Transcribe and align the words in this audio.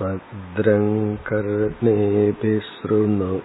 भद्रं 0.00 0.86
कर्णेभिः 1.26 2.58
शृणुयामदेवाः 2.68 3.44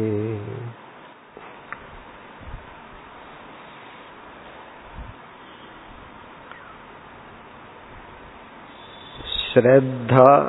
ஸ்ரத்தா 9.56 10.46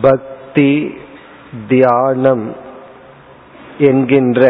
பக்தி 0.00 0.96
தியானம் 1.68 2.56
என்கின்ற 3.78 4.40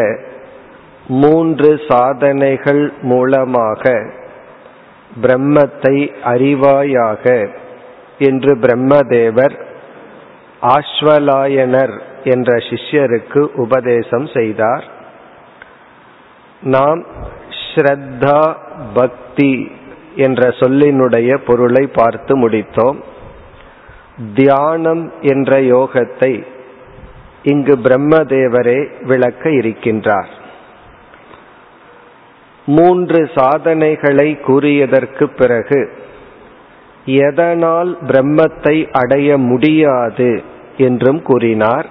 மூன்று 1.07 1.81
சாதனைகள் 1.87 2.93
மூலமாக 3.01 3.91
பிரம்மத்தை 5.21 5.95
அறிவாயாக 6.23 7.49
என்று 8.19 8.55
பிரம்மதேவர் 8.55 9.55
ஆஸ்வலாயனர் 10.61 12.01
என்ற 12.23 12.55
சிஷ்யருக்கு 12.55 13.41
உபதேசம் 13.55 14.27
செய்தார். 14.27 14.85
நாம் 16.61 17.05
ஸ்ரத்தா 17.61 18.55
பக்தி 18.93 19.71
என்ற 20.15 20.47
சொல்லினுடைய 20.47 21.37
பொருளை 21.37 21.87
பார்த்து 21.87 22.47
முடித்தோம். 22.47 22.99
தியானம் 24.33 25.11
என்ற 25.21 25.59
யோகத்தை 25.59 26.43
இங்கு 27.43 27.75
பிரம்மதேவரே 27.75 29.05
விளக்க 29.05 29.49
இருக்கின்றார். 29.49 30.27
மூன்று 32.65 33.29
சாதனைகளை 33.35 34.37
கூறியதற்கு 34.47 35.23
பிறகு 35.23 35.89
எதனால் 37.05 37.97
பிரம்மத்தை 38.07 38.89
அடைய 38.91 39.37
முடியாது 39.37 40.43
என்றும் 40.77 41.21
கூறினார். 41.21 41.85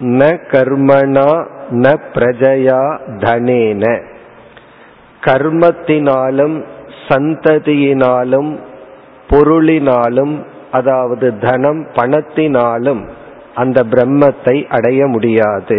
ந 0.00 0.38
கர்மணா 0.52 1.46
ந 1.70 1.96
பிரஜயா 2.14 2.98
தனேன. 3.06 4.02
கர்மத்தினாலும் 5.20 6.64
சந்ததியினாலும் 7.08 8.58
பொருளினாலும் 9.30 10.44
அதாவது 10.74 11.26
தனம் 11.38 11.82
பணத்தினாலும் 11.94 13.02
அந்த 13.54 13.78
பிரம்மத்தை 13.90 14.56
அடைய 14.68 15.00
முடியாது. 15.06 15.78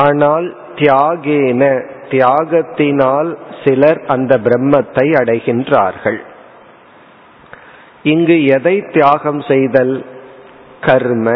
ஆனால் 0.00 0.46
தியாகேன 0.76 1.62
தியாகத்தினால் 2.10 3.30
சிலர் 3.62 4.00
அந்த 4.06 4.32
பிரம்மத்தை 4.44 5.06
அடைகின்றார்கள். 5.20 6.20
இங்கு 8.02 8.36
எதை 8.56 8.76
தியாகம் 8.92 9.40
செய்தல்? 9.40 9.96
கர்ம. 10.80 11.28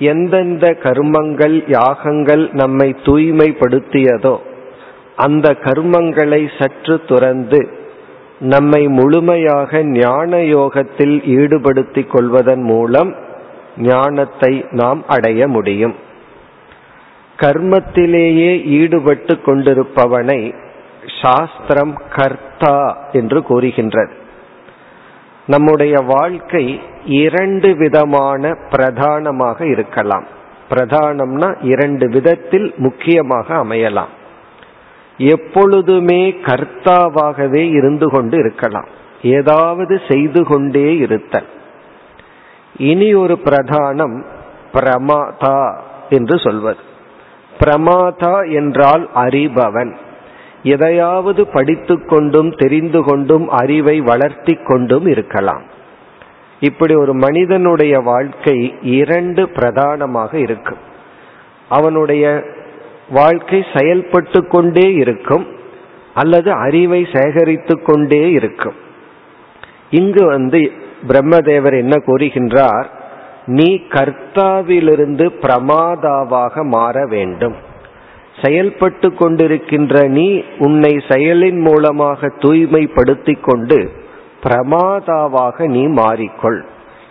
எந்தெந்த 0.00 0.66
கர்மங்கள் 0.84 1.56
யாகங்கள் 1.70 2.44
நம்மை 2.52 2.88
தூய்மைப்படுத்தியதோ 3.02 4.36
அந்த 5.16 5.46
கர்மங்களை 5.64 6.42
சற்று 6.58 6.96
துறந்து 7.06 7.60
நம்மை 8.42 8.88
முழுமையாக 8.88 9.82
ஞான 9.82 10.40
யோகத்தில் 10.42 11.24
ஈடுபடுத்திக் 11.24 12.10
கொள்வதன் 12.10 12.62
மூலம் 12.62 13.14
ஞானத்தை 13.76 14.64
நாம் 14.70 15.04
அடைய 15.06 15.48
முடியும். 15.48 15.94
கர்மத்திலேயே 17.40 18.64
ஈடுபட்டு 18.64 19.38
கொண்டிருப்பவனை 19.46 20.54
சாஸ்திரம் 21.22 22.02
கர்த்தா 22.10 23.08
என்று 23.12 23.42
கூறுகின்றது. 23.42 24.12
நம்முடைய 25.46 26.00
வாழ்க்கை 26.06 26.80
இரண்டு 27.04 27.76
விதமான 27.76 28.56
பிரதானமாக 28.70 29.66
இருக்கலாம். 29.66 30.26
பிரதானம்னா 30.70 31.56
இரண்டு 31.62 32.08
விதத்தில் 32.08 32.74
முக்கியமாக 32.76 33.54
அமையலாம். 33.54 34.12
எப்பொழுதுமே 35.16 36.30
கர்த்தாவாகவே 36.30 37.70
இருந்து 37.70 38.10
கொண்டு 38.10 38.38
இருக்கலாம். 38.38 38.86
ஏதாவது 39.22 40.00
செய்து 40.08 40.44
கொண்டே 40.44 40.96
இருத்தல். 40.96 41.46
இனி 42.76 43.14
ஒரு 43.14 43.38
பிரதானம் 43.44 44.24
பிரமாதா 44.72 45.74
என்று 46.10 46.38
சொல்வது. 46.38 46.76
பிரமாதா 47.58 48.52
என்றால் 48.52 49.10
அறிபவன். 49.14 49.96
எதையாவது 50.62 51.46
படித்து 51.46 52.06
கொண்டும் 52.06 52.50
தெரிந்து 52.50 53.02
கொண்டும் 53.02 53.48
அறிவை 53.48 54.00
வளர்த்தி 54.00 54.54
கொண்டும் 54.54 55.06
இருக்கலாம். 55.06 55.62
இப்படி 56.60 56.94
ஒரு 56.94 57.14
மனிதனுடைய 57.14 57.98
வாழ்க்கை 57.98 58.74
இரண்டு 58.82 59.48
பிரதானமாக 59.48 60.38
இருக்கும். 60.38 60.78
அவனுடைய 61.68 62.44
வாழ்க்கை 63.08 63.64
செயல்பட்டு 63.74 64.46
கொண்டே 64.46 64.94
இருக்கும் 64.94 65.46
அல்லது 66.14 66.52
அறிவை 66.52 67.06
சேகரித்து 67.12 67.82
கொண்டே 67.82 68.30
இருக்கும். 68.30 68.74
இங்கு 69.90 70.26
வந்து 70.26 70.72
பிரம்மதேவர் 71.08 71.76
என்ன 71.76 72.02
கூறுகின்றார்? 72.06 72.84
நீ 73.46 73.80
கர்த்தாவிலிருந்து 73.88 75.30
பிரமாதாவாக 75.40 76.64
மாற 76.64 77.06
வேண்டும். 77.06 77.54
செயல்பட்டு 78.42 79.08
கொண்டிருக்கின்ற 79.08 80.08
நீ 80.08 80.42
உன்னை 80.58 80.90
செயலின் 81.08 81.60
மூலமாக 81.60 82.28
தூய்மைப்படுத்திக் 82.38 83.42
கொண்டு 83.42 83.90
பிரமாதாவாக 84.42 85.66
நீ 85.66 85.86
மாறிக்கொள். 85.86 86.60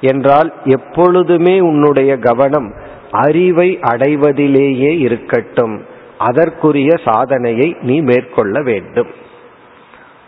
என்றால் 0.01 0.53
எப்பொழுதுமே 0.63 1.59
உன்னுடைய 1.59 2.17
கவனம் 2.17 2.73
அறிவை 3.11 3.79
அடைவதிலேயே 3.81 4.99
இருக்கட்டும். 4.99 5.85
அதற்குரிய 6.17 6.95
சாதனையை 7.05 7.77
நீ 7.81 8.01
மேற்கொள்ள 8.01 8.61
வேண்டும். 8.61 9.07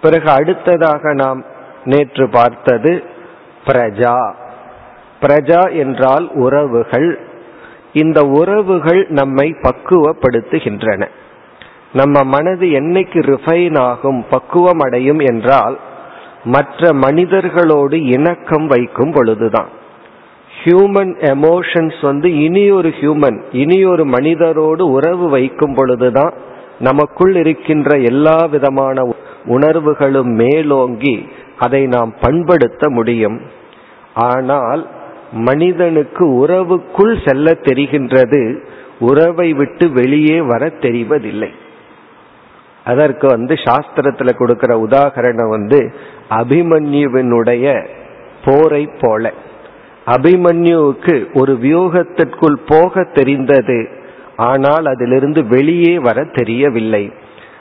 பிறகு 0.01 0.29
அடுத்ததாக 0.29 1.13
நாம் 1.13 1.43
நேற்று 1.83 2.29
பார்த்தது 2.29 3.03
பிரஜா. 3.65 4.33
பிரஜா 5.21 5.77
என்றால் 5.77 6.29
உறவுகள். 6.33 7.19
இந்த 7.93 8.21
உறவுகள் 8.21 9.05
நம்மை 9.09 9.55
பக்குவப்படுத்துகின்றன. 9.61 11.07
நம்ம 11.93 12.23
மனது 12.23 12.67
என்னைக்கு 12.67 13.21
ரிஃபைன் 13.21 13.79
ஆகும் 13.79 14.25
பக்குவம் 14.29 14.79
அடையும் 14.79 15.19
என்றால் 15.19 15.79
மற்ற 16.43 16.91
மனிதர்களோடு 16.91 17.93
இணக்கம் 17.93 18.67
வைக்கும் 18.67 19.11
பொழுதுதான். 19.11 19.81
ஹியூமன் 20.61 21.13
எமோஷன்ஸ் 21.33 21.99
வந்து 22.01 22.27
இனி 22.41 22.71
ஒரு 22.71 22.89
ஹியூமன் 22.89 23.43
இனி 23.51 23.85
ஒரு 23.85 24.03
மனிதரோடு 24.05 24.81
உறவு 24.81 25.29
வைக்கும் 25.29 25.73
பொழுதுதான் 25.73 26.33
நமக்குள் 26.79 27.35
இருக்கின்ற 27.35 27.97
எல்லா 27.97 28.45
விதமான 28.45 29.01
உணர்வுகளும் 29.45 30.31
மேலோங்கி 30.33 31.27
அதை 31.57 31.81
நாம் 31.87 32.11
பண்படுத்த 32.19 32.89
முடியும். 32.89 33.41
ஆனால் 34.13 34.87
மனிதனுக்கு 35.31 36.45
உறவுக்குள் 36.45 37.27
செல்ல 37.27 37.51
தெரிகின்றது 37.51 38.41
உறவை 38.99 39.53
விட்டு 39.53 39.85
வெளியே 39.89 40.41
வர 40.41 40.65
தெரிவதில்லை. 40.67 41.51
அதற்கு 42.85 43.27
வந்து 43.27 43.53
சாஸ்திரத்துல 43.53 44.31
கொடுக்கிற 44.35 44.71
உதாகரணம் 44.77 45.49
வந்து 45.49 45.79
அபிமன்யுவினுடைய 46.29 47.87
போரை 48.45 48.89
போல. 49.01 49.33
அபிமன்யுவுக்கு 50.05 51.25
ஒரு 51.33 51.53
வியூகத்திற்குள் 51.53 52.57
போக 52.67 53.03
தெரிந்தது. 53.03 53.87
ஆனால் 54.35 54.85
அதிலிருந்து 54.85 55.47
வெளியே 55.47 55.99
வர 55.99 56.23
தெரியவில்லை. 56.23 57.11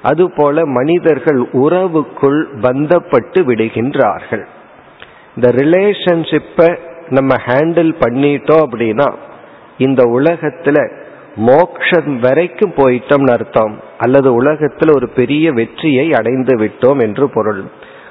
அதுபோல 0.03 0.67
மனிதர்கள் 0.67 1.41
உறவுக்குள் 1.53 2.47
பந்தப்பட்டு 2.61 3.41
விடுகின்றார்கள். 3.49 4.45
இந்த 5.37 5.53
ரிலேஷன்ஷிப்பை 5.53 6.79
நம்ம 7.09 7.35
ஹேண்டில் 7.47 7.93
பண்ணிட்டோம் 8.01 8.65
அப்படின்னா 8.67 9.15
இந்த 9.79 10.03
உலகத்துல 10.05 10.91
மோக்ஷம் 11.37 12.19
வரைக்கும் 12.21 12.73
போயிட்டோம்னு 12.77 13.31
அர்த்தம். 13.31 13.81
அல்லது 13.99 14.35
உலகத்தில் 14.35 14.95
ஒரு 14.95 15.09
பெரிய 15.09 15.53
வெற்றியை 15.53 16.13
அடைந்து 16.13 16.59
விட்டோம் 16.59 17.01
என்று 17.01 17.31
பொருள். 17.31 17.63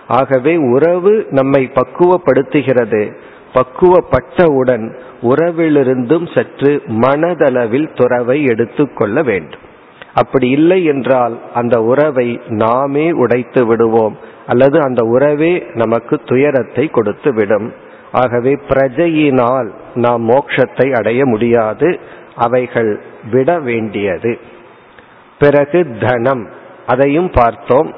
ஆகவே 0.08 0.56
உறவு 0.56 1.28
நம்மை 1.30 1.72
பக்குவப்படுத்துகிறது. 1.74 3.14
பக்குவப்பட்டவுடன் 3.54 5.00
உறவிலிருந்தும் 5.22 6.36
சற்று 6.36 6.82
மனதளவில் 6.88 7.96
துறவை 7.96 8.44
எடுத்துக்கொள்ள 8.44 9.22
வேண்டும். 9.22 9.70
அப்படி 10.14 10.50
இல்லை 10.50 10.86
என்றால் 10.86 11.40
அந்த 11.54 11.84
உறவை 11.84 12.42
நாமே 12.48 13.12
உடைத்து 13.12 13.66
விடுவோம் 13.66 14.18
அல்லது 14.48 14.82
அந்த 14.82 15.04
உறவே 15.04 15.66
நமக்கு 15.74 16.22
துயரத்தை 16.26 16.88
கொடுத்து 16.88 17.34
விடும். 17.34 17.74
ஆகவே 18.12 18.60
பிரஜையினால் 18.68 19.72
நாம் 19.96 20.30
மோட்சத்தை 20.30 20.96
அடைய 20.96 21.26
முடியாது 21.26 22.00
அவைகள் 22.36 23.02
விட 23.32 23.60
வேண்டியது. 23.60 24.40
பிறகு 25.40 25.96
தனம். 26.00 26.50
அதையும் 26.88 27.30
பார்த்தோம். 27.30 27.94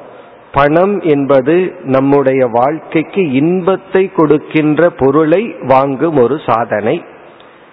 பணம் 0.54 0.96
என்பது 1.02 1.56
நம்முடைய 1.86 2.42
வாழ்க்கைக்கு 2.48 3.22
இன்பத்தை 3.32 4.04
கொடுக்கின்ற 4.12 4.90
பொருளை 4.90 5.44
வாங்கும் 5.68 6.18
ஒரு 6.18 6.36
சாதனை 6.46 6.96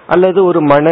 அல்லது 0.06 0.41
ஒரு 0.44 0.61
மன 0.61 0.87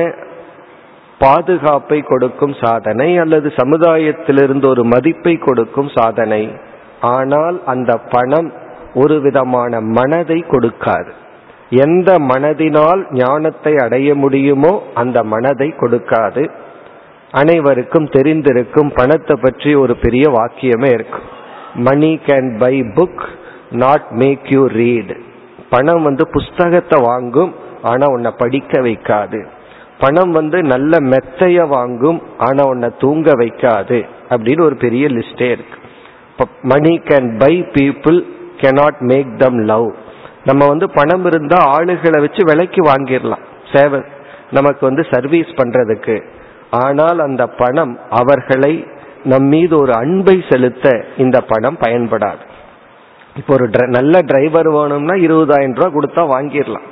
பாதுகாப்பை 1.20 1.99
கொடுக்கும் 2.02 2.55
சாதனை 2.62 3.08
அல்லது 3.19 3.49
சமுதாயத்திலிருந்து 3.56 4.67
ஒரு 4.69 4.85
மதிப்பை 4.85 5.35
கொடுக்கும் 5.38 5.88
சாதனை. 5.88 6.43
ஆனால் 7.14 7.56
அந்த 7.64 7.91
பணம் 7.96 8.49
ஒரு 8.94 9.17
விதமான 9.20 9.81
மனதை 9.81 10.38
கொடுக்காது. 10.49 11.11
எந்த 11.70 12.11
மனதினால் 12.19 13.02
ஞானத்தை 13.14 13.73
அடைய 13.76 14.08
முடியுமோ 14.14 14.73
அந்த 14.94 15.19
மனதை 15.23 15.69
கொடுக்காது. 15.81 16.44
அனைவருக்கும் 17.31 18.08
தெரிந்திருக்கும் 18.08 18.91
பணத்தை 18.94 19.37
பற்றி 19.41 19.73
ஒரு 19.75 19.96
பெரிய 19.96 20.26
வாக்கியமே 20.31 20.91
இருக்கும் 20.93 21.29
money 21.79 22.21
can 22.27 22.59
buy 22.59 22.81
book 22.81 23.25
not 23.71 24.07
make 24.11 24.45
you 24.45 24.67
read 24.67 25.17
பணம் 25.71 26.03
வந்து 26.03 26.29
புஸ்தகத்தை 26.29 27.03
வாங்கும் 27.03 27.55
ஆனா 27.83 28.07
உன்னை 28.07 28.33
படிக்க 28.39 28.81
வைக்காது. 28.81 29.47
பணம் 29.99 30.31
வந்து 30.31 30.63
நல்ல 30.63 30.99
மெத்தைய 30.99 31.69
வாங்கும் 31.69 32.23
ஆனா 32.39 32.69
உன்னை 32.69 32.91
தூங்க 32.99 33.31
வைக்காது. 33.31 34.09
அப்படின்னு 34.31 34.61
ஒரு 34.61 34.77
பெரிய 34.77 35.07
லிஸ்டே 35.07 35.51
இருக்கு. 35.51 35.79
Money 36.63 36.99
can 36.99 37.39
buy 37.39 37.63
people 37.63 38.25
cannot 38.57 38.99
make 38.99 39.39
them 39.39 39.59
love 39.59 39.95
நம்ம 40.45 40.67
வந்து 40.67 40.91
பணம் 40.91 41.25
இருந்தா 41.25 41.79
ஆளுகளை 41.79 42.21
வச்சு 42.21 42.45
விலைக்கு 42.45 42.83
வாங்கிடலாம். 42.83 43.45
சேவை. 43.73 44.03
நமக்கு 44.51 44.87
வந்து 44.87 45.07
சர்வீஸ் 45.11 45.47
பண்றதுக்கு. 45.47 46.23
ஆனால் 46.71 47.19
அந்த 47.19 47.47
பணம் 47.47 47.99
அவர்களை 48.11 48.87
நம் 49.25 49.43
மீது 49.43 49.79
ஒரு 49.79 49.94
அன்பை 49.94 50.44
செலுத்த 50.49 51.05
இந்த 51.17 51.41
பணம் 51.41 51.76
பயன்படாது. 51.81 52.43
இப்போ 53.37 53.55
ஒரு 53.55 53.69
நல்ல 53.87 54.20
டிரைவர் 54.20 54.70
வேணும்னா 54.70 55.15
இருபதாயிரம் 55.15 55.75
ரூபா 55.75 55.88
கொடுத்தா 55.97 56.37
வாங்கிடலாம். 56.37 56.87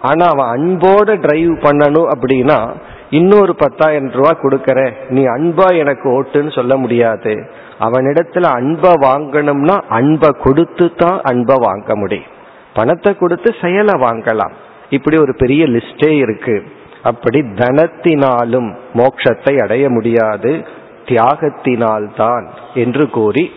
ஆனா 0.00 0.26
அவன் 0.26 0.50
அன்போட 0.54 1.20
டிரைவ் 1.20 1.50
பண்ணணும் 1.50 2.08
அப்படின்னா 2.14 2.70
இன்னொரு 3.10 3.54
பத்தாயிரம் 3.54 4.10
ரூபா 4.10 4.30
கொடுக்கற 4.42 4.92
நீ 5.08 5.24
அன்பா 5.24 5.76
எனக்கு 5.76 6.22
ஓட்டுன்னு 6.22 6.54
சொல்ல 6.54 6.76
முடியாது. 6.76 7.50
அவனிடத்துல 7.80 8.42
அன்பை 8.42 8.90
வாங்கணும்னா 8.90 9.82
அன்பை 9.88 10.30
கொடுத்து 10.42 10.94
தான் 10.94 11.20
அன்பை 11.22 11.56
வாங்க 11.60 11.96
முடியும். 11.96 12.32
பணத்தை 12.74 13.16
கொடுத்து 13.16 13.54
செயலை 13.60 13.94
வாங்கலாம். 14.00 14.50
இப்படி 14.90 15.16
ஒரு 15.20 15.34
பெரிய 15.34 15.64
லிஸ்டே 15.66 16.08
இருக்கு. 16.08 16.64
அப்படி 17.02 17.40
தனத்தினாலும் 17.40 18.74
மோட்சத்தை 18.94 19.62
அடைய 19.62 19.88
முடியாது. 19.88 20.64
தியாகத்தினால்தான் 21.08 22.46
என்று 22.74 23.10
கூறி 23.10 23.50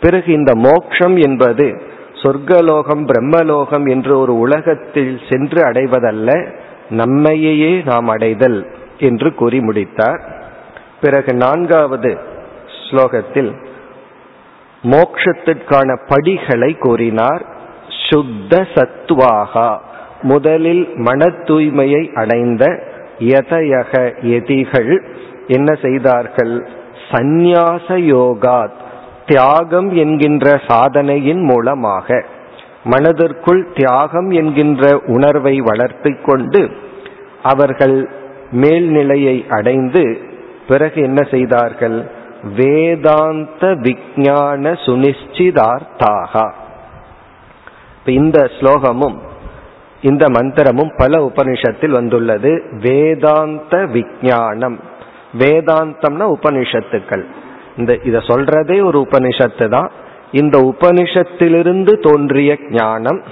பிறகு 0.00 0.32
இந்த 0.32 0.52
மோக்ஷம் 0.54 1.16
என்பது 1.16 1.66
சொர்க்கலோகம் 2.22 3.04
பிரம்மலோகம் 3.06 3.86
என்று 3.90 4.18
ஒரு 4.18 4.38
உலகத்தில் 4.38 5.20
சென்று 5.30 5.60
அடைவதல்ல 5.64 6.30
நம்மையே 6.88 7.82
நாம் 7.84 8.08
அடைதல் 8.08 8.58
என்று 8.98 9.34
கூறி 9.34 9.60
முடித்தார். 9.60 10.22
பிறகு 11.00 11.34
நான்காவது 11.34 12.10
ஸ்லோகத்தில் 12.80 13.52
மோக்ஷத்திற்கான 14.82 15.88
படிகளை 16.06 16.70
கூறினார். 16.78 17.42
சுத்த 18.10 18.66
சத்வாகா 18.74 19.70
முதலில் 20.22 20.84
மன 20.96 21.24
தூய்மையை 21.26 22.02
அடைந்த 22.14 22.64
எதயக 23.18 23.92
எதிகள் 24.22 24.92
என்ன 25.46 25.70
செய்தார்கள்? 25.82 26.54
சந்நியாச 27.10 27.86
யோகாத் 27.86 28.80
தியாகம் 29.26 29.94
என்கின்ற 29.94 30.60
சாதனையின் 30.66 31.42
மூலமாக 31.44 32.24
மனதிற்குள் 32.84 33.72
தியாகம் 33.74 34.30
என்கின்ற 34.30 35.00
உணர்வை 35.06 35.60
வளர்த்து 35.60 36.20
கொண்டு 36.20 36.76
அவர்கள் 37.42 38.10
மேல்நிலையை 38.50 39.46
அடைந்து 39.48 40.18
பிறகு 40.68 41.02
என்ன 41.02 41.28
செய்தார்கள்? 41.30 42.10
வேதாந்த 42.56 43.66
விஜான 43.66 44.72
சுனிச்சிதார்த்தாகா. 44.86 46.52
இந்த 48.04 48.50
ஸ்லோகமும் 48.60 49.18
இந்த 50.02 50.28
மந்திரமும் 50.28 50.96
பல 50.96 51.30
உபனிஷத்தில் 51.32 51.90
வந்துள்ளது. 51.90 52.62
வேதாந்த 52.80 53.76
விஜானம் 53.76 54.76
வேதாந்தம்னா 55.38 56.26
உபனிஷத்துக்கள். 56.36 57.24
இந்த 57.76 57.98
இத 58.04 58.18
சொல்றதே 58.18 58.84
ஒரு 58.84 59.06
உபனிஷத்து 59.10 59.68
தான். 59.68 59.90
இந்த 60.32 60.58
உபனிஷத்திலிருந்து 60.58 61.92
தோன்றிய 61.98 62.58
ஞானம் 62.70 63.22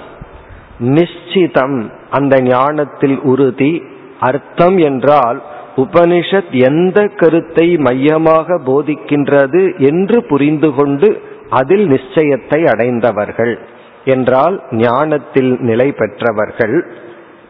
நிச்சிதம் 0.79 1.91
அந்த 2.09 2.41
ஞானத்தில் 2.41 3.19
உறுதி. 3.19 3.83
அர்த்தம் 4.19 4.77
என்றால் 4.77 5.41
உபனிஷத் 5.75 6.51
எந்த 6.51 7.07
கருத்தை 7.15 7.77
மையமாக 7.77 8.57
போதிக்கின்றது 8.65 9.77
என்று 9.77 10.23
புரிந்து 10.23 10.73
கொண்டு 10.73 11.21
அதில் 11.49 11.87
நிச்சயத்தை 11.87 12.59
அடைந்தவர்கள். 12.65 13.59
என்றால் 14.05 14.63
ஞானத்தில் 14.71 15.51
நிலை 15.59 15.91
பெற்றவர்கள். 15.91 16.85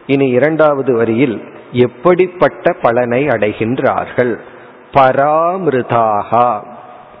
இனி 0.06 0.28
இரண்டாவது 0.28 0.92
வரியில் 0.96 1.36
எப்படிப்பட்ட 1.72 2.72
பலனை 2.82 3.26
அடைகின்றார்கள்? 3.26 4.36
பராமிருதாகா. 4.92 6.60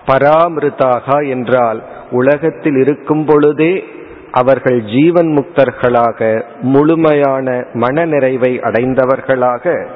பராமிருதாகா 0.06 1.28
என்றால் 1.28 1.82
உலகத்தில் 2.10 2.76
இருக்கும் 2.76 3.24
பொழுதே 3.24 3.84
அவர்கள் 4.32 4.84
ஜீவன் 4.84 5.26
முக்தர்களாக 5.26 6.42
முழுமையான 6.60 7.66
மன 7.72 8.04
நிறைவை 8.04 8.60
அடைந்தவர்களாக 8.60 9.86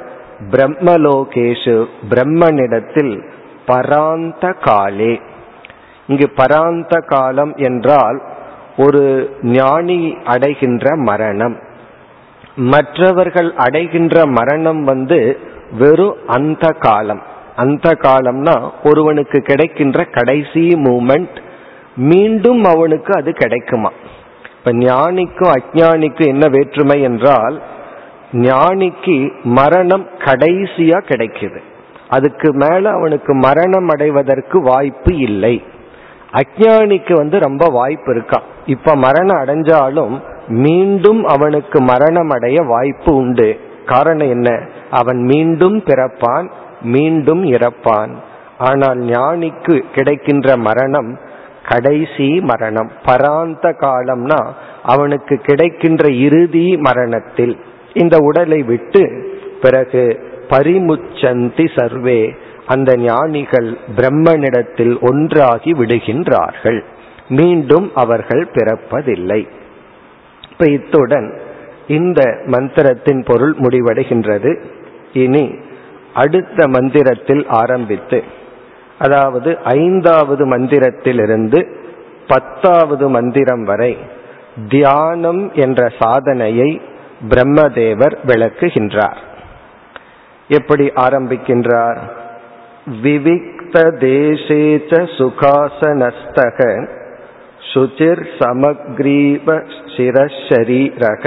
பிரம்மலோகேஷு 0.50 1.86
பிரம்மனிடத்தில் 2.10 3.22
பராந்த 3.66 4.54
காலே. 4.60 5.20
இங்கு 6.06 6.30
பராந்த 6.36 7.04
காலம் 7.04 7.54
என்றால் 7.56 8.22
ஒரு 8.76 9.36
ஞானி 9.42 10.16
அடைகின்ற 10.24 10.96
மரணம். 10.96 11.56
மற்றவர்கள் 12.56 13.54
அடைகின்ற 13.54 14.26
மரணம் 14.26 14.84
வந்து 14.84 15.38
வெறும் 15.78 16.16
அந்த 16.26 16.70
காலம். 16.70 17.22
அந்த 17.56 17.90
காலம்னா 17.90 18.70
ஒருவனுக்கு 18.84 19.40
கிடைக்கின்ற 19.40 20.04
கடைசி 20.04 20.72
மூமெண்ட் 20.74 21.36
மீண்டும் 21.96 22.64
அவனுக்கு 22.64 23.14
அது 23.14 23.32
கிடைக்குமா? 23.32 23.92
இப்ப 24.58 24.72
ஞானிக்கும் 24.72 25.52
அஜானிக்கும் 25.52 26.26
என்ன 26.26 26.48
வேற்றுமை 26.48 27.02
என்றால் 27.02 27.62
ஞானிக்கு 28.32 29.32
மரணம் 29.42 30.06
கடைசியா 30.18 31.00
கிடைக்குது. 31.08 31.58
அதுக்கு 32.08 32.52
மேல 32.52 32.90
அவனுக்கு 32.90 33.34
மரணம் 33.34 33.88
அடைவதற்கு 33.88 34.62
வாய்ப்பு 34.62 35.16
இல்லை. 35.16 35.62
அஜானிக்கு 36.32 37.12
வந்து 37.12 37.38
ரொம்ப 37.38 37.66
வாய்ப்பு 37.66 38.14
இருக்கா? 38.14 38.42
இப்ப 38.66 38.94
மரணம் 38.94 39.36
அடைஞ்சாலும் 39.36 40.22
மீண்டும் 40.48 41.24
அவனுக்கு 41.24 41.80
மரணம் 41.80 42.28
அடைய 42.28 42.62
வாய்ப்பு 42.62 43.14
உண்டு. 43.14 43.60
காரணம் 43.86 44.30
என்ன? 44.30 44.68
அவன் 44.90 45.22
மீண்டும் 45.22 45.78
பிறப்பான் 45.78 46.50
மீண்டும் 46.82 47.44
இறப்பான். 47.44 48.22
ஆனால் 48.58 48.98
ஞானிக்கு 48.98 49.82
கிடைக்கின்ற 49.94 50.56
மரணம் 50.56 51.18
கடைசி 51.68 52.40
மரணம். 52.40 52.90
பராந்த 53.04 53.72
காலம்னா 53.80 54.46
அவனுக்கு 54.82 55.36
கிடைக்கின்ற 55.36 56.10
இறுதி 56.10 56.76
மரணத்தில். 56.76 57.58
இந்த 57.92 58.16
உடலை 58.18 58.62
விட்டு 58.62 59.32
பிறகு 59.62 60.20
பரிமுச்சந்தி 60.50 61.80
சர்வே. 61.80 62.34
அந்த 62.66 62.96
ஞானிகள் 62.96 63.78
பிரம்மனிடத்தில் 63.96 65.00
ஒன்றாகி 65.00 65.72
விடுகின்றார்கள். 65.72 66.80
மீண்டும் 67.28 67.90
அவர்கள் 67.94 68.48
பிறப்பதில்லை. 68.52 69.48
இப்ப 70.58 70.70
இத்துடன் 70.70 71.40
இந்த 71.86 72.38
மந்திரத்தின் 72.46 73.24
பொருள் 73.24 73.54
முடிவடைகின்றது. 73.58 74.60
இனி 75.12 75.54
அடுத்த 76.14 76.68
மந்திரத்தில் 76.68 77.46
ஆரம்பித்து 77.48 78.24
அதாவது 78.98 79.58
ஐந்தாவது 79.64 80.46
மந்திரத்திலிருந்து 80.46 81.72
பத்தாவது 82.26 83.08
மந்திரம் 83.08 83.64
வரை 83.64 83.96
தியானம் 84.68 85.52
என்ற 85.54 85.92
சாதனையை 85.98 86.80
பிரம்மதேவர் 87.28 88.16
விளக்குகின்றார். 88.26 89.16
எப்படி 90.48 90.86
ஆரம்பிக்கின்றார்? 90.86 91.98
விவிக்த 93.02 93.74
தேசேச்ச 94.00 94.92
சுகாசனஸ்தக 95.18 96.88
சுச்சிர் 97.72 98.22
சமக்ரீவ 98.38 99.46
சிரஷரீரக 99.96 101.24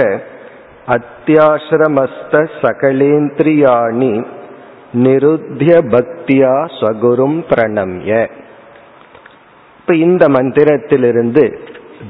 அத்தியாசிரமஸ்த 0.86 2.34
சகலேந்திரியாணி 2.62 4.26
நிருத்திய 4.92 5.72
பக்தியா 5.94 6.54
ஸ்வகுரும் 6.78 7.38
பிரணம்ய. 7.50 8.30
இப்ப 9.78 9.94
இந்த 9.94 10.26
மந்திரத்திலிருந்து 10.28 11.44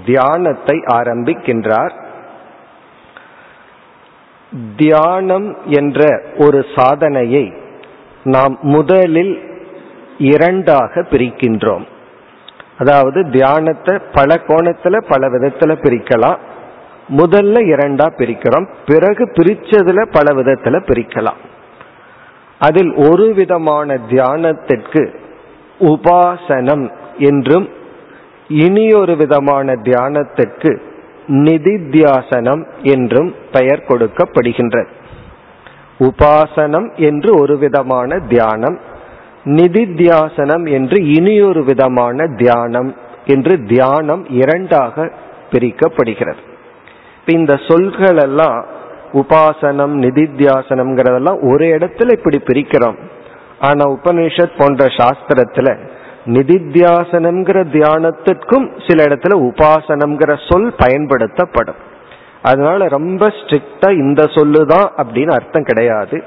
தியானத்தை 0.06 0.76
ஆரம்பிக்கின்றார். 0.92 1.94
தியானம் 4.76 5.56
என்ற 5.66 6.22
ஒரு 6.38 6.64
சாதனையை 6.74 7.52
நாம் 8.24 8.58
முதலில் 8.62 9.34
இரண்டாக 10.18 11.02
பிரிக்கின்றோம். 11.10 11.86
அதாவது 12.80 13.20
தியானத்தை 13.30 13.94
பல 14.12 14.34
கோணத்துல 14.46 15.00
பல 15.08 15.28
விதத்துல 15.28 15.72
பிரிக்கலாம். 15.84 16.38
முதல்ல 17.18 17.56
இரண்டா 17.72 18.06
பிரிக்கிறோம். 18.18 18.66
பிறகு 18.86 19.24
பிரிச்சதுல 19.38 20.00
பல 20.12 20.26
விதத்துல 20.40 20.76
பிரிக்கலாம். 20.90 21.40
அதில் 22.58 22.92
ஒரு 23.08 23.26
விதமான 23.34 23.98
தியானத்திற்கு 24.10 25.02
உபாசனம் 25.80 26.84
என்றும் 27.18 27.68
இனியொரு 28.48 29.14
விதமான 29.16 29.72
தியானத்திற்கு 29.72 30.70
நிதித்தியாசனம் 31.46 32.62
என்றும் 32.82 33.34
பெயர் 33.52 33.86
கொடுக்கப்படுகின்றது 33.88 34.90
உபாசனம் 36.00 36.88
என்று 37.08 37.30
ஒரு 37.40 37.56
விதமான 37.58 38.18
தியானம். 38.28 38.78
நிதித்தியாசனம் 39.44 40.70
என்று 40.70 41.12
இனியொரு 41.12 41.64
விதமான 41.64 42.26
தியானம் 42.26 42.94
என்று 43.24 43.64
தியானம் 43.64 44.26
இரண்டாக 44.30 45.12
பிரிக்கப்படுகிறது. 45.50 46.48
இந்த 47.26 47.54
சொல்கள் 47.54 48.22
எல்லாம் 48.22 48.64
உபாசனம் 49.12 49.94
நிதித்தியாசனம்ங்கிறதெல்லாம் 50.00 51.52
ஒரு 51.52 51.66
இடத்துல 51.66 52.12
இப்படி 52.12 52.40
பிரிக்கிறோம். 52.44 52.96
ஆனா 53.60 53.90
உபனிஷத் 53.90 54.58
போன்ற 54.58 54.86
சாஸ்திரத்துல 54.86 55.78
நிதித்தியாசனம்ங்கிற 56.26 57.64
தியானத்திற்கும் 57.72 58.88
சில 58.88 59.04
இடத்துல 59.04 59.50
உபாசனம்ங்கிற 59.50 60.52
சொல் 60.52 60.74
பயன்படுத்தப்படும். 60.78 61.88
அதனால 62.42 62.88
ரொம்ப 62.88 63.26
ஸ்ட்ரிக்டா 63.26 63.90
இந்த 63.90 64.24
சொல்லுதான் 64.24 64.88
அப்படின்னு 64.96 65.30
அர்த்தம் 65.30 65.64
கிடையாது. 65.64 66.22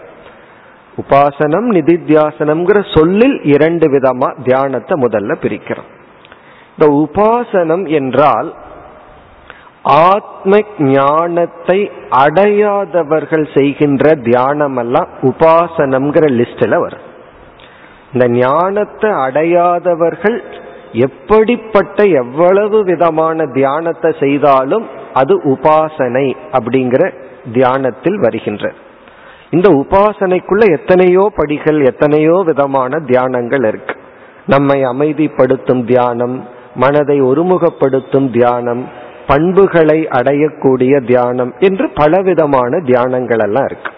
உபாசனம் 0.98 1.68
நிதித்தியாசனம்ங்கிற 1.72 2.80
சொல்லில் 2.98 3.38
இரண்டு 3.44 3.88
விதமா 3.88 4.28
தியானத்தை 4.44 4.96
முதல்ல 5.02 5.32
பிரிக்கிறோம். 5.42 5.90
இந்த 6.74 6.86
உபாசனம் 6.96 7.86
என்றால் 7.90 8.50
ஆத்ம 9.84 10.60
ஞானத்தை 10.78 11.80
அடையாதவர்கள் 12.10 13.48
செய்கின்ற 13.58 14.14
தியானம் 14.14 14.78
எல்லாம் 14.78 15.10
உபாசனம்ங்கிற 15.22 16.28
லிஸ்ட்ல 16.40 16.80
வரும். 16.80 17.08
இந்த 18.14 18.26
ஞானத்தை 18.28 19.10
அடையாதவர்கள் 19.26 20.38
எப்படிப்பட்ட 20.92 22.04
எவ்வளவு 22.04 22.84
விதமான 22.84 23.46
தியானத்தை 23.54 24.12
செய்தாலும் 24.20 24.86
அது 25.14 25.34
உபாசனை 25.54 26.28
அப்படிங்கிற 26.52 27.04
தியானத்தில் 27.54 28.18
வருகின்ற 28.18 28.74
இந்த 29.54 29.68
உபாசனைக்குள்ள 29.82 30.64
எத்தனையோ 30.78 31.24
படிகள் 31.36 31.80
எத்தனையோ 31.86 32.36
விதமான 32.46 33.00
தியானங்கள் 33.10 33.66
இருக்கு. 33.68 33.96
நம்மை 34.46 34.78
அமைதிப்படுத்தும் 34.84 35.84
தியானம் 35.86 36.36
மனதை 36.76 37.18
ஒருமுகப்படுத்தும் 37.22 38.30
தியானம் 38.32 38.84
பண்புகளை 39.28 40.00
அடையக்கூடிய 40.18 40.94
தியானம் 41.06 41.52
என்று 41.60 41.86
பலவிதமான 41.90 42.80
தியானங்கள் 42.80 43.44
எல்லாம் 43.46 43.66
இருக்கு. 43.66 43.92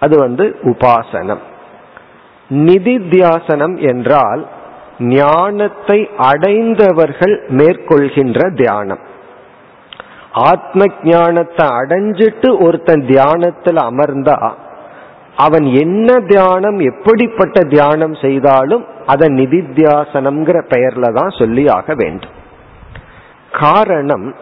அது 0.00 0.14
வந்து 0.18 0.44
உபாசனம். 0.64 1.42
நிதித்தியாசனம் 2.50 3.76
என்றால் 3.90 4.42
ஞானத்தை 4.98 5.98
அடைந்தவர்கள் 6.30 7.34
மேற்கொள்கின்ற 7.48 8.40
தியானம். 8.62 9.02
ஆத்ம 10.34 10.84
ஞானத்தை 11.02 11.66
அடைஞ்சிட்டு 11.66 12.64
ஒருத்தன் 12.64 13.06
தியானத்தில் 13.06 13.76
அமர்ந்தா 13.76 14.52
அவன் 15.36 15.64
என்ன 15.64 16.18
தியானம் 16.20 16.78
எப்படிப்பட்ட 16.78 17.60
தியானம் 17.60 18.14
செய்தாலும் 18.14 18.84
அதை 19.06 19.28
நிதித்தியாசனம்ங்கிற 19.28 20.58
பெயர்ல 20.68 21.12
தான் 21.12 21.28
சொல்லி 21.28 21.68
ஆக 21.68 21.94
வேண்டும். 21.94 22.30
காரணம் 23.60 24.34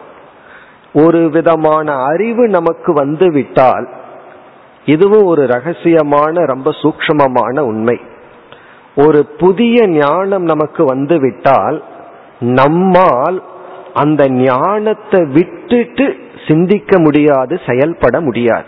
ஒரு 0.93 1.29
விதமான 1.29 1.95
அறிவு 1.95 2.47
நமக்கு 2.47 2.93
வந்து 2.93 3.31
விட்டால் 3.31 3.89
இதுவும் 4.85 5.25
ஒரு 5.25 5.45
ரகசியமான 5.45 6.45
ரொம்ப 6.45 6.71
சூக்ஷமமான 6.71 7.59
உண்மை. 7.59 8.01
ஒரு 8.95 9.25
புதிய 9.25 9.87
ஞானம் 9.87 10.43
நமக்கு 10.43 10.85
வந்து 10.85 11.19
விட்டால் 11.19 11.83
நம்மால் 12.39 13.43
அந்த 13.93 14.29
ஞானத்தை 14.29 15.25
விட்டுட்டு 15.25 16.15
சிந்திக்க 16.47 16.99
முடியாது 16.99 17.59
செயல்பட 17.67 18.21
முடியாது. 18.21 18.65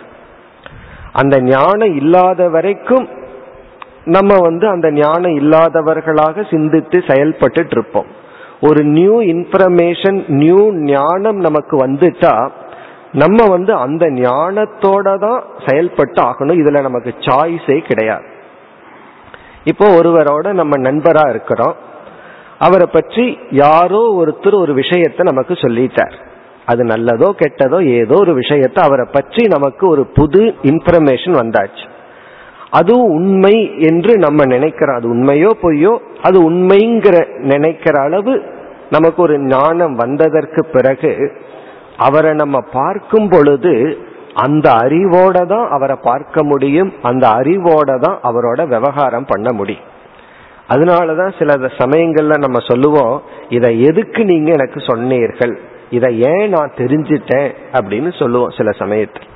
அந்த 1.11 1.41
ஞானம் 1.41 1.95
இல்லாத 1.95 2.49
வரைக்கும் 2.49 3.09
நம்ம 4.05 4.37
வந்து 4.39 4.69
அந்த 4.69 4.91
ஞானம் 4.91 5.35
இல்லாதவர்களாக 5.37 6.49
சிந்தித்து 6.49 7.03
செயல்பட்டு 7.07 7.67
இருப்போம். 7.71 8.05
ஒரு 8.61 8.83
நியூ 8.83 9.21
இன்ஃபர்மேஷன் 9.21 10.27
நியூ 10.27 10.73
ஞானம் 10.73 11.39
நமக்கு 11.39 11.85
வந்துட்டா 11.85 12.49
நம்ம 13.11 13.47
வந்து 13.49 13.73
அந்த 13.73 14.05
ஞானத்தோட 14.09 15.17
தான் 15.19 15.43
செயல்பட்டு 15.65 16.21
ஆகணும். 16.21 16.59
இதுல 16.61 16.81
நமக்கு 16.81 17.13
சாய்ஸே 17.19 17.77
கிடையாது. 17.77 18.23
இப்போ 19.63 19.87
ஒருவரோட 19.87 20.53
நம்ம 20.53 20.77
நண்பரா 20.77 21.29
இருக்கிறோம். 21.29 21.75
அவரை 22.59 22.87
பற்றி 22.91 23.25
யாரோ 23.63 24.01
ஒருத்தர் 24.19 24.55
ஒரு 24.55 24.73
விஷயத்தை 24.73 25.23
நமக்கு 25.25 25.53
சொல்லிட்டார். 25.53 26.15
அது 26.65 26.83
நல்லதோ 26.83 27.27
கெட்டதோ 27.41 27.79
ஏதோ 27.97 28.15
ஒரு 28.15 28.33
விஷயத்த 28.41 28.77
அவரை 28.79 29.05
பற்றி 29.11 29.41
நமக்கு 29.47 29.83
ஒரு 29.87 30.03
புது 30.17 30.41
இன்ஃபர்மேஷன் 30.71 31.35
வந்தாச்சு. 31.41 31.85
அதுவும் 32.69 33.11
உண்மை 33.17 33.55
என்று 33.89 34.13
நம்ம 34.17 34.45
நினைக்கிறோம் 34.45 34.97
அது 34.99 35.07
உண்மையோ 35.15 35.51
பொய்யோ 35.61 35.93
அது 36.21 36.37
உண்மைங்கிற 36.49 37.17
நினைக்கிற 37.51 37.95
அளவு 38.01 38.33
நமக்கு 38.89 39.21
ஒரு 39.21 39.35
ஞானம் 39.39 39.95
வந்ததற்கு 39.95 40.61
பிறகு 40.65 41.11
அவரை 41.97 42.33
நம்ம 42.33 42.57
பார்க்கும் 42.71 43.29
பொழுது 43.29 43.73
அந்த 44.33 44.67
அறிவோட 44.83 45.45
தான் 45.45 45.67
அவரை 45.69 45.97
பார்க்க 46.01 46.43
முடியும் 46.43 46.93
அந்த 47.01 47.25
அறிவோட 47.27 47.91
தான் 47.99 48.17
அவரோட 48.23 48.61
விவகாரம் 48.67 49.27
பண்ண 49.27 49.51
முடியும். 49.51 49.87
அதனாலதான் 50.69 51.31
சில 51.39 51.53
சமயங்கள்ல 51.53 52.37
நம்ம 52.37 52.59
சொல்லுவோம் 52.59 53.21
இதை 53.49 53.81
எதுக்கு 53.81 54.25
நீங்க 54.25 54.51
எனக்கு 54.51 54.79
சொன்னீர்கள்? 54.79 55.59
இதை 55.89 56.21
ஏன் 56.21 56.49
நான் 56.49 56.71
தெரிஞ்சிட்டேன்? 56.75 57.53
அப்படின்னு 57.73 58.19
சொல்லுவோம் 58.19 58.49
சில 58.49 58.71
சமயத்தில். 58.71 59.27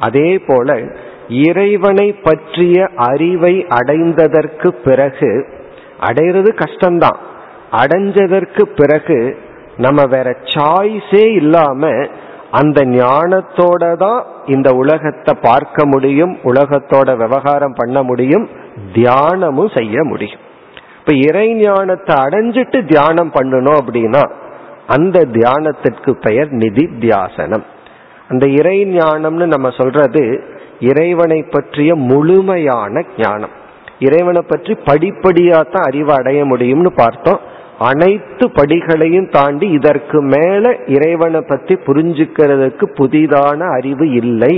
அதே 0.00 0.38
போல 0.38 0.82
இறைவனை 1.28 2.12
பற்றிய 2.12 2.88
அறிவை 2.96 3.66
அடைந்ததற்கு 3.68 4.68
பிறகு 4.68 5.46
அடைகிறது 6.00 6.54
கஷ்டம்தான். 6.54 7.18
அடைஞ்சதற்கு 7.72 8.62
பிறகு 8.62 9.38
நம்ம 9.76 10.06
வேற 10.06 10.36
சாய்ஸே 10.42 11.26
இல்லாம 11.34 12.06
அந்த 12.50 12.84
ஞானத்தோட 12.84 13.96
தான் 13.96 14.24
இந்த 14.46 14.72
உலகத்தை 14.74 15.34
பார்க்க 15.42 15.86
முடியும் 15.86 16.38
உலகத்தோட 16.44 17.16
விவகாரம் 17.16 17.74
பண்ண 17.76 18.02
முடியும் 18.02 18.48
தியானமும் 18.92 19.76
செய்ய 19.76 20.04
முடியும். 20.04 20.41
இப்ப 21.02 21.12
இறை 21.28 21.46
ஞானத்தை 21.54 22.14
அடைஞ்சிட்டு 22.24 22.78
தியானம் 22.86 23.30
பண்ணணும் 23.34 23.78
அப்படின்னா 23.80 24.20
அந்த 24.86 25.18
தியானத்திற்கு 25.36 26.10
பெயர் 26.26 26.50
நிதி 26.50 26.84
தியாசனம். 27.00 27.64
அந்த 28.28 28.44
இறை 28.58 28.76
ஞானம்னு 28.84 29.46
நம்ம 29.46 29.68
சொல்றது 29.70 30.22
இறைவனை 30.80 31.42
பற்றிய 31.42 31.94
முழுமையான 32.10 33.02
ஞானம். 33.16 33.54
இறைவனை 33.98 34.42
பற்றி 34.42 34.72
படிப்படியா 34.88 35.58
தான் 35.72 35.86
அறிவை 35.86 36.14
அடைய 36.16 36.44
முடியும்னு 36.44 36.92
பார்த்தோம். 36.96 37.40
அனைத்து 37.90 38.46
படிகளையும் 38.58 39.28
தாண்டி 39.30 39.66
இதற்கு 39.70 40.20
மேல 40.34 40.74
இறைவனை 40.86 41.40
பற்றி 41.40 41.74
புரிஞ்சுக்கிறதுக்கு 41.86 42.86
புதிதான 43.00 43.58
அறிவு 43.78 44.08
இல்லை 44.22 44.56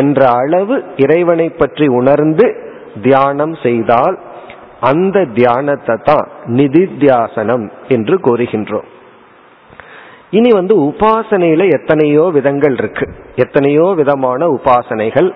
என்ற 0.00 0.20
அளவு 0.40 0.76
இறைவனை 0.96 1.48
பற்றி 1.48 1.88
உணர்ந்து 1.88 2.46
தியானம் 3.02 3.54
செய்தால் 3.62 4.18
அந்த 4.80 5.24
தியானத்தை 5.24 5.96
தான் 6.04 6.28
நிதித்தியாசனம் 6.46 7.70
என்று 7.88 8.16
கூறுகின்றோம். 8.16 8.84
இனி 10.30 10.50
வந்து 10.50 10.80
உபாசனையில 10.80 11.72
எத்தனையோ 11.72 12.30
விதங்கள் 12.32 12.72
இருக்கு. 12.72 13.14
எத்தனையோ 13.36 13.94
விதமான 13.96 14.48
உபாசனைகள். 14.48 15.34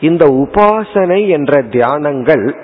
இந்த 0.00 0.26
உபாசனை 0.26 1.28
என்ற 1.28 1.62
தியானங்கள் 1.62 2.54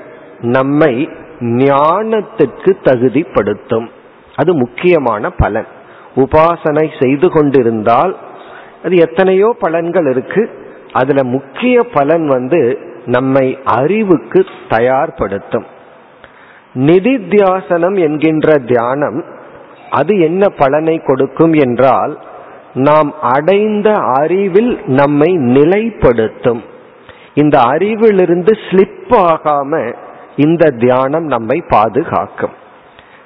நம்மை 0.41 1.09
ஞானத்துக்கு 1.41 2.73
தகுதிப்படுத்தும். 2.83 3.89
அது 4.37 4.55
முக்கியமான 4.55 5.31
பலன். 5.31 5.67
உபாசனை 6.17 7.05
செய்து 7.05 7.31
கொண்டிருந்தால் 7.31 8.17
அது 8.85 8.97
எத்தனையோ 8.97 9.57
பலன்கள் 9.61 10.11
இருக்கு. 10.11 10.51
அதுல 10.93 11.25
முக்கிய 11.25 11.83
பலன் 11.93 12.27
வந்து 12.27 12.79
நம்மை 13.07 13.59
அறிவுக்கு 13.65 14.47
தயார்படுத்தும். 14.69 15.65
நிதித்தியாசனம் 16.75 18.01
என்கின்ற 18.01 18.59
தியானம் 18.59 19.25
அது 19.91 20.19
என்ன 20.19 20.49
பலனை 20.49 20.99
கொடுக்கும் 20.99 21.53
என்றால் 21.53 22.19
நாம் 22.75 23.15
அடைந்த 23.21 23.95
அறிவில் 23.95 24.81
நம்மை 24.87 25.39
நிலைப்படுத்தும். 25.39 26.61
இந்த 27.35 27.59
அறிவிலிருந்து 27.59 28.53
ஸ்லிப் 28.71 29.11
ஆகாம 29.11 29.95
இந்த 30.37 30.71
தியானம் 30.71 31.25
நம்மை 31.25 31.63
பாதுகாக்கும். 31.69 32.51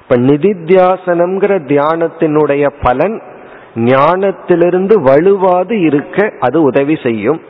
இப்ப 0.01 0.17
நிதித்தியாசனம்ங்கிற 0.17 1.53
தியானத்தினுடைய 1.67 2.69
பலன் 2.81 3.21
ஞானத்திலிருந்து 3.75 5.01
வலுவாது 5.01 5.81
இருக்க 5.81 6.33
அது 6.39 6.61
உதவி 6.61 6.97
செய்யும். 7.03 7.41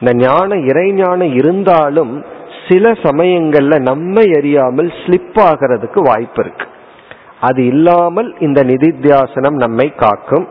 இந்த 0.00 0.14
ஞான 0.14 0.54
இறைஞானம் 0.54 1.34
இருந்தாலும் 1.34 2.24
சில 2.68 2.90
சமயங்கள்ல 2.90 3.80
நம்மை 3.80 4.24
அறியாமல் 4.36 4.86
ஸ்லிப் 4.86 5.38
ஆகிறதுக்கு 5.40 6.00
வாய்ப்பு 6.00 6.40
இருக்கு. 6.44 6.66
அது 7.40 7.66
இல்லாமல் 7.66 8.36
இந்த 8.38 8.64
நிதித்தியாசனம் 8.64 9.56
நம்மை 9.56 9.94
காக்கும். 9.94 10.46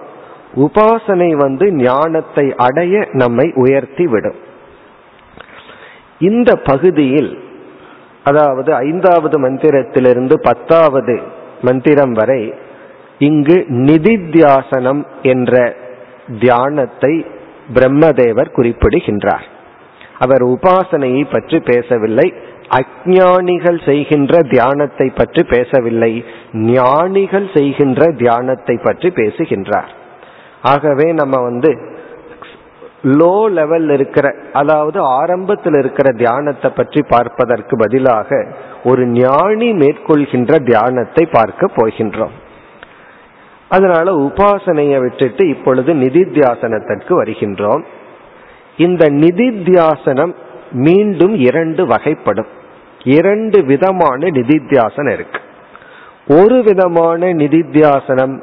உபாசனை 0.56 1.36
வந்து 1.36 1.72
ஞானத்தை 1.72 2.54
அடைய 2.58 3.08
நம்மை 3.12 3.52
உயர்த்தி 3.56 4.08
விடும். 4.08 4.38
இந்த 6.20 6.56
பகுதியில் 6.56 7.46
அதாவது 8.24 8.74
ஐந்தாவது 8.74 9.40
மந்திரத்திலிருந்து 9.40 10.34
பத்தாவது 10.34 11.22
மந்திரம் 11.62 12.12
வரை 12.12 12.54
இங்கு 13.20 13.66
நிதித்தியாசனம் 13.70 15.04
என்ற 15.22 15.76
தியானத்தை 16.40 17.26
பிரம்மதேவர் 17.74 18.52
குறிப்பிடுகின்றார். 18.52 19.46
அவர் 20.20 20.44
உபாசனையை 20.44 21.24
பற்றி 21.32 21.60
பேசவில்லை. 21.60 22.34
அஜானிகள் 22.70 23.78
செய்கின்ற 23.86 24.40
தியானத்தை 24.42 25.08
பற்றி 25.10 25.44
பேசவில்லை. 25.44 26.26
ஞானிகள் 26.54 27.48
செய்கின்ற 27.54 28.10
தியானத்தை 28.12 28.76
பற்றி 28.78 29.10
பேசுகின்றார். 29.10 29.92
ஆகவே 30.62 31.08
நம்ம 31.12 31.42
வந்து 31.42 31.72
லோ 33.20 33.36
லெவல் 33.50 33.90
இருக்கிற 33.90 34.28
அதாவது 34.54 35.00
ஆரம்பத்தில் 35.00 35.74
இருக்கிற 35.74 36.08
தியானத்தை 36.12 36.70
பற்றி 36.72 37.02
பார்ப்பதற்கு 37.02 37.76
பதிலாக 37.78 38.40
ஒரு 38.84 39.04
ஞானி 39.08 39.70
மேற்கொள்கின்ற 39.74 40.54
தியானத்தை 40.64 41.24
பார்க்க 41.32 41.70
போகின்றோம். 41.76 42.36
அதனால 43.72 44.12
உபாசனையை 44.18 45.00
விட்டுட்டு 45.00 45.44
இப்பொழுது 45.48 45.94
நிதித்தியாசனத்திற்கு 45.94 47.14
வருகின்றோம். 47.14 47.84
இந்த 48.78 49.06
நிதித்தியாசனம் 49.06 50.36
மீண்டும் 50.72 51.36
இரண்டு 51.36 51.86
வகைப்படும். 51.86 52.46
இரண்டு 53.04 53.64
விதமான 53.64 54.28
நிதித்தியாசனம் 54.28 55.14
இருக்கு. 55.14 55.40
ஒரு 56.28 56.64
விதமான 56.64 57.34
நிதித்தியாசனம் 57.34 58.42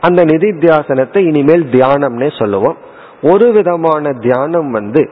அந்த 0.00 0.24
நிதித்தியாசனத்தை 0.24 1.18
இனிமேல் 1.18 1.64
தியானம்னே 1.64 2.38
சொல்லுவோம். 2.38 2.76
ஒரு 3.22 3.52
விதமான 3.52 4.12
தியானம் 4.12 4.70
வந்து 4.70 5.10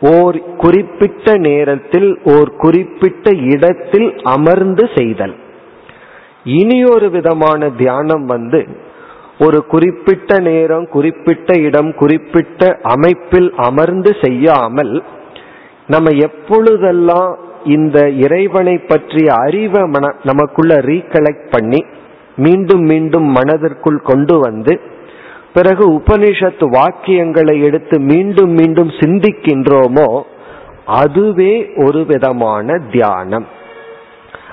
ஓர் 0.00 0.56
குறிப்பிட்ட 0.56 1.36
நேரத்தில் 1.36 2.18
ஓர் 2.24 2.56
குறிப்பிட்ட 2.56 3.30
இடத்தில் 3.30 4.20
அமர்ந்து 4.22 4.88
செய்தல். 4.94 5.34
இனியொரு 6.44 7.10
விதமான 7.10 7.70
தியானம் 7.70 8.24
வந்து 8.24 8.66
ஒரு 9.38 9.66
குறிப்பிட்ட 9.66 10.38
நேரம் 10.38 10.88
குறிப்பிட்ட 10.88 11.58
இடம் 11.58 11.94
குறிப்பிட்ட 11.94 12.78
அமைப்பில் 12.82 13.52
அமர்ந்து 13.56 14.16
செய்யாமல் 14.20 15.02
நம்ம 15.86 16.10
எப்பொழுதெல்லாம் 16.10 17.38
இந்த 17.64 18.10
இறைவனை 18.10 18.78
பற்றிய 18.78 19.34
அறிவை 19.34 19.86
மன 19.86 20.14
நமக்குள்ள 20.22 20.74
ரீகலெக்ட் 20.74 21.50
பண்ணி 21.50 21.84
மீண்டும் 22.36 22.80
மீண்டும் 22.80 23.24
மனதிற்குள் 23.24 24.00
கொண்டு 24.02 24.38
வந்து 24.38 24.80
பிறகு 25.54 25.92
உபனிஷத்து 25.92 26.66
வாக்கியங்களை 26.68 27.62
எடுத்து 27.62 28.00
மீண்டும் 28.00 28.50
மீண்டும் 28.50 28.88
சிந்திக்கின்றோமோ 28.88 30.22
அதுவே 30.86 31.72
ஒரு 31.76 32.06
விதமான 32.06 32.78
தியானம். 32.92 33.46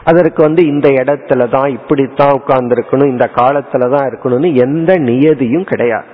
அதற்கு 0.03 0.43
வந்து 0.43 0.65
இந்த 0.65 0.89
இடத்துல 0.89 1.49
தான் 1.49 1.69
இப்படித்தான் 1.71 2.37
உட்கார்ந்துருக்கணும் 2.39 3.11
இந்த 3.13 3.29
காலத்துல 3.35 3.89
தான் 3.95 4.07
இருக்கணும்னு 4.09 4.49
எந்த 4.55 4.93
நியதியும் 4.99 5.69
கிடையாது. 5.71 6.09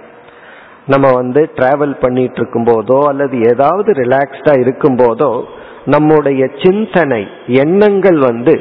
நம்ம 0.85 1.11
வந்து 1.11 1.49
டிராவல் 1.55 1.95
பண்ணிட்டு 1.99 2.39
இருக்கும் 2.41 2.65
போதோ 2.65 2.99
அல்லது 3.07 3.37
ஏதாவது 3.39 3.91
ரிலாக்ஸ்டா 3.91 4.59
இருக்கும் 4.59 4.97
போதோ 4.97 5.43
நம்முடைய 5.85 6.49
சிந்தனை 6.63 7.27
எண்ணங்கள் 7.45 8.19
வந்து 8.19 8.55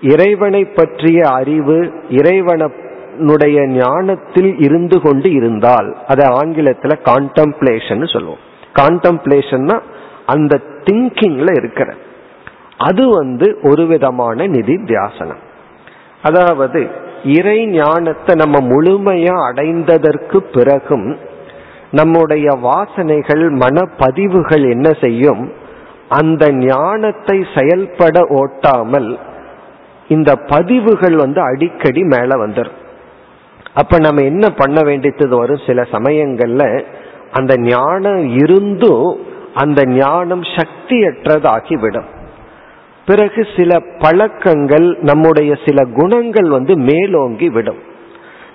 இறைவனை 0.00 0.64
பற்றிய 0.64 1.28
அறிவு 1.28 1.76
இறைவனுடைய 2.08 3.66
ஞானத்தில் 3.66 4.58
இருந்து 4.58 5.00
கொண்டு 5.00 5.32
இருந்தால் 5.32 5.96
அதை 6.06 6.26
ஆங்கிலத்தில் 6.40 7.02
கான்டம்ப்ளேஷன் 7.10 8.12
சொல்லுவோம். 8.12 8.42
கான்டம்ப்ளேஷன்னா 8.74 9.76
அந்த 10.26 10.60
திங்கிங்ல 10.84 11.50
இருக்கிற 11.60 11.90
அது 12.78 13.08
வந்து 13.08 13.58
ஒரு 13.62 13.86
விதமான 13.86 14.46
நிதி 14.46 14.74
தியாசனம். 14.74 15.42
அதாவது 16.22 16.88
இறை 17.24 17.66
ஞானத்தை 17.66 18.34
நம்ம 18.34 18.60
முழுமையா 18.60 19.36
அடைந்ததற்கு 19.48 20.36
பிறகும் 20.36 21.18
நம்முடைய 21.90 22.46
வாசனைகள் 22.62 23.44
மனப்பதிவுகள் 23.50 24.70
என்ன 24.70 24.90
செய்யும்? 25.00 25.52
அந்த 26.08 26.52
ஞானத்தை 26.52 27.46
செயல்பட 27.56 28.20
ஓட்டாமல் 28.20 29.18
இந்த 30.08 30.36
பதிவுகள் 30.36 31.16
வந்து 31.16 31.40
அடிக்கடி 31.40 32.02
மேல 32.02 32.46
வந்துடும் 32.46 32.80
அப்ப 33.74 33.98
நம்ம 33.98 34.22
என்ன 34.22 34.50
பண்ண 34.50 34.82
வேண்டியது 34.82 35.36
வரும்? 35.36 35.62
சில 35.66 35.82
சமயங்கள்ல 35.82 36.84
அந்த 37.32 37.56
ஞானம் 37.56 38.36
இருந்தும் 38.36 39.20
அந்த 39.54 39.84
ஞானம் 39.84 40.42
சக்தியற்றதாகிவிடும். 40.42 42.13
பிறகு 43.06 43.46
சில 43.56 43.80
பழக்கங்கள் 43.98 44.98
நம்முடைய 45.00 45.56
சில 45.64 45.84
குணங்கள் 45.84 46.48
வந்து 46.48 46.76
மேலோங்கி 46.76 47.48
விடும். 47.48 47.80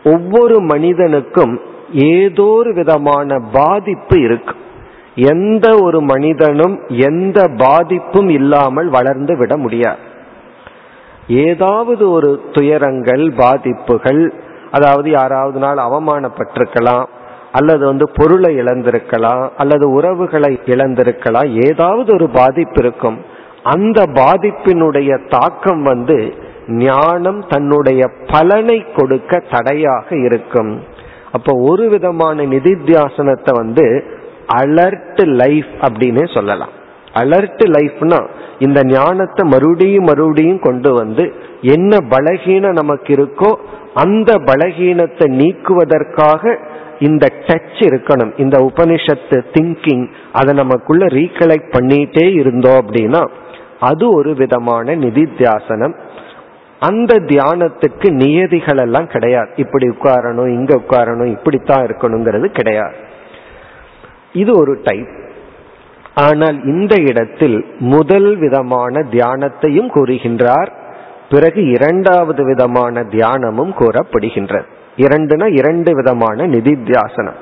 ஒவ்வொரு 0.04 0.60
மனிதனுக்கும் 0.62 1.60
ஏதோ 1.92 2.44
ஒரு 2.44 2.74
விதமான 2.74 3.40
பாதிப்பு 3.52 4.22
இருக்கு. 4.22 4.56
எந்த 5.16 5.78
ஒரு 5.82 6.02
மனிதனும் 6.02 6.76
எந்த 6.88 7.40
பாதிப்பும் 7.58 8.30
இல்லாமல் 8.30 8.90
வளர்ந்து 8.90 9.38
விட 9.38 9.58
முடியாது. 9.58 10.04
ஏதாவது 11.28 12.12
ஒரு 12.12 12.42
துயரங்கள் 12.52 13.32
பாதிப்புகள் 13.32 14.34
அதாவது 14.72 15.10
யாராவது 15.10 15.60
நாள் 15.60 15.78
அவமானப்பட்டிருக்கலாம் 15.78 17.06
அல்லது 17.52 17.86
வந்து 17.86 18.06
பொருளை 18.16 18.56
இழந்திருக்கலாம் 18.60 19.50
அல்லது 19.58 19.92
உறவுகளை 19.92 20.60
இழந்திருக்கலாம் 20.66 21.50
ஏதாவது 21.68 22.14
ஒரு 22.14 22.30
பாதிப்பு 22.30 22.80
இருக்கும். 22.86 23.38
அந்த 23.64 24.04
பாதிப்பினுடைய 24.04 25.28
தாக்கம் 25.28 25.84
வந்து 25.84 26.34
ஞானம் 26.68 27.44
தன்னுடைய 27.48 28.02
பலனை 28.32 28.86
கொடுக்க 28.96 29.42
தடையாக 29.52 30.18
இருக்கும். 30.18 30.84
அப்போ 31.32 31.52
ஒரு 31.72 31.90
விதமான 31.90 32.44
நிதித்தியாசனத்தை 32.44 33.54
வந்து 33.58 34.04
அலர்ட் 34.56 35.24
லைஃப் 35.26 35.72
அப்படின்னே 35.82 36.34
சொல்லலாம். 36.34 36.74
அலர்ட் 37.14 37.64
லைஃப்னா 37.76 38.28
இந்த 38.60 38.80
ஞானத்தை 38.84 39.48
மறுபடியும் 39.48 40.04
மறுபடியும் 40.04 40.60
கொண்டு 40.60 40.94
வந்து 40.94 41.34
என்ன 41.62 41.98
பலகீனம் 41.98 42.80
நமக்கு 42.82 43.14
இருக்கோ 43.14 43.52
அந்த 43.94 44.34
பலகீனத்தை 44.34 45.28
நீக்குவதற்காக 45.42 46.58
இந்த 47.00 47.26
டச் 47.48 47.82
இருக்கணும். 47.90 48.32
இந்த 48.38 48.58
உபனிஷத்து 48.60 49.38
திங்கிங் 49.54 50.06
அதை 50.32 50.54
நமக்குள்ள 50.54 51.06
ரீகலெக்ட் 51.06 51.72
பண்ணிட்டே 51.78 52.26
இருந்தோம் 52.34 52.82
அப்படின்னா 52.86 53.22
அது 53.80 54.14
ஒரு 54.14 54.34
விதமான 54.34 54.96
நிதித்தியாசனம் 54.96 55.96
அந்த 56.80 57.16
தியானத்துக்கு 57.16 58.12
நியதிகள் 58.12 58.78
எல்லாம் 58.78 59.08
கிடையாது. 59.08 59.50
இப்படி 59.56 59.88
உட்காரணும் 59.88 60.48
இங்க 60.48 60.76
உட்காரணும் 60.76 61.26
இப்படித்தான் 61.26 61.86
இருக்கணுங்கிறது 61.86 62.46
கிடையாது. 62.46 62.94
இது 64.34 64.60
ஒரு 64.60 64.80
டைப் 64.84 65.08
ஆனால் 66.16 66.64
இந்த 66.64 66.96
இடத்தில் 66.96 67.66
முதல் 67.80 68.38
விதமான 68.38 69.06
தியானத்தையும் 69.12 69.92
கூறுகின்றார். 69.96 70.72
பிறகு 71.30 71.70
இரண்டாவது 71.70 72.46
விதமான 72.46 73.04
தியானமும் 73.04 73.74
கூறப்படுகின்றது. 73.80 74.68
இரண்டுனா 74.98 75.58
இரண்டு 75.58 75.96
விதமான 75.96 76.48
நிதித்தியாசனம் 76.48 77.40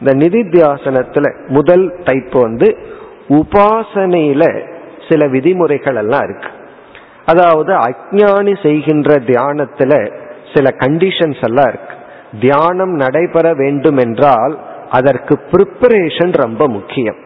இந்த 0.00 0.12
நிதித்தியாசனத்துல 0.14 1.48
முதல் 1.48 2.00
டைப் 2.04 2.32
வந்து 2.32 2.78
உபாசனையில 3.28 4.44
சில 5.08 5.26
விதிமுறைகள் 5.26 5.98
எல்லாம் 6.04 6.24
இருக்கு. 6.28 6.50
அதாவது 7.32 7.72
அஜானி 7.88 8.54
செய்கின்ற 8.62 9.16
தியானத்துல 9.30 9.92
சில 10.54 10.68
கண்டிஷன்ஸ் 10.82 11.42
எல்லாம் 11.48 11.68
இருக்கு. 11.72 11.94
தியானம் 12.40 12.94
நடைபெற 12.94 13.46
வேண்டும் 13.54 13.96
என்றால் 13.96 14.54
அதற்கு 14.90 15.34
ப்ரிப்பரேஷன் 15.52 16.32
ரொம்ப 16.44 16.62
முக்கியம். 16.68 17.18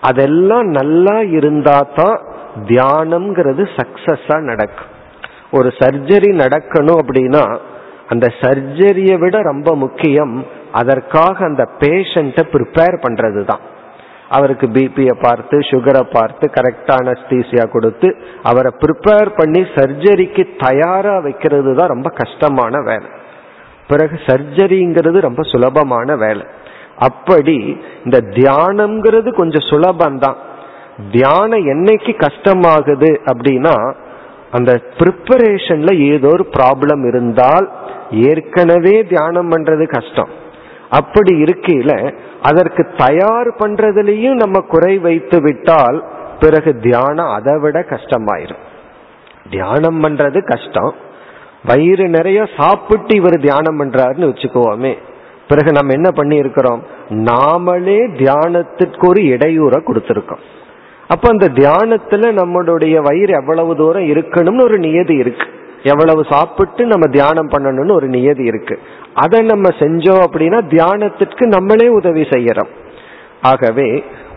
அதெல்லாம் 0.00 0.68
நல்லா 0.80 1.16
இருந்தா 1.38 1.78
தான் 1.98 2.18
தியானம்ங்கிறது 2.68 3.62
சக்சஸா 3.78 4.36
நடக்கும். 4.40 4.92
ஒரு 5.50 5.68
சர்ஜரி 5.78 6.30
நடக்கணும் 6.42 7.00
அப்படின்னா 7.02 7.44
அந்த 8.08 8.26
சர்ஜரியை 8.40 9.16
விட 9.18 9.36
ரொம்ப 9.42 9.68
முக்கியம். 9.74 10.34
அதற்காக 10.72 11.36
அந்த 11.44 11.62
பேஷண்ட்டை 11.80 12.42
ப்ரிப்பேர் 12.54 12.96
பண்றது 13.04 13.42
தான் 13.44 13.62
அவருக்கு 14.28 14.66
பிபியை 14.66 15.14
பார்த்து 15.20 15.56
சுகரை 15.58 16.02
பார்த்து 16.12 16.50
கரெக்டான 16.56 17.14
ஸ்டீசியா 17.20 17.64
கொடுத்து 17.70 18.08
அவரை 18.42 18.70
ப்ரிப்பேர் 18.82 19.30
பண்ணி 19.36 19.60
சர்ஜரிக்கு 19.76 20.44
தயாராக 20.58 21.20
வைக்கிறது 21.20 21.74
தான் 21.74 21.92
ரொம்ப 21.94 22.08
கஷ்டமான 22.10 22.80
வேலை. 22.80 23.08
பிறகு 23.88 24.18
சர்ஜரிங்கிறது 24.26 25.20
ரொம்ப 25.20 25.42
சுலபமான 25.42 26.16
வேலை. 26.16 26.46
அப்படி 26.98 27.78
இந்த 28.04 28.18
தியானம்ங்கிறது 28.38 29.32
கொஞ்சம் 29.34 29.68
சுலபம்தான் 29.70 30.38
தியானம் 31.12 31.66
என்னைக்கு 31.74 32.12
கஷ்டமாகுது 32.26 33.10
அப்படின்னா 33.32 33.76
அந்த 34.50 34.72
ப்ரிப்பரேஷன்ல 34.98 35.90
ஏதோ 36.12 36.28
ஒரு 36.28 36.46
ப்ராப்ளம் 36.56 37.02
இருந்தால் 37.08 37.66
ஏற்கனவே 38.10 38.96
தியானம் 39.02 39.50
பண்றது 39.50 39.86
கஷ்டம். 39.86 40.30
அப்படி 40.90 41.42
இருக்கையில 41.42 42.14
அதற்கு 42.42 42.86
தயார் 42.96 43.48
பண்றதுலயும் 43.48 44.34
நம்ம 44.34 44.60
குறை 44.60 44.98
வைத்து 44.98 45.40
விட்டால் 45.40 46.04
பிறகு 46.40 46.76
தியானம் 46.76 47.28
அதை 47.28 47.58
விட 47.58 47.80
கஷ்டமாயிரும். 47.80 48.64
தியானம் 49.50 50.04
பண்றது 50.04 50.42
கஷ்டம். 50.42 50.94
வயிறு 51.64 52.08
நிறைய 52.08 52.48
சாப்பிட்டு 52.56 53.14
இவர் 53.14 53.40
தியானம் 53.40 53.80
பண்றாருன்னு 53.80 54.30
வச்சுக்கோமே. 54.32 54.98
பிறகு 55.48 55.72
நம்ம 55.72 55.92
என்ன 55.92 56.10
பண்ணி 56.10 56.36
இருக்கிறோம் 56.36 56.82
நாமளே 57.08 57.98
தியானத்திற்கு 58.14 59.08
ஒரு 59.08 59.22
இடையூற 59.22 59.82
கொடுத்திருக்கோம். 59.86 60.38
அப்ப 61.08 61.28
அந்த 61.28 61.48
தியானத்துல 61.48 62.42
நம்மளுடைய 62.42 63.02
வயிறு 63.02 63.32
எவ்வளவு 63.32 63.76
தூரம் 63.76 64.02
இருக்கணும்னு 64.02 64.60
ஒரு 64.60 64.78
நியதி 64.78 65.14
இருக்கு. 65.14 65.46
எவ்வளவு 65.86 66.22
சாப்பிட்டு 66.28 66.82
நம்ம 66.86 67.06
தியானம் 67.06 67.50
பண்ணணும்னு 67.50 67.92
ஒரு 67.92 68.08
நியதி 68.08 68.44
இருக்கு. 68.44 68.76
அதை 69.14 69.40
நம்ம 69.42 69.68
செஞ்சோம் 69.78 70.22
அப்படின்னா 70.26 70.58
தியானத்திற்கு 70.74 71.44
நம்மளே 71.46 71.86
உதவி 71.88 72.24
செய்யறோம். 72.34 72.72
ஆகவே 73.42 73.88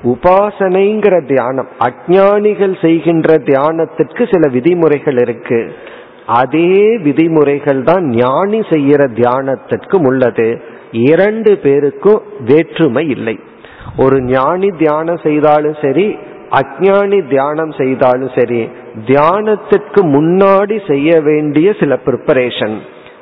உபாசனைங்கிற 0.03 1.15
தியானம் 1.27 1.69
அஜானிகள் 1.87 2.75
செய்கின்ற 2.81 3.35
தியானத்திற்கு 3.35 4.23
சில 4.31 4.47
விதிமுறைகள் 4.51 5.17
இருக்கு. 5.17 5.59
அதே 6.25 6.97
விதிமுறைகள் 6.97 7.81
தான் 7.83 8.05
ஞானி 8.15 8.59
செய்கிற 8.71 9.07
தியானத்திற்கும் 9.19 10.05
உள்ளது. 10.05 10.47
இரண்டு 10.91 11.51
பேருக்கும் 11.63 12.21
வேற்றுமை 12.45 13.05
இல்லை. 13.09 13.35
ஒரு 13.97 14.17
ஞானி 14.21 14.69
தியானம் 14.81 15.23
செய்தாலும் 15.23 15.77
சரி 15.81 16.07
அஜானி 16.49 17.27
தியானம் 17.29 17.71
செய்தாலும் 17.71 18.31
சரி 18.35 18.69
தியானத்திற்கு 19.05 20.01
முன்னாடி 20.15 20.91
செய்ய 20.91 21.21
வேண்டிய 21.21 21.75
சில 21.79 21.99
ப்ரிப்பரேஷன் 22.05 22.77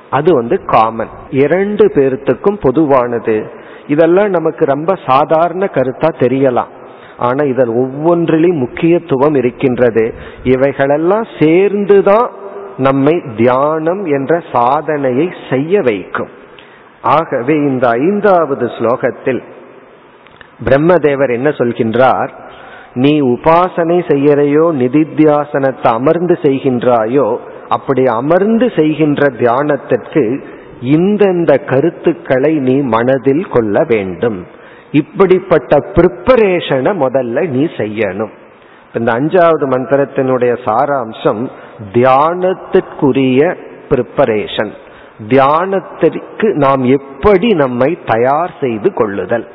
அது 0.09 0.33
வந்து 0.33 0.65
காமன் 0.65 1.07
இரண்டு 1.29 1.87
பேர்த்துக்கும் 1.87 2.57
பொதுவானது. 2.61 3.51
இதெல்லாம் 3.87 4.29
நமக்கு 4.29 4.65
ரொம்ப 4.65 4.99
சாதாரண 5.07 5.69
கருத்தா 5.73 6.09
தெரியலாம். 6.19 6.71
ஆனா 7.17 7.45
இதன் 7.45 7.67
ஒவ்வொன்றிலும் 7.67 8.57
முக்கியத்துவம் 8.57 9.35
இருக்கின்றது. 9.35 10.13
இவைகளெல்லாம் 10.43 11.27
சேர்ந்துதான் 11.39 12.29
நம்மை 12.77 13.23
தியானம் 13.37 14.05
என்ற 14.05 14.41
சாதனையை 14.53 15.33
செய்ய 15.49 15.81
வைக்கும். 15.81 16.29
ஆகவே 17.01 17.53
இந்த 17.53 17.89
ஐந்தாவது 17.89 18.65
ஸ்லோகத்தில் 18.65 19.43
பிரம்மதேவர் 20.65 21.31
என்ன 21.31 21.49
சொல்கின்றார்? 21.49 22.29
நீ 22.93 23.21
உபாசனை 23.21 23.97
செய்யறையோ 24.11 24.65
நிதித்தியாசனத்தை 24.73 25.87
அமர்ந்து 25.93 26.39
செய்கின்றாயோ 26.41 27.37
அப்படி 27.67 28.05
அமர்ந்து 28.05 28.71
செய்கின்ற 28.75 29.27
தியானத்திற்கு 29.27 30.43
இந்தந்த 30.81 31.65
கருத்துக்களை 31.65 32.55
நீ 32.55 32.81
மனதில் 32.81 33.49
கொள்ள 33.49 33.83
வேண்டும். 33.87 34.45
இப்படிப்பட்ட 34.91 35.77
ப்ரிப்பரேஷனை 35.77 36.91
முதல்ல 37.05 37.47
நீ 37.47 37.63
செய்யணும். 37.63 38.33
இந்த 38.93 39.11
அஞ்சாவது 39.13 39.65
மந்திரத்தினுடைய 39.73 40.53
சாராம்சம் 40.65 41.49
தியானத்திற்குரிய 41.93 43.57
ப்ரிப்பரேஷன் 43.89 44.71
தியானத்திற்கு 45.27 46.53
நாம் 46.53 46.83
எப்படி 46.83 47.47
நம்மை 47.47 47.97
தயார் 48.05 48.53
செய்து 48.59 48.93
கொள்ளுதல்? 48.93 49.47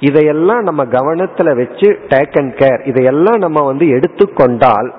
இதையெல்லாம் 0.00 0.62
நம்ம 0.62 0.84
கவனத்துல 0.84 1.56
வச்சு 1.56 1.98
டேக் 2.08 2.38
அண்ட் 2.38 2.54
கேர் 2.54 2.86
இதையெல்லாம் 2.86 3.38
நம்ம 3.38 3.64
வந்து 3.64 3.88
எடுத்துக்கொண்டால் 3.88 4.94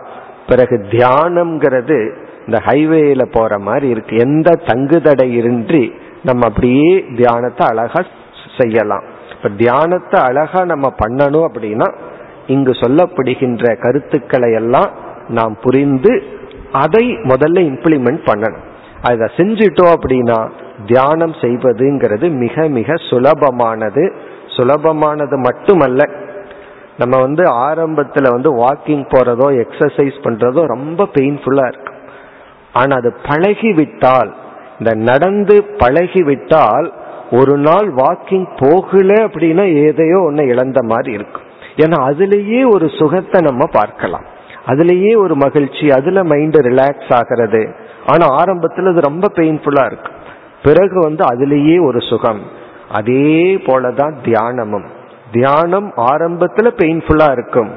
பிறகு 0.48 0.86
தியானம்ங்கிறது 0.90 2.12
இந்த 2.48 2.62
ஹைவேல 2.66 3.24
போற 3.32 3.60
மாதிரி 3.60 3.90
இருக்கு. 3.90 4.16
எந்த 4.18 4.52
தங்குதடை 4.66 5.26
இன்றி 5.26 5.94
நம்ம 6.24 6.48
அப்படியே 6.48 7.06
தியானத்தை 7.16 7.68
அழகா 7.68 8.06
செய்யலாம். 8.58 9.04
இப்ப 9.36 9.50
தியானத்தை 9.50 10.22
அழகா 10.22 10.66
நம்ம 10.66 10.94
பண்ணணும் 11.06 11.46
அப்படின்னா 11.50 11.94
இங்கு 12.48 12.72
சொல்லப்படுகின்ற 12.72 13.80
கருத்துக்களை 13.80 14.54
எல்லாம் 14.54 14.90
நாம் 15.30 15.58
புரிந்து 15.62 16.24
அதை 16.72 17.06
முதல்ல 17.08 17.60
இம்ப்ளிமெண்ட் 17.72 18.22
பண்ணணும். 18.26 18.66
அதை 19.02 19.28
செஞ்சிட்டோம் 19.38 19.94
அப்படின்னா 19.98 20.50
தியானம் 20.86 21.32
செய்வதுங்கிறது 21.32 22.32
மிக 22.32 22.68
மிக 22.68 22.94
சுலபமானது. 22.94 24.14
சுலபமானது 24.56 25.38
மட்டுமல்ல 25.48 26.02
நம்ம 27.02 27.16
வந்து 27.26 27.44
ஆரம்பத்தில் 27.68 28.34
வந்து 28.36 28.50
வாக்கிங் 28.64 29.06
போகிறதோ 29.12 29.48
எக்ஸசைஸ் 29.64 30.18
பண்ணுறதோ 30.26 30.62
ரொம்ப 30.74 31.08
பெயின்ஃபுல்லாக 31.18 31.72
இருக்கு. 31.72 31.94
ஆனால் 32.74 33.00
அது 33.02 33.12
பழகி 33.28 33.72
விட்டால் 33.74 34.32
இந்த 34.80 34.92
நடந்து 35.10 35.56
பழகி 35.78 36.22
விட்டால் 36.24 36.88
ஒரு 37.32 37.56
நாள் 37.58 37.88
வாக்கிங் 38.02 38.48
போகல 38.64 39.10
அப்படின்னா 39.28 39.66
ஏதையோ 39.86 40.20
ஒன்று 40.28 40.46
இழந்த 40.48 40.80
மாதிரி 40.92 41.12
இருக்கும் 41.12 41.48
ஏன்னா 41.84 41.98
அதுலேயே 42.10 42.62
ஒரு 42.74 42.88
சுகத்தை 43.00 43.40
நம்ம 43.42 43.64
பார்க்கலாம். 43.72 44.26
அதுலேயே 44.72 45.12
ஒரு 45.24 45.36
மகிழ்ச்சி 45.36 45.86
அதில் 45.98 46.28
மைண்டு 46.32 46.60
ரிலாக்ஸ் 46.70 47.12
ஆகிறது. 47.18 47.62
ஆனால் 48.06 48.34
ஆரம்பத்தில் 48.40 48.90
அது 48.92 49.02
ரொம்ப 49.10 49.28
பெயின்ஃபுல்லாக 49.36 49.90
இருக்கு. 49.92 50.12
பிறகு 50.64 50.98
வந்து 51.08 51.24
அதுலேயே 51.26 51.78
ஒரு 51.86 52.00
சுகம். 52.02 52.42
அதே 52.92 53.56
போலதான் 53.56 54.14
தியானமும். 54.24 54.88
தியானம் 55.32 55.94
ஆரம்பத்துல 55.98 56.68
பெயின்ஃபுல்லா 56.78 57.32
இருக்கும். 57.32 57.72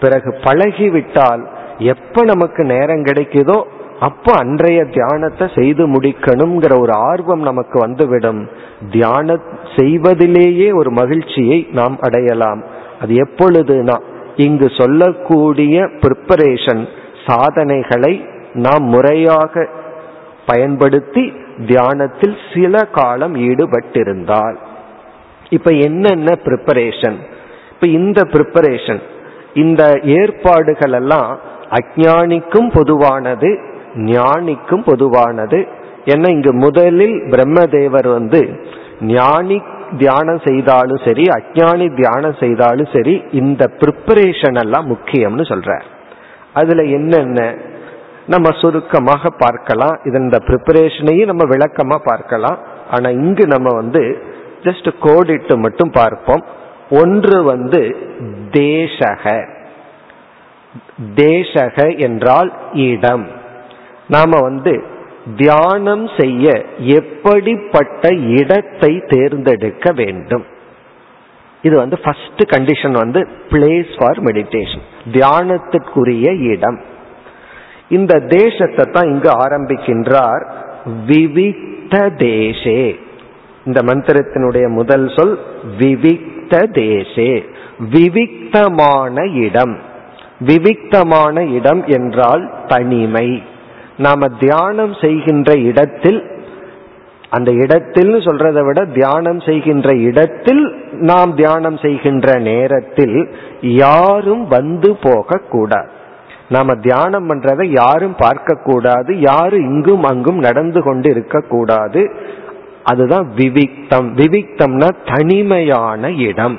பிறகு 0.00 0.34
பழகி 0.42 0.88
விட்டால் 0.90 1.48
எப்ப 1.78 2.24
நமக்கு 2.24 2.64
நேரம் 2.64 3.04
கிடைக்குதோ 3.04 3.62
அப்போ 4.00 4.32
அன்றைய 4.32 4.84
தியானத்தை 4.84 5.50
செய்து 5.54 5.86
முடிக்கணுங்கிற 5.86 6.80
ஒரு 6.80 6.92
ஆர்வம் 6.92 7.40
நமக்கு 7.40 7.78
வந்துவிடும். 7.78 8.48
தியான 8.90 9.36
செய்வதிலேயே 9.76 10.72
ஒரு 10.72 10.90
மகிழ்ச்சியை 10.90 11.68
நாம் 11.72 11.98
அடையலாம். 12.00 12.62
அது 13.00 13.14
எப்பொழுதுனா 13.14 13.96
இங்கு 14.36 14.70
சொல்லக்கூடிய 14.76 15.80
ப்ரிப்பரேஷன் 15.80 16.88
சாதனைகளை 17.26 18.24
நாம் 18.52 18.82
முறையாக 18.82 19.68
பயன்படுத்தி 20.46 21.32
தியானத்தில் 21.58 22.36
சில 22.54 22.84
காலம் 22.84 23.34
ஈடுபட்டிருந்தால் 23.34 24.56
இப்ப 25.50 25.70
என்னென்ன 25.70 26.38
ப்ரிப்பரேஷன் 26.44 27.18
இப்ப 27.70 27.86
இந்த 27.86 28.20
ப்ரிப்பரேஷன் 28.22 29.00
இந்த 29.54 30.00
ஏற்பாடுகள் 30.04 30.92
எல்லாம் 30.92 31.38
அஜானிக்கும் 31.70 32.72
பொதுவானது 32.74 33.58
ஞானிக்கும் 33.94 34.84
பொதுவானது. 34.84 35.66
ஏன்னா 36.04 36.28
இங்கு 36.28 36.52
முதலில் 36.52 37.12
பிரம்மதேவர் 37.12 38.08
வந்து 38.08 38.58
ஞானி 39.00 39.62
தியானம் 39.98 40.40
செய்தாலும் 40.44 41.00
சரி 41.04 41.22
அஜானி 41.22 41.94
தியானம் 41.94 42.36
செய்தாலும் 42.40 42.88
சரி 42.92 43.24
இந்த 43.32 43.70
ப்ரிப்பரேஷன் 43.80 44.60
எல்லாம் 44.62 44.90
முக்கியம்னு 44.90 45.42
சொல்றார். 45.42 45.82
அதுல 46.52 46.82
என்னென்ன? 46.82 47.54
நம்ம 48.26 48.50
சுருக்கமாக 48.58 49.30
பார்க்கலாம். 49.30 50.00
இதன் 50.04 50.22
இந்த 50.22 50.38
ப்ரிப்பரேஷனையும் 50.46 51.24
நம்ம 51.24 51.44
விளக்கமா 51.44 51.96
பார்க்கலாம். 52.04 52.58
ஆனா 52.90 53.10
இங்கு 53.10 53.46
நம்ம 53.46 53.74
வந்து 53.74 54.22
ஜஸ்ட் 54.62 54.88
கோடிட்டு 55.00 55.58
மட்டும் 55.58 55.90
பார்ப்போம். 55.90 56.44
ஒன்று 56.90 57.42
வந்து 57.42 57.96
தேசக. 58.50 59.46
தேசக 61.14 61.98
என்றால் 61.98 62.52
இடம். 62.72 63.26
நாம 64.08 64.40
வந்து 64.40 64.82
தியானம் 65.36 66.08
செய்ய 66.18 66.66
எப்படிப்பட்ட 66.78 68.08
இடத்தை 68.08 69.02
தேர்ந்தெடுக்க 69.06 69.92
வேண்டும். 69.92 70.44
இது 71.62 71.76
வந்து 71.76 71.98
ஃபர்ஸ்ட் 71.98 72.42
கண்டிஷன் 72.56 72.90
வந்து 72.90 73.28
பிளேஸ் 73.50 73.92
ஃபார் 73.96 74.22
மெடிடேஷன் 74.22 74.82
தியானத்திற்குரிய 75.12 76.40
இடம். 76.40 76.80
இந்த 77.92 78.14
தேசத்தை 78.18 78.84
தான் 78.92 79.08
இங்கு 79.08 79.30
ஆரம்பிக்கின்றார். 79.46 80.42
விவிக்த 81.06 81.94
தேசே. 82.18 82.82
இந்த 83.66 83.80
மந்திரத்தினுடைய 83.80 84.68
முதல் 84.68 85.06
சொல் 85.16 85.38
விவிக்த 85.78 86.62
தேசே. 86.72 87.30
விவிக்தமான 87.92 89.24
இடம். 89.24 89.76
விவிக்தமான 90.46 91.44
இடம் 91.44 91.82
என்றால் 91.86 92.44
தனிமை. 92.66 93.42
நாம 93.98 94.28
தியானம் 94.28 94.94
செய்கின்ற 95.00 95.52
இடத்தில் 95.56 96.20
அந்த 97.30 97.50
இடத்தில் 97.52 98.14
சொல்றதை 98.14 98.64
விட 98.66 98.84
தியானம் 98.84 99.40
செய்கின்ற 99.40 99.94
இடத்தில் 99.94 100.64
நாம் 101.00 101.34
தியானம் 101.34 101.76
செய்கின்ற 101.76 102.38
நேரத்தில் 102.38 103.18
யாரும் 103.60 104.44
வந்து 104.48 104.96
போக 105.02 105.40
கூடாது 105.48 106.00
நாம 106.54 106.74
தியானம் 106.84 107.26
பண்றதை 107.28 107.66
யாரும் 107.80 108.16
பார்க்க 108.18 108.60
கூடாது 108.64 109.12
யாரும் 109.20 109.66
இங்கும் 109.70 110.04
அங்கும் 110.10 110.40
நடந்து 110.46 110.80
கொண்டு 110.82 111.08
இருக்க 111.10 111.40
கூடாது 111.48 112.02
அதுதான் 112.90 113.26
விவிக்தம். 113.36 114.08
விவிக்தம்னா 114.20 114.88
தனிமையான 115.14 116.10
இடம். 116.28 116.56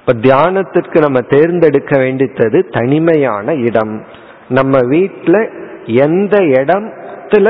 இப்ப 0.00 0.14
தியானத்திற்கு 0.26 0.98
நம்ம 1.04 1.20
தேர்ந்தெடுக்க 1.34 1.92
வேண்டித்தது 1.98 2.58
தனிமையான 2.78 3.54
இடம். 3.68 3.94
நம்ம 4.48 4.80
வீட்டில் 4.86 5.40
எந்த 6.04 6.36
இடத்துல 6.58 7.46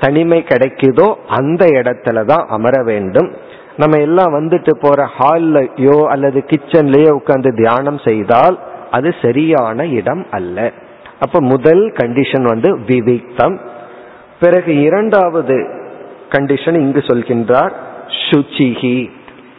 தனிமை 0.00 0.38
கிடைக்குதோ 0.46 1.08
அந்த 1.38 1.64
இடத்துல 1.80 2.24
தான் 2.24 2.46
அமர 2.48 2.76
வேண்டும். 2.90 3.28
நம்ம 3.76 3.98
எல்லாம் 4.06 4.32
வந்துட்டு 4.38 4.72
போற 4.80 5.00
ஹால்லயோ 5.18 5.98
அல்லது 6.14 6.40
கிச்சன்லயோ 6.50 7.12
உட்காந்து 7.18 7.50
தியானம் 7.60 8.00
செய்தால் 8.06 8.56
அது 8.90 9.10
சரியான 9.22 9.86
இடம் 9.98 10.24
அல்ல. 10.30 10.58
அப்ப 11.24 11.40
முதல் 11.52 11.84
கண்டிஷன் 12.00 12.46
வந்து 12.52 12.70
விவிக்தம். 12.90 13.56
பிறகு 14.42 14.72
இரண்டாவது 14.86 15.56
கண்டிஷன் 16.34 16.78
இங்கு 16.84 17.00
சொல்கின்றார் 17.08 17.72
சுச்சிகி 18.26 18.98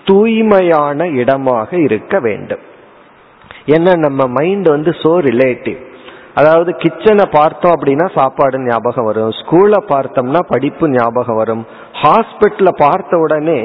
தூய்மையான 0.08 1.06
இடமாக 1.22 1.70
இருக்க 1.88 2.14
வேண்டும். 2.28 2.64
ஏன்னா 3.76 3.92
நம்ம 4.06 4.22
மைண்ட் 4.38 4.68
வந்து 4.76 4.92
சோ 5.02 5.12
ரிலேட்டிவ் 5.30 5.82
அதாவது 6.40 6.72
கிச்சனை 6.84 7.26
பார்த்தோம் 7.36 7.74
அப்படின்னா 7.76 8.06
சாப்பாடு 8.16 8.60
ஞாபகம் 8.68 9.08
வரும் 9.10 9.34
ஸ்கூலை 9.40 9.80
பார்த்தோம்னா 9.92 10.42
படிப்பு 10.52 10.86
ஞாபகம் 10.90 11.40
வரும் 11.42 11.64
ஹாஸ்பிட்டலில் 12.02 12.80
பார்த்த 12.86 13.20
உடனே 13.26 13.60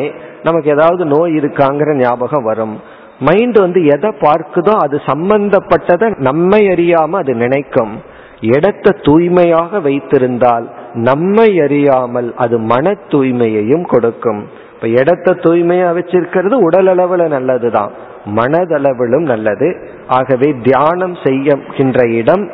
நமக்கு 0.46 0.68
ஏதாவது 0.76 1.04
நோய் 1.14 1.32
இருக்காங்கிற 1.40 1.94
ஞாபகம் 2.02 2.48
வரும். 2.50 2.76
மைண்ட் 3.18 3.58
வந்து 3.58 3.80
எதை 3.84 4.10
பார்க்குதோ 4.20 4.74
அது 4.84 4.96
சம்பந்தப்பட்டதை 5.06 6.08
நம்மை 6.18 6.60
அறியாம 6.68 7.18
அது 7.22 7.34
நினைக்கும். 7.34 7.94
இடத்தை 8.40 8.92
தூய்மையாக 9.02 9.80
வைத்திருந்தால் 9.80 10.66
நம்மை 11.08 11.60
அறியாமல் 11.60 12.28
அது 12.36 12.58
மன 12.58 12.94
தூய்மையையும் 13.08 13.86
கொடுக்கும். 13.86 14.40
இப்ப 14.74 14.88
இடத்தை 14.88 15.32
தூய்மையா 15.34 15.88
வச்சிருக்கிறது 15.96 16.56
உடல் 16.66 16.86
அளவுல 16.86 17.28
நல்லதுதான். 17.28 17.92
மனதளவிலும் 18.36 19.26
நல்லது. 19.32 19.68
ஆகவே 20.08 20.48
தியானம் 20.62 21.16
செய்கின்ற 21.24 22.00
இடம் 22.10 22.50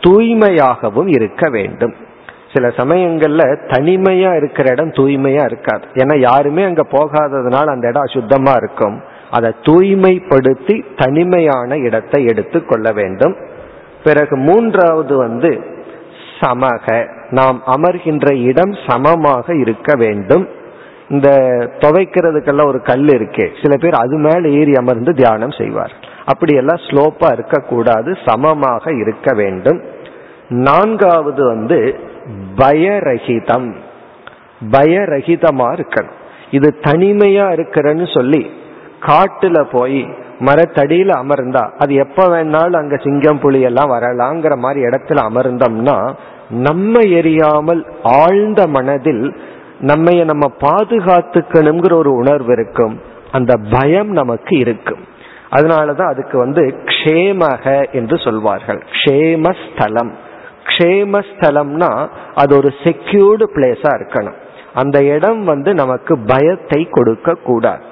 தூய்மையாகவும் 0.00 1.10
இருக்க 1.14 1.48
வேண்டும். 1.50 1.94
சில 2.52 2.68
சமயங்கள்ல 2.68 3.42
தனிமையா 3.66 4.30
இருக்கிற 4.36 4.68
இடம் 4.70 4.92
தூய்மையா 4.92 5.44
இருக்காது. 5.44 5.84
ஏன்னா 5.94 6.18
யாருமே 6.18 6.62
அங்க 6.62 6.84
போகாததுனால 6.90 7.64
அந்த 7.64 7.88
இடம் 7.88 8.06
அசுத்தமா 8.08 8.54
இருக்கும். 8.56 8.96
அதை 9.32 9.52
தூய்மைப்படுத்தி 9.62 10.84
தனிமையான 10.96 11.76
இடத்தை 11.76 12.24
எடுத்து 12.24 12.64
கொள்ள 12.64 12.92
வேண்டும். 12.92 13.36
பிறகு 14.04 14.36
மூன்றாவது 14.36 15.16
வந்து 15.16 15.64
சமக. 16.40 17.08
நாம் 17.30 17.62
அமர்கின்ற 17.66 18.42
இடம் 18.42 18.74
சமமாக 18.86 19.54
இருக்க 19.54 19.94
வேண்டும். 19.96 20.48
இந்த 21.08 21.30
துவைக்கிறதுக்கெல்லாம் 21.78 22.66
ஒரு 22.66 22.80
கல் 22.80 23.04
இருக்கே. 23.04 23.48
சில 23.62 23.76
பேர் 23.76 23.92
அது 23.92 24.16
மேல 24.16 24.48
ஏறி 24.48 24.72
அமர்ந்து 24.72 25.14
தியானம் 25.14 25.50
செய்வார். 25.50 25.92
அப்படியெல்லாம் 26.24 26.76
ஸ்லோப்பா 26.76 27.32
இருக்கக்கூடாது. 27.32 28.18
சமமாக 28.26 28.92
இருக்க 28.92 29.34
வேண்டும். 29.34 29.82
நான்காவது 30.48 31.44
வந்து 31.44 31.96
பயரகிதம். 32.56 33.72
பயரகிதமா 34.70 35.80
இருக்கணும். 35.80 36.20
இது 36.50 36.74
தனிமையா 36.80 37.46
இருக்கிறன்னு 37.52 38.14
சொல்லி 38.14 38.60
காட்டுல 39.06 39.64
போய் 39.70 40.00
மரத்தடியில 40.40 41.10
அமர்ந்தா 41.22 41.70
அது 41.78 41.94
எப்ப 41.94 42.26
வேணாலும் 42.26 42.76
அங்க 42.76 42.96
சிங்கம் 42.96 43.38
புலி 43.38 43.60
எல்லாம் 43.60 43.90
வரலாங்கிற 43.90 44.56
மாதிரி 44.56 44.80
இடத்துல 44.86 45.22
அமர்ந்தோம்னா 45.28 46.14
நம்ம 46.48 47.00
எரியாமல் 47.00 47.82
ஆழ்ந்த 48.02 48.66
மனதில் 48.66 49.36
நம்மைய 49.80 50.24
நம்ம 50.24 50.50
பாதுகாத்துக்கணுங்கிற 50.60 51.92
ஒரு 51.92 52.12
உணர்வு 52.12 52.52
இருக்கும். 52.52 53.00
அந்த 53.32 53.56
பயம் 53.70 54.10
நமக்கு 54.10 54.58
இருக்கும். 54.58 55.00
அதனாலதான் 55.50 56.10
அதுக்கு 56.10 56.38
வந்து 56.38 56.62
க்ஷேமக 56.84 57.92
என்று 57.92 58.18
சொல்வார்கள். 58.18 58.82
க்ஷேமஸ்தலம். 58.92 60.12
க்ஷேமஸ்தலம்னா 60.64 62.08
அது 62.34 62.56
ஒரு 62.56 62.72
செக்யூர்டு 62.84 63.46
பிளேஸா 63.54 63.92
இருக்கணும். 63.98 64.38
அந்த 64.74 65.04
இடம் 65.04 65.44
வந்து 65.44 65.74
நமக்கு 65.74 66.18
பயத்தை 66.26 66.88
கொடுக்க 66.90 67.34
கூடாது 67.34 67.90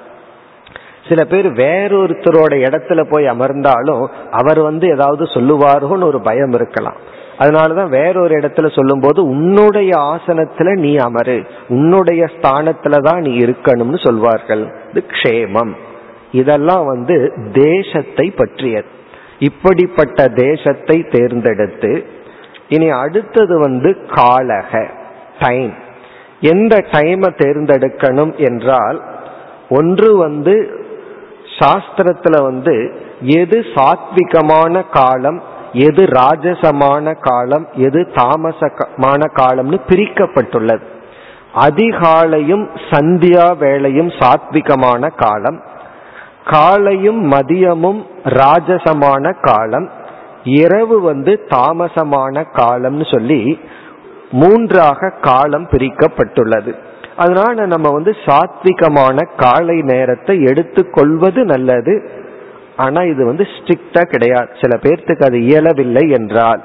சில 1.07 1.25
பேர் 1.25 1.47
வேறொருத்தரோட 1.53 2.53
இடத்துல 2.67 3.01
போய் 3.09 3.25
அமர்ந்தாலும் 3.25 4.03
அவர் 4.31 4.59
வந்து 4.59 4.87
ஏதாவது 4.87 5.23
சொல்லுவாரோன்னு 5.23 6.03
ஒரு 6.03 6.21
பயம் 6.21 6.53
இருக்கலாம். 6.53 6.99
அதனாலதான் 7.39 7.89
வேறொரு 7.89 8.33
இடத்துல 8.39 8.75
சொல்லும் 8.75 8.99
போது 8.99 9.19
உன்னுடைய 9.25 9.91
ஆசனத்துல 9.97 10.75
நீ 10.79 10.95
அமரு. 10.95 11.45
உன்னுடைய 11.67 12.23
ஸ்தானத்துல 12.25 12.97
தான் 13.03 13.21
நீ 13.21 13.37
இருக்கணும்னு 13.37 13.99
சொல்வார்கள். 14.07 14.63
இது 14.91 15.03
க்ஷேமம். 15.07 15.73
இதெல்லாம் 16.31 16.85
வந்து 16.85 17.15
தேசத்தை 17.51 18.31
பற்றியது 18.31 18.89
இப்படிப்பட்ட 19.39 20.27
தேசத்தை 20.27 20.97
தேர்ந்தெடுத்து 21.09 22.05
இனி 22.67 22.89
அடுத்தது 22.89 23.59
வந்து 23.59 23.89
காலக 24.07 24.81
டைம் 25.39 25.73
எந்த 26.39 26.75
டைமை 26.91 27.29
தேர்ந்தெடுக்கணும் 27.43 28.33
என்றால் 28.37 28.99
ஒன்று 29.69 30.17
வந்து 30.17 30.53
சாஸ்திரத்துல 31.61 32.41
வந்து 32.41 32.75
எது 33.21 33.57
சாத்விகமான 33.75 34.83
காலம் 34.91 35.39
எது 35.73 36.03
ராஜசமான 36.05 37.15
காலம் 37.19 37.67
எது 37.75 38.07
தாமசமான 38.15 39.27
காலம்னு 39.39 39.79
பிரிக்கப்பட்டுள்ளது. 39.87 40.85
அதிகாலையும் 41.55 42.65
சந்தியா 42.89 43.45
வேளையும் 43.63 44.11
சாத்விகமான 44.19 45.11
காலம் 45.15 45.59
காலையும் 46.45 47.31
மதியமும் 47.31 47.99
ராஜசமான 48.23 49.33
காலம் 49.41 49.89
இரவு 50.43 51.01
வந்து 51.01 51.33
தாமசமான 51.49 52.45
காலம்னு 52.53 53.13
சொல்லி 53.13 53.59
மூன்றாக 54.31 55.09
காலம் 55.21 55.67
பிரிக்கப்பட்டுள்ளது. 55.71 56.73
அதனால 57.17 57.65
நம்ம 57.65 57.89
வந்து 57.89 58.15
சாத்விகமான 58.25 59.27
காலை 59.37 59.81
நேரத்தை 59.81 60.41
எடுத்துக்கொள்வது 60.41 61.45
நல்லது. 61.45 62.09
ஆனா 62.75 63.03
இது 63.03 63.25
வந்து 63.25 63.43
ஸ்ட்ரிக்டா 63.43 64.01
கிடையாது. 64.01 64.47
சில 64.61 64.79
பேர்த்துக்கு 64.81 65.23
அது 65.23 65.41
இயலவில்லை 65.41 66.09
என்றால் 66.09 66.61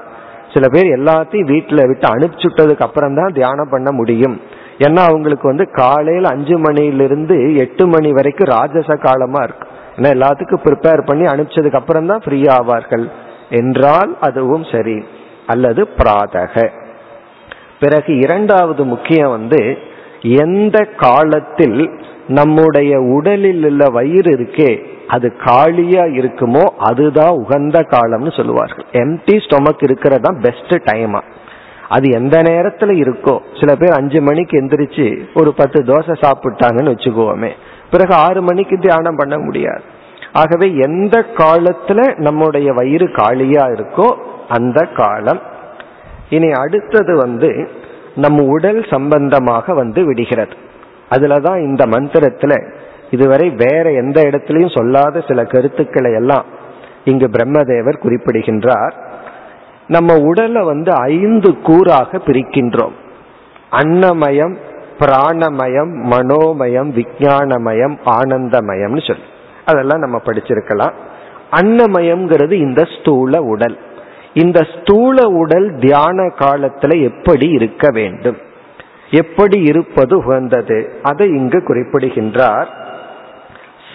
சில 0.55 0.69
பேர் 0.69 0.99
எல்லாத்தையும் 0.99 1.45
வீட்டில் 1.45 1.87
விட்டு 1.87 2.09
அனுப்பிச்சுட்டதுக்கு 2.09 2.81
அப்புறம் 2.81 3.15
தான் 3.15 3.33
தியானம் 3.33 3.69
பண்ண 3.69 3.93
முடியும். 3.93 4.41
ஏன்னா 4.79 4.99
அவங்களுக்கு 4.99 5.49
வந்து 5.49 5.71
காலையில் 5.71 6.25
அஞ்சு 6.25 6.59
மணிலிருந்து 6.59 7.57
எட்டு 7.57 7.87
மணி 7.87 8.13
வரைக்கும் 8.13 8.49
ராஜச 8.49 8.97
காலமா 8.97 9.43
இருக்கு. 9.43 9.69
ஏன்னா 9.97 10.09
எல்லாத்துக்கும் 10.17 10.65
ப்ரிப்பேர் 10.65 11.07
பண்ணி 11.07 11.25
அனுப்பிச்சதுக்கு 11.25 11.75
அப்புறம் 11.75 12.07
தான் 12.07 12.21
ஃப்ரீ 12.25 12.43
ஆவார்கள். 12.43 13.11
என்றால் 13.51 14.17
அதுவும் 14.21 14.65
சரி. 14.65 15.05
அல்லது 15.47 15.89
பிராதக. 15.99 16.71
பிறகு 17.81 18.19
இரண்டாவது 18.19 18.85
முக்கியம் 18.85 19.31
வந்து 19.31 19.79
எந்த 20.43 20.77
காலத்தில் 20.97 21.81
நம்முடைய 22.29 22.93
உடலில் 23.17 23.65
உள்ள 23.65 23.85
வயிறு 23.91 24.31
இருக்கே 24.37 24.71
அது 25.07 25.27
காலியா 25.45 26.05
இருக்குமோ 26.19 26.63
அதுதான் 26.79 27.35
உகந்த 27.43 27.79
காலம்னு 27.95 28.33
சொல்லுவார்கள். 28.37 28.87
எம்டி 28.93 29.37
ஸ்டொமக் 29.45 29.83
இருக்கிறதா 29.83 30.31
பெஸ்ட் 30.41 30.75
டைமா 30.89 31.21
அது 31.89 32.07
எந்த 32.11 32.37
நேரத்துல 32.43 32.95
இருக்கோ 33.03 33.35
சில 33.61 33.71
பேர் 33.75 33.99
அஞ்சு 33.99 34.21
மணிக்கு 34.23 34.55
எந்திரிச்சு 34.61 35.07
ஒரு 35.35 35.51
பத்து 35.55 35.81
தோசை 35.83 36.15
சாப்பிட்டாங்கன்னு 36.25 36.95
வச்சுக்குவோமே 36.95 37.51
பிறகு 37.91 38.15
ஆறு 38.15 38.41
மணிக்கு 38.43 38.77
தியானம் 38.79 39.17
பண்ண 39.17 39.39
முடியாது. 39.39 39.83
ஆகவே 40.33 40.67
எந்த 40.87 41.17
காலத்துல 41.37 42.01
நம்முடைய 42.17 42.73
வயிறு 42.73 43.07
காலியா 43.13 43.65
இருக்கோ 43.67 44.09
அந்த 44.49 44.79
காலம். 44.95 45.41
இனி 46.31 46.49
அடுத்தது 46.51 47.13
வந்து 47.17 47.51
நம் 48.17 48.49
உடல் 48.49 48.87
சம்பந்தமாக 48.91 49.75
வந்து 49.75 50.05
விடுகிறது. 50.05 50.55
அதுலதான் 51.11 51.59
இந்த 51.59 51.87
மந்திரத்துல 51.87 52.73
இதுவரை 53.11 53.51
வேற 53.51 53.93
எந்த 53.93 54.23
இடத்திலையும் 54.23 54.77
சொல்லாத 54.77 55.25
சில 55.29 55.45
கருத்துக்களை 55.45 56.13
எல்லாம் 56.13 56.45
இங்கு 57.05 57.27
பிரம்மதேவர் 57.27 57.99
குறிப்பிடுகின்றார். 57.99 58.95
நம்ம 59.87 60.19
உடலை 60.19 60.63
வந்து 60.63 60.93
ஐந்து 60.93 61.51
கூறாக 61.51 62.21
பிரிக்கின்றோம். 62.27 62.93
அன்னமயம் 63.71 64.57
பிராணமயம் 64.99 65.93
மனோமயம் 66.11 66.91
விஜயானமயம் 66.91 67.97
ஆனந்தமயம்னு 68.07 69.07
சொல்லி. 69.07 69.23
அதெல்லாம் 69.65 69.99
நம்ம 69.99 70.21
படிச்சிருக்கலாம். 70.25 70.93
அன்னமயம்ங்கிறது 71.51 72.53
இந்த 72.53 72.83
ஸ்தூல 72.85 73.41
உடல். 73.41 73.79
இந்த 74.37 74.61
ஸ்தூல 74.75 75.29
உடல் 75.29 75.69
தியான 75.81 76.23
காலத்துல 76.39 77.03
எப்படி 77.03 77.47
இருக்க 77.49 77.91
வேண்டும்? 77.91 78.37
எப்படி 79.11 79.59
இருப்பது 79.63 80.15
உகந்தது? 80.19 80.79
அதை 81.03 81.29
இங்கு 81.29 81.63
குறிப்பிடுகின்றார். 81.63 82.69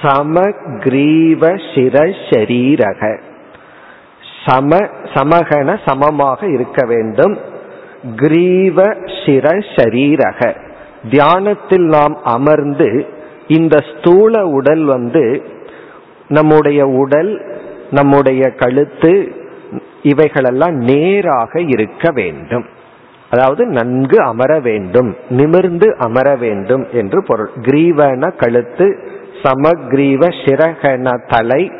சமக்ரீவ 0.01 1.43
சிர 1.73 1.99
சரீரக 2.29 3.19
சம 4.45 4.77
சமகன 5.13 5.79
சமமாக 5.85 6.47
இருக்க 6.47 6.85
வேண்டும். 6.87 7.35
கிரீவ 8.15 8.83
சிர 9.25 9.49
சரீரக 9.75 10.55
தியானத்தில் 11.11 11.85
நாம் 11.85 12.15
அமர்ந்து 12.23 12.89
இந்த 13.47 13.75
ஸ்தூல 13.89 14.45
உடல் 14.47 14.83
வந்து 14.85 15.25
நம்முடைய 16.27 16.81
உடல் 16.85 17.31
நம்முடைய 17.91 18.43
கழுத்து 18.49 19.13
இவைகளெல்லாம் 20.03 20.75
நேராக 20.75 21.61
இருக்க 21.61 22.11
வேண்டும். 22.11 22.65
அதாவது 23.29 23.65
நன்கு 23.65 24.23
அமர 24.23 24.59
வேண்டும் 24.59 25.15
நிமிர்ந்து 25.29 25.95
அமர 25.99 26.35
வேண்டும் 26.35 26.87
என்று 26.91 27.23
பொருள். 27.23 27.49
கிரீவன 27.61 28.31
கழுத்து 28.37 28.97
சமக்ரீவ 29.43 30.27
சிரகன 30.45 31.19
தலை 31.27 31.71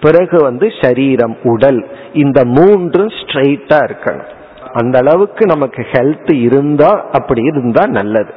பிறகு 0.00 0.42
வந்து 0.42 0.68
சரீரம் 0.80 1.36
உடல். 1.42 1.86
இந்த 2.12 2.44
மூன்றும் 2.44 3.06
ஸ்ட்ரெயிட்டா 3.06 3.90
இருக்கணும். 3.90 4.28
அந்த 4.72 4.98
அளவுக்கு 4.98 5.46
நமக்கு 5.46 5.86
ஹெல்த் 5.92 6.34
இருந்தா 6.34 7.08
அப்படி 7.12 7.42
இருந்தா 7.42 7.86
நல்லது. 7.86 8.32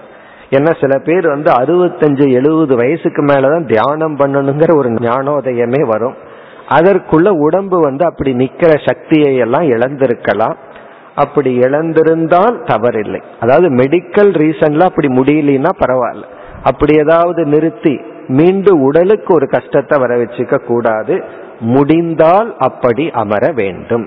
ஏன்னா 0.50 0.82
சில 0.82 1.00
பேர் 1.00 1.28
வந்து 1.28 1.52
அறுபத்தஞ்சு 1.52 2.34
எழுபது 2.34 2.76
வயசுக்கு 2.76 3.24
மேலதான் 3.24 3.68
தியானம் 3.68 4.18
பண்ணணுங்கிற 4.18 4.76
ஒரு 4.76 4.90
ஞானோதயமே 4.90 5.88
வரும். 5.88 6.23
அதற்குள்ள 6.74 7.30
உடம்பு 7.30 7.80
வந்து 7.80 8.06
அப்படி 8.06 8.34
நிக்கிற 8.34 8.88
சக்தியை 8.88 9.36
எல்லாம் 9.36 9.62
இழந்திருக்கலாம். 9.62 10.56
அப்படி 11.16 11.58
இழந்திருந்தால் 11.60 12.58
தவறில்லை. 12.64 13.22
அதாவது 13.40 13.70
மெடிக்கல் 13.70 14.32
ரீசன்ல 14.42 14.84
அப்படி 14.84 15.08
முடியலன்னா 15.08 15.70
பரவாயில்ல. 15.86 16.24
அப்படி 16.64 16.94
ஏதாவது 16.98 17.46
நிறுத்தி 17.46 18.02
மீண்டும் 18.28 18.82
உடலுக்கு 18.82 19.34
ஒரு 19.34 19.50
கஷ்டத்தை 19.50 20.00
வர 20.00 20.18
வச்சுக்க 20.18 20.66
கூடாது. 20.66 21.24
முடிந்தால் 21.60 22.56
அப்படி 22.58 23.10
அமர 23.10 23.52
வேண்டும். 23.56 24.06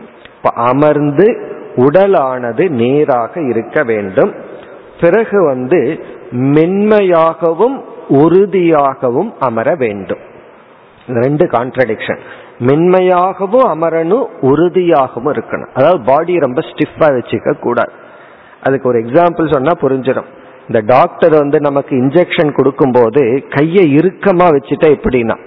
அமர்ந்து 0.54 1.26
உடலானது 1.76 2.68
நேராக 2.68 3.40
இருக்க 3.40 3.82
வேண்டும். 3.82 4.34
பிறகு 5.00 5.44
வந்து 5.44 6.00
மென்மையாகவும் 6.30 7.84
உறுதியாகவும் 8.08 9.34
அமர 9.38 9.74
வேண்டும். 9.74 10.18
ரெண்டு 11.08 11.46
கான்ட்ரடிக்ஷன் 11.46 12.18
மென்மையாகவும் 12.58 13.68
அமரணும் 13.74 14.26
உறுதியாகவும் 14.40 15.32
இருக்கணும். 15.32 15.68
அதாவது 15.74 16.00
பாடி 16.04 16.38
ரொம்ப 16.38 16.60
ஸ்டிஃபா 16.60 17.18
வச்சுக்க 17.18 17.58
கூடாது. 17.58 17.92
அதுக்கு 18.62 18.88
ஒரு 18.88 18.98
எக்ஸாம்பிள் 18.98 19.52
சொன்னா 19.52 19.72
புரிஞ்சிடும். 19.80 20.26
இந்த 20.60 20.80
டாக்டர் 20.86 21.30
வந்து 21.30 21.60
நமக்கு 21.60 21.96
இன்ஜெக்ஷன் 21.96 22.52
கொடுக்கும்போது 22.52 23.46
கையை 23.50 23.96
இறுக்கமா 23.96 24.46
வச்சுட்டா 24.46 24.88
எப்படின்னா 24.94 25.38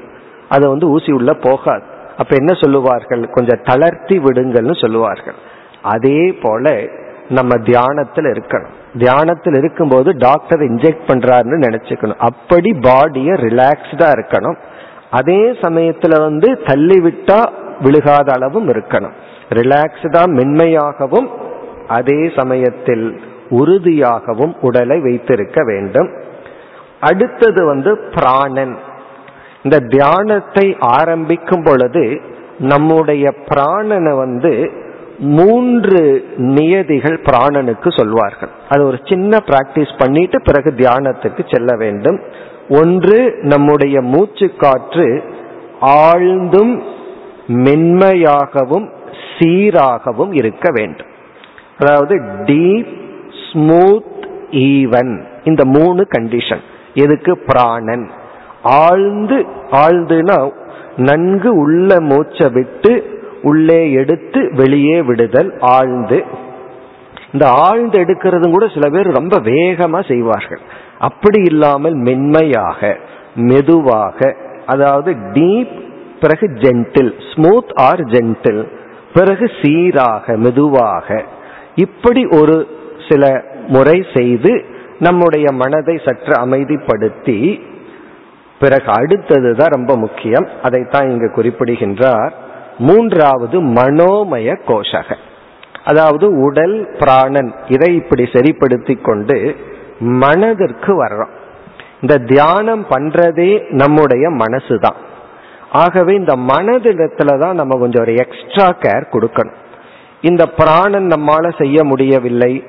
அது 0.50 0.67
வந்து 0.67 0.89
ஊசி 0.89 1.12
உள்ள 1.12 1.34
போகாது. 1.34 1.82
அப்ப 2.17 2.36
என்ன 2.36 2.54
சொல்லுவார்கள்? 2.54 3.30
கொஞ்சம் 3.30 3.62
தளர்த்தி 3.63 4.19
விடுங்கள்னு 4.19 4.82
சொல்லுவார்கள். 4.82 5.34
அதே 5.82 6.38
போல 6.41 6.84
நம்ம 7.30 7.58
தியானத்தில் 7.58 8.26
இருக்கணும். 8.26 8.98
தியானத்தில் 8.98 9.54
இருக்கும்போது 9.54 10.13
டாக்டர் 10.17 10.60
இன்ஜெக்ட் 10.60 11.08
பண்றாருன்னு 11.08 11.60
நினைச்சுக்கணும். 11.67 12.15
அப்படி 12.17 12.72
பாடியை 12.72 13.34
ரிலாக்ஸ்டா 13.45 14.10
இருக்கணும். 14.13 14.56
அதே 15.12 15.52
சமயத்துல 15.52 16.19
வந்து 16.19 16.62
தள்ளி 16.65 17.00
விட்டா 17.00 17.50
விழுகாத 17.80 18.32
அளவும் 18.34 18.67
இருக்கணும். 18.67 19.12
ரிலாக்ஸ்டா 19.50 20.26
மென்மையாகவும் 20.26 21.30
அதே 21.88 22.32
சமயத்தில் 22.36 23.22
உறுதியாகவும் 23.50 24.54
உடலை 24.62 25.00
வைத்திருக்க 25.00 25.63
வேண்டும். 25.63 26.10
அடுத்தது 27.00 27.65
வந்து 27.65 27.98
பிராணன். 27.98 28.78
இந்த 29.63 29.80
தியானத்தை 29.80 30.76
ஆரம்பிக்கும் 30.80 31.63
பொழுது 31.63 32.22
நம்முடைய 32.60 33.34
பிராணனை 33.45 34.17
வந்து 34.17 34.72
மூன்று 35.19 36.26
நியதிகள் 36.38 37.22
பிராணனுக்கு 37.22 37.98
சொல்வார்கள். 37.98 38.50
அது 38.69 38.86
ஒரு 38.86 39.00
சின்ன 39.06 39.38
பிராக்டிஸ் 39.38 39.98
பண்ணிட்டு 39.98 40.41
பிறகு 40.41 40.74
தியானத்துக்கு 40.78 41.56
செல்ல 41.56 41.76
வேண்டும். 41.76 42.19
ஒன்று 42.69 43.38
நம்முடைய 43.41 44.01
மூச்சு 44.01 44.51
காற்று 44.58 45.23
ஆழ்ந்தும் 45.82 46.82
மென்மையாகவும் 47.47 48.89
சீராகவும் 49.38 50.34
இருக்க 50.36 50.71
வேண்டும். 50.73 51.08
அதாவது 51.79 52.15
டீப் 52.45 52.97
ஸ்மூத் 53.51 54.27
ஈவன் 54.49 55.23
இந்த 55.43 55.65
மூணு 55.65 56.08
கண்டிஷன் 56.10 56.62
எதுக்கு? 56.93 57.38
பிராணன். 57.38 58.10
ஆழ்ந்து 58.63 59.45
ஆழ்ந்துனா 59.71 60.51
நன்கு 60.97 61.58
உள்ள 61.58 62.01
மூச்சை 62.01 62.49
விட்டு 62.49 63.21
உள்ளே 63.41 63.91
எடுத்து 63.91 64.51
வெளியே 64.55 65.01
விடுதல் 65.01 65.58
ஆழ்ந்து. 65.60 66.23
இந்த 67.32 67.50
ஆழ்ந்து 67.50 68.00
எடுக்கிறதும் 68.00 68.52
கூட 68.52 68.68
சில 68.68 68.89
பேர் 68.89 69.08
ரொம்ப 69.08 69.39
வேகமா 69.39 70.08
செய்வார்கள். 70.08 70.60
அப்படி 71.00 71.42
இல்லாமல் 71.42 71.94
மென்மையாக 71.94 72.98
மெதுவாக 73.36 74.36
அதாவது 74.65 75.12
டீப் 75.13 75.88
பிறகு 76.22 76.48
ஜென்டில் 76.48 77.13
ஸ்மூத் 77.34 77.72
ஆர் 77.74 78.00
ஜென்டில் 78.00 78.68
பிறகு 79.13 79.52
சீராக 79.62 80.38
மெதுவாக 80.38 81.24
இப்படி 81.76 82.26
ஒரு 82.26 82.68
சில 83.10 83.44
முறை 83.68 84.06
செய்து 84.13 84.63
நம்முடைய 85.00 85.52
மனதை 85.52 86.02
சற்று 86.06 86.46
அமைதிப்படுத்தி 86.46 87.62
பிறகு 88.60 88.92
அடுத்தது 88.92 89.56
தான் 89.56 89.68
ரொம்ப 89.68 89.96
முக்கியம். 89.96 90.48
அதைத்தான் 90.63 91.10
இங்கு 91.10 91.32
குறிப்பிடுகின்றார். 91.32 92.34
மூன்றாவது 92.78 93.62
மனோமய 93.63 94.58
கோஷக. 94.68 95.15
அதாவது 95.86 96.42
உடல் 96.42 96.89
பிராணன் 97.00 97.54
இதை 97.68 97.96
இப்படி 97.96 98.30
சரிப்படுத்தி 98.34 98.96
கொண்டு 98.96 99.56
மனதிற்கு 100.00 101.06
வர்றோம். 101.06 101.30
இந்த 102.02 102.18
தியானம் 102.18 102.86
பண்றதே 102.89 103.70
நம்முடைய 103.70 104.30
மனசு 104.30 104.80
தான் 104.80 104.96
ஆகவே 105.72 106.15
இந்த 106.15 106.36
மனதிடத்துல 106.36 107.39
தான் 107.39 107.56
நம்ம 107.56 107.78
கொஞ்சம் 107.78 108.02
ஒரு 108.02 108.13
எக்ஸ்ட்ரா 108.13 108.76
கேர் 108.80 109.12
கொடுக்கணும். 109.12 109.58
இந்த 110.21 110.46
பிராணன் 110.46 111.08
நம்மால 111.08 111.58
செய்ய 111.58 111.84
முடியவில்லை. 111.84 112.63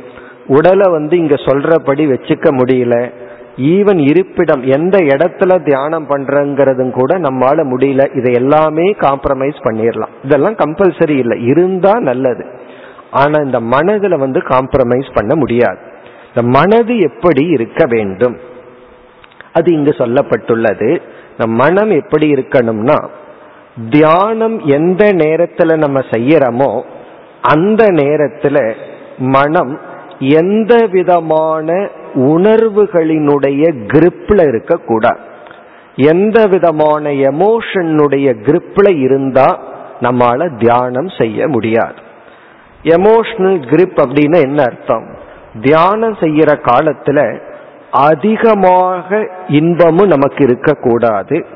உடலை 0.47 0.93
வந்து 0.93 1.19
இங்க 1.19 1.35
சொல்றபடி 1.35 2.07
வச்சுக்க 2.07 2.53
முடியல. 2.53 3.13
ஈவன் 3.57 3.99
இருப்பிடம் 3.99 4.63
எந்த 4.63 4.99
இடத்துல 4.99 5.65
தியானம் 5.65 6.09
பண்றங்கிறதும் 6.09 6.91
கூட 6.91 7.19
நம்மால 7.19 7.65
முடியல. 7.65 8.17
இதை 8.17 8.33
எல்லாமே 8.33 8.93
காம்ப்ரமைஸ் 8.93 9.59
பண்ணிடலாம் 9.65 10.09
இதெல்லாம் 10.23 10.55
கம்பல்சரி 10.55 11.17
இல்லை. 11.19 11.45
இருந்தா 11.45 11.95
நல்லது. 11.99 12.47
ஆனா 13.11 13.43
இந்த 13.43 13.61
மனதுல 13.61 14.19
வந்து 14.19 14.41
காம்ப்ரமைஸ் 14.41 15.15
பண்ண 15.15 15.35
முடியாது. 15.35 15.79
இந்த 16.35 16.59
மனது 16.59 16.99
எப்படி 16.99 17.47
இருக்க 17.47 17.85
வேண்டும்? 17.89 18.37
அது 19.53 19.73
இங்கு 19.73 19.91
சொல்லப்பட்டுள்ளது. 19.91 21.01
இந்த 21.31 21.47
மனம் 21.47 21.91
எப்படி 21.91 22.33
இருக்கணும்னா 22.33 23.09
தியானம் 23.91 24.61
எந்த 24.65 25.13
நேரத்துல 25.13 25.77
நம்ம 25.77 26.01
செய்யறோமோ 26.01 26.83
அந்த 27.43 27.87
நேரத்துல 27.87 28.75
மனம் 29.19 29.81
எந்த 30.19 30.87
விதமான 30.91 31.89
உணர்வுகளினுடைய 32.15 33.63
கிரிப்ல 33.87 34.49
இருக்கக்கூடாது. 34.49 35.19
எந்த 35.95 36.47
விதமான 36.47 37.11
எமோஷனுடைய 37.11 38.35
கிரிப்ல 38.45 39.01
இருந்தா 39.01 39.61
நம்மால 40.01 40.59
தியானம் 40.59 41.09
செய்ய 41.19 41.49
முடியாது. 41.49 42.09
எமோஷனல் 42.83 43.63
கிரிப் 43.63 44.03
அப்படின்னு 44.03 44.41
என்ன 44.41 44.63
அர்த்தம்? 44.63 45.07
தியானம் 45.61 46.15
செய்யற 46.15 46.59
காலத்துல 46.63 47.39
அதிகமாக 47.91 49.29
இன்பமும் 49.49 50.09
நமக்கு 50.09 50.45
இருக்கக்கூடாது. 50.45 51.47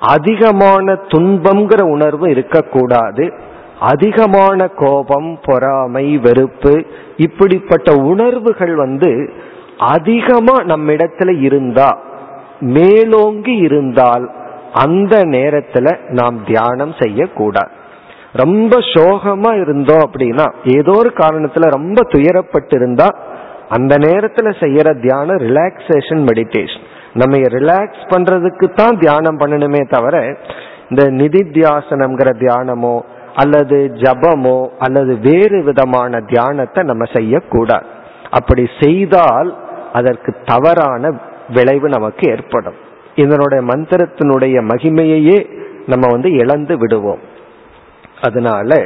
அதிகமான 0.00 0.92
துன்பம்ங்கிற 0.92 1.80
உணர்வு 1.80 2.30
இருக்கக்கூடாது. 2.30 3.32
அதிகமான 3.80 4.66
கோபம் 4.66 5.38
பொறாமை 5.44 6.18
வெறுப்பு 6.18 6.84
இப்படிப்பட்ட 7.16 7.94
உணர்வுகள் 7.94 8.74
வந்து 8.74 9.32
அதிகமா 9.78 10.56
நம்மிடத்துல 10.60 11.40
இருந்தா 11.40 11.98
மேலோங்கி 12.60 13.56
இருந்தால் 13.56 14.30
அந்த 14.72 15.24
நேரத்துல 15.24 15.96
நாம் 16.08 16.44
தியானம் 16.44 16.94
செய்யக்கூடாது. 16.98 17.80
ரொம்ப 18.34 18.76
சோகமா 18.94 19.50
இருந்தோம் 19.60 20.04
அப்படின்னா 20.06 20.46
ஏதோ 20.78 20.92
ஒரு 20.92 21.10
காரணத்துல 21.16 21.68
ரொம்ப 21.70 22.02
துயரப்பட்டு 22.02 22.74
இருந்தா 22.74 23.08
அந்த 23.68 23.94
நேரத்துல 23.96 24.48
செய்யற 24.60 24.88
தியானம் 25.00 25.36
ரிலாக்ஸேஷன் 25.36 26.22
மெடிடேஷன் 26.28 26.86
நம்ம 27.14 27.36
ரிலாக்ஸ் 27.36 28.04
பண்றதுக்கு 28.08 28.66
தான் 28.74 28.98
தியானம் 28.98 29.38
பண்ணணுமே 29.38 29.82
தவிர 29.88 30.16
இந்த 30.90 31.02
நிதித்தியாசனம்ங்கிற 31.10 32.30
தியானமோ 32.38 33.00
அல்லது 33.34 33.76
ஜபமோ 33.94 34.58
அல்லது 34.78 35.12
வேறு 35.18 35.62
விதமான 35.62 36.20
தியானத்தை 36.20 36.80
நம்ம 36.84 37.04
செய்யக்கூடாது. 37.12 37.86
அப்படி 38.30 38.64
செய்தால் 38.80 39.50
அதற்கு 39.92 40.34
தவறான 40.44 41.12
விளைவு 41.48 41.88
நமக்கு 41.88 42.30
ஏற்படும். 42.30 42.74
இதனுடைய 43.14 43.64
மந்திரத்தினுடைய 43.64 44.56
மகிமையையே 44.72 45.38
நம்ம 45.86 46.04
வந்து 46.10 46.32
இழந்து 46.32 46.78
விடுவோம். 46.78 47.22
அதனால 48.22 48.80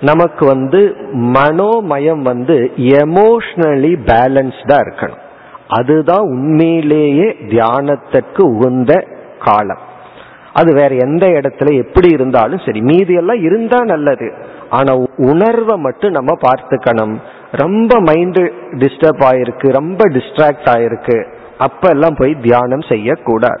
நமக்கு 0.00 0.46
வந்து 0.46 0.80
மனோமயம் 1.12 2.22
வந்து 2.22 2.56
எமோஷனலி 2.76 3.92
பேலன்ஸ்டா 4.08 4.78
இருக்கணும். 4.86 5.22
அதுதான் 5.68 6.24
உண்மையிலேயே 6.34 7.28
தியானத்திற்கு 7.48 8.40
உகந்த 8.40 8.92
காலம். 9.38 9.84
அது 10.52 10.74
வேற 10.74 10.94
எந்த 10.94 11.26
இடத்துல 11.26 11.70
எப்படி 11.76 12.08
இருந்தாலும் 12.08 12.62
சரி 12.66 12.80
மீதி 12.80 13.14
எல்லாம் 13.14 13.42
இருந்தா 13.42 13.80
நல்லது. 13.84 14.28
ஆனா 14.70 14.92
உணர்வை 15.16 15.76
மட்டும் 15.76 16.10
நம்ம 16.10 16.34
பார்த்துக்கணும். 16.42 17.16
ரொம்ப 17.52 18.00
மைண்டு 18.00 18.42
டிஸ்டர்ப் 18.72 19.22
ஆயிருக்கு 19.30 19.68
ரொம்ப 19.72 20.08
டிஸ்ட்ராக்ட் 20.08 20.68
ஆயிருக்கு. 20.74 21.18
அப்ப 21.58 21.88
எல்லாம் 21.88 22.16
போய் 22.18 22.36
தியானம் 22.42 22.86
செய்யக்கூடாது. 22.88 23.60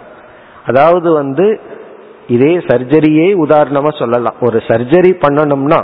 அதாவது 0.66 1.12
வந்து 1.12 1.60
இதே 2.28 2.52
சர்ஜரியே 2.68 3.26
உதாரணமா 3.44 3.98
சொல்லலாம். 3.98 4.34
ஒரு 4.40 4.58
சர்ஜரி 4.68 5.12
பண்ணணும்னா 5.24 5.80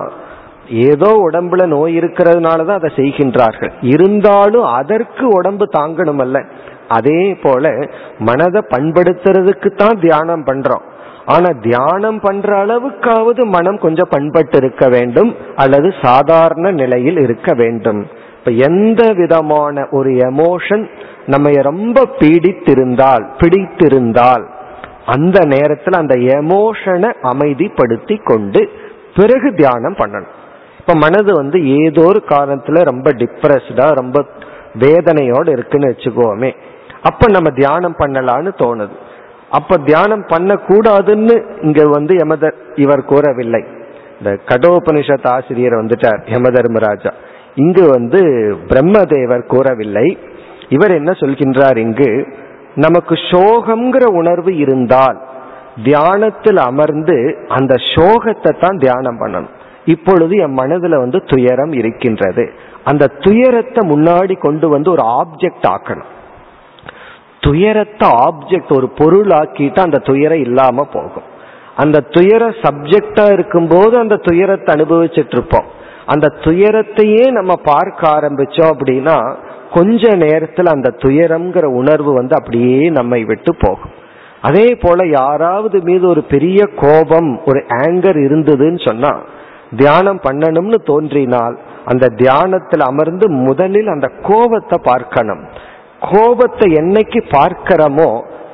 ஏதோ 0.68 1.30
உடம்புல 1.30 1.66
நோய் 1.66 1.98
இருக்கிறதுனால 1.98 2.64
தான் 2.66 2.80
அதை 2.80 2.90
செய்கின்றார்கள். 2.96 3.72
இருந்தாலும் 3.82 4.64
அதற்கு 4.64 5.28
உடம்பு 5.28 5.68
தாங்கணுமல்ல. 5.72 6.44
அதே 6.88 7.34
போல 7.34 7.72
மனதை 8.18 8.62
பண்படுத்துறதுக்கு 8.68 9.74
தான் 9.74 10.00
தியானம் 10.00 10.44
பண்றோம். 10.44 10.84
ஆனா 11.24 11.48
தியானம் 11.62 12.20
பண்ற 12.20 12.64
அளவுக்காவது 12.64 13.44
மனம் 13.44 13.78
கொஞ்சம் 13.78 14.10
பண்பட்டு 14.10 14.56
இருக்க 14.56 14.88
வேண்டும் 14.88 15.36
அல்லது 15.56 15.94
சாதாரண 16.02 16.70
நிலையில் 16.70 17.18
இருக்க 17.18 17.54
வேண்டும். 17.54 18.06
இப்ப 18.38 18.50
எந்த 18.68 19.02
விதமான 19.12 19.86
ஒரு 19.90 20.10
எமோஷன் 20.10 20.84
நம்ம 21.26 21.50
ரொம்ப 21.62 22.06
பீடித்திருந்தால் 22.18 23.26
பிடித்திருந்தால் 23.38 24.44
அந்த 25.06 25.44
நேரத்தில் 25.44 26.00
அந்த 26.00 26.14
எமோஷனை 26.14 27.14
அமைதிப்படுத்தி 27.22 28.22
கொண்டு 28.24 28.70
பிறகு 29.16 29.54
தியானம் 29.54 29.94
பண்ணணும். 29.94 30.30
இப்ப 30.78 30.94
மனது 30.94 31.34
வந்து 31.34 31.84
ஏதோ 31.84 32.02
ஒரு 32.02 32.22
காரணத்துல 32.28 32.82
ரொம்ப 32.82 33.10
டிப்ரெஸ்டா 33.10 33.90
ரொம்ப 33.90 34.24
வேதனையோடு 34.78 35.48
இருக்குன்னு 35.48 35.88
வச்சுக்கோமே. 35.88 36.56
அப்ப 37.02 37.30
நம்ம 37.30 37.50
தியானம் 37.50 37.96
பண்ணலான்னு 37.98 38.50
தோணுது. 38.58 38.90
அப்ப 39.50 39.76
தியானம் 39.76 40.26
பண்ணக்கூடாதுன்னு 40.26 41.62
இங்க 41.62 41.88
வந்து 41.88 42.16
எமத 42.16 42.54
இவர் 42.74 43.04
கூறவில்லை. 43.04 43.64
இந்த 44.18 44.38
கடோபனிஷத் 44.46 45.26
ஆசிரியர் 45.26 45.72
வந்துட்டார் 45.72 46.22
யமதர்மராஜா. 46.26 47.12
இங்கு 47.54 47.88
வந்து 47.88 48.20
பிரம்மதேவர் 48.66 49.46
கூறவில்லை. 49.46 50.18
இவர் 50.68 50.90
என்ன 50.90 51.10
சொல்கின்றார் 51.10 51.76
இங்கு 51.76 52.28
நமக்கு 52.74 53.14
சோகம்ங்கிற 53.14 54.04
உணர்வு 54.04 54.56
இருந்தால் 54.56 55.18
தியானத்தில் 55.84 56.56
அமர்ந்து 56.56 57.44
அந்த 57.48 57.74
சோகத்தை 57.74 58.58
தான் 58.58 58.78
தியானம் 58.78 59.20
பண்ணணும். 59.20 59.54
இப்பொழுது 59.84 60.36
என் 60.36 60.58
மனதுல 60.58 60.98
வந்து 60.98 61.24
துயரம் 61.24 61.72
இருக்கின்றது. 61.72 62.52
அந்த 62.84 63.06
துயரத்தை 63.06 63.88
முன்னாடி 63.88 64.38
கொண்டு 64.38 64.68
வந்து 64.68 64.90
ஒரு 64.90 65.02
ஆப்ஜெக்ட் 65.02 65.66
ஆக்கணும். 65.66 66.10
துயரத்தை 67.40 68.08
ஆப்ஜெக்ட் 68.08 68.72
ஒரு 68.76 68.88
பொருள் 68.88 69.28
ஆக்கிட்டு 69.28 69.80
அந்த 69.80 69.98
துயரம் 69.98 70.38
இல்லாம 70.38 70.84
போகும். 70.84 71.22
அந்த 71.76 72.00
துயர 72.00 72.48
சப்ஜெக்டா 72.48 73.32
இருக்கும்போது 73.32 73.98
அந்த 73.98 74.16
துயரத்தை 74.16 74.74
அனுபவிச்சுட்டு 74.74 75.30
இருப்போம். 75.30 75.64
அந்த 76.06 76.34
துயரத்தையே 76.40 77.30
நம்ம 77.30 77.52
பார்க்க 77.64 78.08
ஆரம்பிச்சோம் 78.08 78.72
அப்படின்னா 78.74 79.36
கொஞ்ச 79.74 80.02
நேரத்தில் 80.22 80.74
அந்த 80.74 80.88
துயரம்ங்கிற 81.02 81.66
உணர்வு 81.80 82.12
வந்து 82.18 82.34
அப்படியே 82.38 82.80
நம்மை 82.98 83.20
விட்டு 83.30 83.52
போகும். 83.64 83.92
அதே 84.48 84.68
போல 84.82 84.98
யாராவது 85.20 85.76
மீது 85.88 86.04
ஒரு 86.12 86.22
பெரிய 86.32 86.60
கோபம் 86.82 87.30
ஒரு 87.50 87.60
ஆங்கர் 87.84 88.18
இருந்ததுன்னு 88.26 88.80
சொன்னா 88.88 89.12
தியானம் 89.80 90.20
பண்ணணும்னு 90.24 90.78
தோன்றினால் 90.90 91.54
அந்த 91.90 92.10
தியானத்தில் 92.22 92.84
அமர்ந்து 92.88 93.26
முதலில் 93.46 93.88
அந்த 93.94 94.08
கோபத்தை 94.28 94.78
பார்க்கணும். 94.90 95.42
கோபத்தை 96.10 96.66
என்னைக்கு 96.80 97.20
பார்க்கிறோமோ 97.36 98.10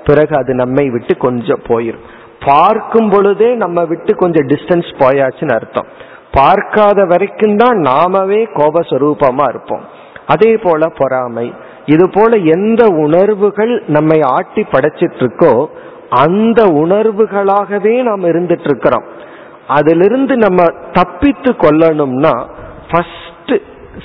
பிறகு 0.07 0.35
அது 0.41 0.53
நம்மை 0.63 0.85
விட்டு 0.95 1.15
கொஞ்சம் 1.27 1.65
போயிடும் 1.71 2.07
பார்க்கும் 2.47 3.09
பொழுதே 3.13 3.49
நம்ம 3.63 3.79
விட்டு 3.85 4.13
கொஞ்சம் 4.17 4.47
டிஸ்டன்ஸ் 4.51 4.91
போயாச்சுன்னு 5.01 5.57
அர்த்தம். 5.57 5.89
பார்க்காத 6.37 6.99
வரைக்கும் 7.13 7.57
தான் 7.63 7.79
நாமவே 7.89 8.41
கோபஸ்வரூபமா 8.59 9.47
இருப்போம். 9.53 9.85
அதே 10.33 10.51
போல 10.63 10.89
பொறாமை. 11.01 11.47
இது 11.95 12.07
போல 12.15 12.37
எந்த 12.55 12.83
உணர்வுகள் 13.05 13.73
நம்மை 13.97 14.19
ஆட்டி 14.37 14.63
படைச்சிட்டு 14.73 15.21
இருக்கோ 15.23 15.53
அந்த 16.23 16.61
உணர்வுகளாகவே 16.83 17.95
நாம் 18.09 18.29
இருந்துட்டு 18.33 18.69
இருக்கிறோம் 18.71 19.07
அதிலிருந்து 19.77 20.35
நம்ம 20.37 20.61
தப்பித்து 20.93 21.51
கொள்ளணும்னா 21.63 22.35
ஃபர்ஸ்ட் 22.91 23.55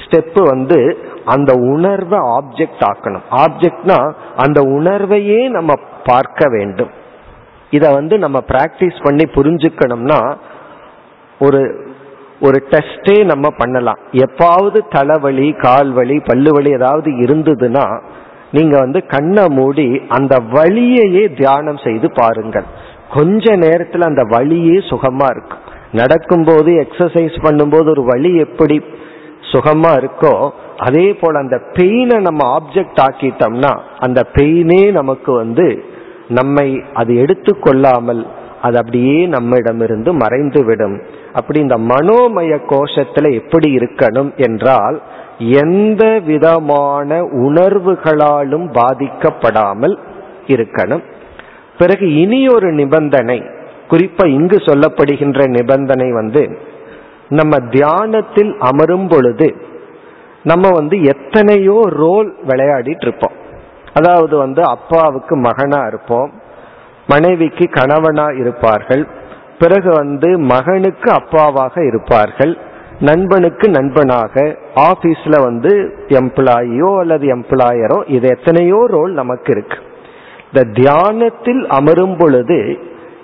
ஸ்டெப் 0.02 0.40
வந்து 0.52 0.80
அந்த 1.26 1.52
உணர்வை 1.74 2.20
ஆப்ஜெக்ட் 2.38 2.84
ஆக்கணும். 2.90 3.26
ஆப்ஜெக்ட்னா 3.44 4.00
அந்த 4.36 4.60
உணர்வையே 4.78 5.42
நம்ம 5.50 5.74
பார்க்க 6.04 6.50
வேண்டும். 6.56 6.92
இதை 7.70 7.90
வந்து 7.94 8.16
நம்ம 8.24 8.38
பிராக்டிஸ் 8.48 8.98
பண்ணி 9.04 9.26
புரிஞ்சுக்கணும்னா 9.36 10.20
ஒரு 11.40 11.62
ஒரு 12.46 12.58
டெஸ்டே 12.72 13.16
நம்ம 13.32 13.48
பண்ணலாம். 13.58 14.00
எப்பாவது 14.26 14.80
தலைவலி 14.96 15.48
கால் 15.66 15.92
வலி 15.98 16.18
பல்லு 16.30 16.52
வலி 16.56 16.72
ஏதாவது 16.80 17.10
இருந்ததுன்னா 17.26 17.86
நீங்க 18.52 18.76
வந்து 18.80 19.00
கண்ணை 19.14 19.46
மூடி 19.58 19.88
அந்த 20.18 20.34
வழியையே 20.56 21.24
தியானம் 21.40 21.80
செய்து 21.86 22.08
பாருங்கள். 22.20 22.68
கொஞ்ச 23.16 23.56
நேரத்தில் 23.64 24.10
அந்த 24.10 24.24
வழியே 24.36 24.78
சுகமா 24.92 25.28
இருக்கும் 25.36 25.64
நடக்கும்போது 26.02 26.72
எக்ஸசைஸ் 26.84 27.36
பண்ணும்போது 27.46 27.88
ஒரு 27.96 28.04
வலி 28.12 28.32
எப்படி 28.46 28.78
சுகமா 29.54 29.92
இருக்கோ 30.02 30.34
அதே 30.88 31.08
போல 31.14 31.42
அந்த 31.44 31.58
பெயினை 31.76 32.18
நம்ம 32.28 32.42
ஆப்ஜெக்ட் 32.58 33.02
ஆக்கிட்டோம்னா 33.08 33.74
அந்த 34.06 34.20
பெயினே 34.38 34.84
நமக்கு 35.00 35.32
வந்து 35.42 35.68
நம்மை 36.38 36.68
அது 36.94 37.14
எடுத்துக்கொள்ளாமல் 37.24 38.24
அது 38.62 38.78
அப்படியே 38.82 39.18
நம்மிடமிருந்து 39.36 40.12
மறைந்து 40.24 40.62
விடும் 40.66 40.96
அப்படி 41.34 41.60
இந்த 41.60 41.78
மனோமய 41.92 42.54
கோஷத்துல 42.72 43.32
எப்படி 43.40 43.70
இருக்கணும் 43.76 44.32
என்றால் 44.38 44.98
எந்த 45.62 46.04
விதமான 46.26 47.20
உணர்வுகளாலும் 47.46 48.68
பாதிக்கப்படாமல் 48.80 49.96
இருக்கணும். 50.48 51.04
பிறகு 51.78 52.06
இனி 52.16 52.42
ஒரு 52.48 52.72
நிபந்தனை 52.72 53.40
குறிப்பா 53.92 54.26
இங்கு 54.38 54.58
சொல்லப்படுகின்ற 54.68 55.48
நிபந்தனை 55.48 56.10
வந்து 56.12 56.44
நம்ம 57.30 57.58
தியானத்தில் 57.70 58.52
அமரும் 58.70 59.08
பொழுது 59.10 59.48
நம்ம 60.44 60.70
வந்து 60.70 60.96
எத்தனையோ 61.04 61.78
ரோல் 62.02 62.30
விளையாடிட்டு 62.48 63.06
இருப்போம். 63.08 63.36
அதாவது 63.94 64.36
வந்து 64.38 64.62
அப்பாவுக்கு 64.66 65.36
மகனா 65.38 65.82
இருப்போம் 65.88 66.32
மனைவிக்கு 67.08 67.66
கணவனா 67.70 68.26
இருப்பார்கள் 68.42 69.04
பிறகு 69.60 69.90
வந்து 69.94 70.40
மகனுக்கு 70.40 71.10
அப்பாவாக 71.12 71.86
இருப்பார்கள் 71.88 72.58
நண்பனுக்கு 73.00 73.70
நண்பனாக 73.70 74.58
ஆபீஸ்ல 74.76 75.36
வந்து 75.44 75.72
எம்ப்ளாயியோ 76.08 77.00
அல்லது 77.00 77.26
எம்ப்ளாயரோ 77.36 77.98
இது 78.08 78.28
எத்தனையோ 78.28 78.86
ரோல் 78.86 79.12
நமக்கு 79.12 79.52
இருக்கு. 79.52 79.78
இந்த 80.48 80.64
தியானத்தில் 80.74 81.68
அமரும் 81.68 82.18
பொழுது 82.18 82.78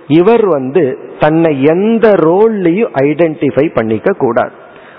இவர் 0.08 0.46
வந்து 0.46 0.84
தன்னை 1.20 1.64
எந்த 1.64 2.08
ரோல்லையும் 2.10 2.94
ஐடென்டிஃபை 3.02 3.74
பண்ணிக்க 3.74 4.12
கூடாது. 4.12 4.52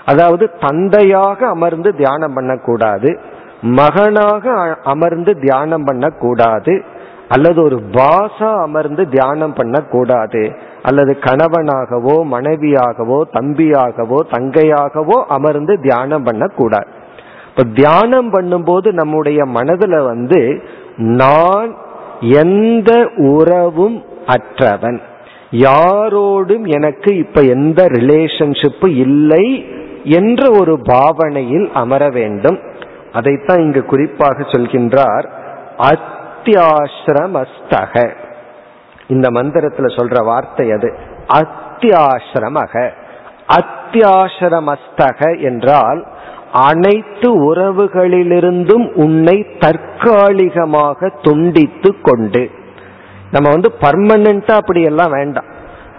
அதாவது 0.05 0.51
தந்தையாக 0.59 1.47
அமர்ந்து 1.47 1.95
தியானம் 1.95 2.33
பண்ணக்கூடாது 2.33 3.19
மகனாக 3.61 4.53
அமர்ந்து 4.83 5.39
தியானம் 5.39 5.83
பண்ணக்கூடாது 5.83 6.83
அல்லது 7.31 7.63
ஒரு 7.63 7.77
பாசா 7.91 8.49
அமர்ந்து 8.61 9.09
தியானம் 9.09 9.53
பண்ணக்கூடாது. 9.53 10.43
அல்லது 10.83 11.17
கணவனாகவோ 11.21 12.15
மனைவியாகவோ 12.31 13.19
தம்பியாகவோ 13.33 14.19
தங்கையாகவோ 14.31 15.17
அமர்ந்து 15.27 15.73
தியானம் 15.81 16.23
பண்ணக்கூடாது. 16.23 16.87
இப்ப 17.49 17.63
தியானம் 17.75 18.33
பண்ணும்போது 18.33 18.91
நம்முடைய 18.91 19.45
மனதுல 19.45 20.03
வந்து 20.03 20.63
நான் 20.95 21.75
எந்த 22.19 22.91
உறவும் 23.15 24.03
அற்றவன். 24.25 24.99
யாரோடும் 25.51 26.65
எனக்கு 26.67 27.17
இப்ப 27.17 27.41
எந்த 27.41 27.85
ரிலேஷன்ஷிப்பு 27.85 28.87
இல்லை 28.97 29.65
என்ற 30.03 30.49
ஒரு 30.59 30.79
பாவனையில் 30.83 31.67
அமர 31.73 32.09
வேண்டும். 32.09 32.59
அதைத்தான் 33.13 33.59
இங்கு 33.59 33.83
குறிப்பாக 33.85 34.41
சொல்கின்றார். 34.41 35.25
அத்தியாசிரமஸ்தக. 36.41 38.15
இந்த 39.07 39.29
மந்திரத்துல 39.29 39.85
சொல்ற 39.95 40.23
வார்த்தை 40.23 40.71
அது. 40.71 40.95
அத்தியாசிரமக. 41.27 42.89
அத்தியாசிரமஸ்தக 43.47 45.41
என்றால் 45.41 46.07
அனைத்து 46.51 47.55
உறவுகளிலிருந்தும் 47.55 48.93
உன்னை 48.93 49.47
தற்காலிகமாக 49.59 51.11
துண்டித்து 51.21 52.01
கொண்டு. 52.01 52.51
நம்ம 53.31 53.49
வந்து 53.49 53.73
பர்மனண்டா 53.81 54.51
அப்படி 54.51 54.81
எல்லாம் 54.81 55.11
வேண்டாம். 55.11 55.45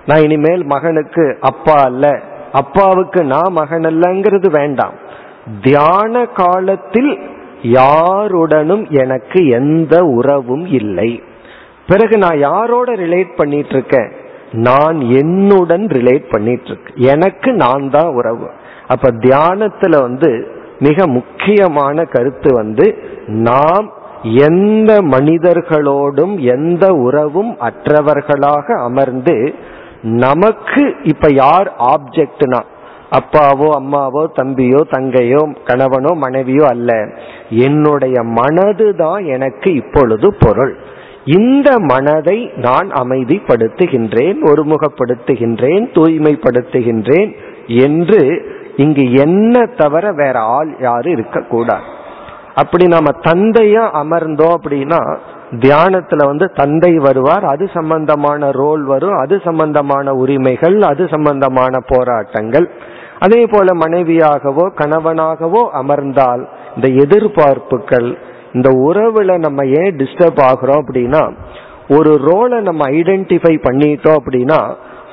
நான் 0.06 0.22
இனிமேல் 0.22 0.64
மகனுக்கு 0.64 1.38
அப்பா 1.40 1.72
அல்ல. 1.72 2.20
அப்பாவுக்கு 2.52 3.24
நான் 3.24 3.52
மகன் 3.52 3.82
அல்லங்கிறது 3.82 4.50
வேண்டாம். 4.50 4.94
தியான 5.62 6.24
காலத்தில் 6.24 7.30
யாருடனும் 7.62 8.90
எனக்கு 8.90 9.46
எந்த 9.46 10.04
உறவும் 10.04 10.66
இல்லை. 10.66 11.22
பிறகு 11.86 12.18
நான் 12.18 12.38
யாரோட 12.38 12.92
ரிலேட் 12.92 13.36
பண்ணிட்டு 13.36 13.68
இருக்கேன் 13.68 14.12
நான் 14.52 15.00
என்னுடன் 15.00 15.86
ரிலேட் 15.86 16.30
பண்ணிட்டு 16.30 16.64
இருக்கேன் 16.64 16.96
எனக்கு 16.96 17.52
நான் 17.52 17.90
தான் 17.90 18.06
உறவு. 18.06 18.50
அப்ப 18.88 19.10
தியானத்துல 19.10 20.00
வந்து 20.00 20.46
மிக 20.78 21.06
முக்கியமான 21.06 22.04
கருத்து 22.04 22.54
வந்து 22.54 22.98
நாம் 23.26 23.92
எந்த 24.22 25.02
மனிதர்களோடும் 25.02 26.40
எந்த 26.40 26.94
உறவும் 26.94 27.56
அற்றவர்களாக 27.60 28.82
அமர்ந்து 28.82 29.54
நமக்கு 30.02 30.94
இப்ப 31.02 31.32
யார் 31.32 31.72
ஆப்ஜெக்ட்னா 31.78 32.62
அப்பாவோ 33.18 33.68
அம்மாவோ 33.78 34.22
தம்பியோ 34.36 34.80
தங்கையோ 34.94 35.42
கணவனோ 35.64 36.12
மனைவியோ 36.16 36.64
அல்ல. 36.66 36.90
என்னுடைய 37.66 38.16
மனது 38.38 38.86
தான் 38.96 39.22
எனக்கு 39.24 39.68
இப்பொழுது 39.74 40.28
பொருள். 40.34 40.74
இந்த 41.38 41.68
மனதை 41.90 42.38
நான் 42.56 42.88
அமைதிப்படுத்துகின்றேன் 43.02 44.38
ஒருமுகப்படுத்துகின்றேன் 44.50 45.84
தூய்மைப்படுத்துகின்றேன் 45.96 47.30
என்று 47.86 48.20
இங்கு 48.76 49.04
என்ன 49.24 49.64
தவிர 49.76 50.04
வேற 50.12 50.36
ஆள் 50.56 50.70
யாரும் 50.80 51.14
இருக்கக்கூடாது. 51.16 51.86
அப்படி 52.54 52.84
நாம 52.86 53.10
தந்தையா 53.20 53.84
அமர்ந்தோம் 54.00 54.56
அப்படின்னா 54.56 55.00
தியானத்துல 55.64 56.26
வந்து 56.26 56.46
தந்தை 56.52 56.90
வருவார் 56.98 57.44
அது 57.44 57.64
சம்பந்தமான 57.74 58.50
ரோல் 58.60 58.82
வரும் 58.84 59.16
அது 59.16 59.34
சம்பந்தமான 59.44 60.14
உரிமைகள் 60.14 60.76
அது 60.90 61.02
சம்பந்தமான 61.08 61.80
போராட்டங்கள். 61.86 62.66
அதே 63.24 63.40
போல 63.46 63.74
மனைவியாகவோ 63.82 64.64
கணவனாகவோ 64.80 65.62
அமர்ந்தால் 65.80 66.42
இந்த 66.76 66.88
எதிர்பார்ப்புகள் 67.04 68.08
இந்த 68.52 68.68
உறவுல 68.88 69.38
நம்ம 69.38 69.64
ஏன் 69.80 69.92
டிஸ்டர்ப் 69.96 70.40
ஆகிறோம் 70.50 70.80
அப்படின்னா 70.82 71.22
ஒரு 71.96 72.12
ரோலை 72.28 72.58
நம்ம 72.60 72.82
ஐடென்டிஃபை 72.90 73.54
பண்ணிட்டோம் 73.66 74.18
அப்படின்னா 74.20 74.60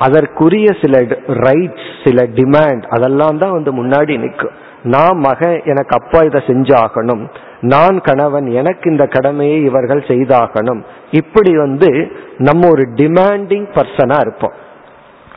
அதற்குரிய 0.06 0.68
சில 0.82 0.98
ரைட்ஸ் 1.46 1.88
சில 2.04 2.24
டிமாண்ட் 2.40 2.84
அதெல்லாம் 2.96 3.38
தான் 3.38 3.56
வந்து 3.58 3.72
முன்னாடி 3.80 4.14
நிற்கும். 4.20 4.56
நான் 4.84 5.18
மகன் 5.18 5.62
எனக்கு 5.66 5.94
அப்பா 5.98 6.20
இதை 6.20 6.42
செஞ்சாகணும். 6.48 7.24
நான் 7.62 7.98
கணவன் 8.02 8.48
எனக்கு 8.60 8.86
இந்த 8.92 9.06
கடமையை 9.06 9.58
இவர்கள் 9.64 10.04
செய்தாகணும். 10.08 10.82
இப்படி 11.12 11.52
வந்து 11.58 11.90
நம்ம 12.38 12.68
ஒரு 12.68 12.86
டிமாண்டிங் 12.96 13.68
பர்சனா 13.78 14.20
இருப்போம். 14.20 14.56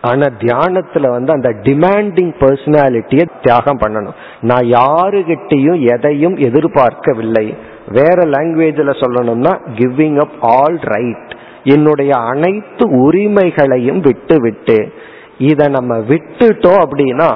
ஆனா 0.03 0.27
தியானத்துல 0.41 1.09
வந்து 1.09 1.33
அந்த 1.33 1.51
டிமாண்டிங் 1.63 2.33
பர்சனாலிட்டியை 2.41 3.27
தியாகம் 3.43 3.79
பண்ணணும். 3.79 4.19
நான் 4.41 4.67
யாருகிட்டையும் 4.67 5.81
எதையும் 5.95 6.37
எதிர்பார்க்கவில்லை. 6.37 7.47
வேற 7.89 8.19
லாங்குவேஜில் 8.23 9.01
சொல்லணும்னா 9.03 9.53
கிவிங் 9.79 10.19
அப் 10.21 10.37
ஆல் 10.41 10.79
ரைட் 10.95 11.33
என்னுடைய 11.65 12.13
அனைத்து 12.17 12.85
உரிமைகளையும் 13.01 14.01
விட்டு 14.01 14.41
விட்டு 14.41 14.79
இதை 15.39 15.67
நம்ம 15.69 15.99
விட்டுட்டோம் 16.11 16.81
அப்படின்னா 16.85 17.31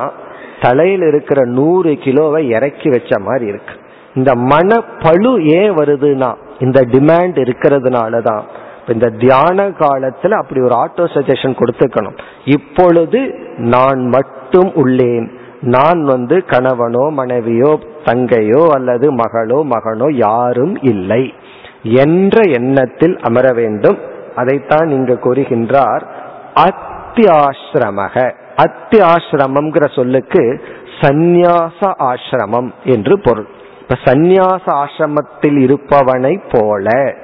தலையில் 0.61 1.03
இருக்கிற 1.03 1.41
நூறு 1.45 1.93
கிலோவை 2.05 2.43
இறக்கி 2.57 2.89
வச்ச 2.89 3.19
மாதிரி 3.19 3.47
இருக்கு. 3.47 3.75
இந்த 4.15 4.33
மனப்பழு 4.35 5.33
ஏன் 5.57 5.71
வருதுன்னா 5.71 6.31
இந்த 6.59 6.81
டிமாண்ட் 6.93 7.39
இருக்கிறதுனால 7.45 8.23
தான் 8.23 8.45
இந்த 8.93 9.09
தியான 9.09 9.69
காலத்துல 9.69 10.31
அப்படி 10.31 10.61
ஒரு 10.61 10.75
ஆட்டோ 10.75 10.99
சஜஷன் 10.99 11.57
கொடுத்துக்கணும். 11.61 12.19
இப்பொழுது 12.45 13.35
நான் 13.57 14.07
மட்டும் 14.07 14.73
உள்ளேன். 14.75 15.29
நான் 15.61 16.05
வந்து 16.05 16.37
கணவனோ 16.47 17.11
மனைவியோ 17.11 17.79
தங்கையோ 18.05 18.69
அல்லது 18.69 19.15
மகளோ 19.15 19.63
மகனோ 19.65 20.13
யாரும் 20.13 20.83
இல்லை. 20.83 21.35
என்ற 21.83 22.41
எண்ணத்தில் 22.53 23.19
அமர 23.19 23.53
வேண்டும். 23.53 23.99
அதைத்தான் 24.37 24.89
இங்கு 24.89 25.19
கூறுகின்றார் 25.25 26.03
அத்தியாசிரமக. 26.55 28.33
அத்தியாசிரமம்ங்கிற 28.57 29.95
சொல்லுக்கு 29.95 30.65
சந்நியாச 31.01 31.93
ஆசிரமம் 31.99 32.71
என்று 32.85 33.21
பொருள். 33.21 33.47
இப்ப 33.81 33.97
சந்நியாச 34.05 34.65
ஆசிரமத்தில் 34.67 35.59
இருப்பவனை 35.67 36.41
போல 36.51 37.15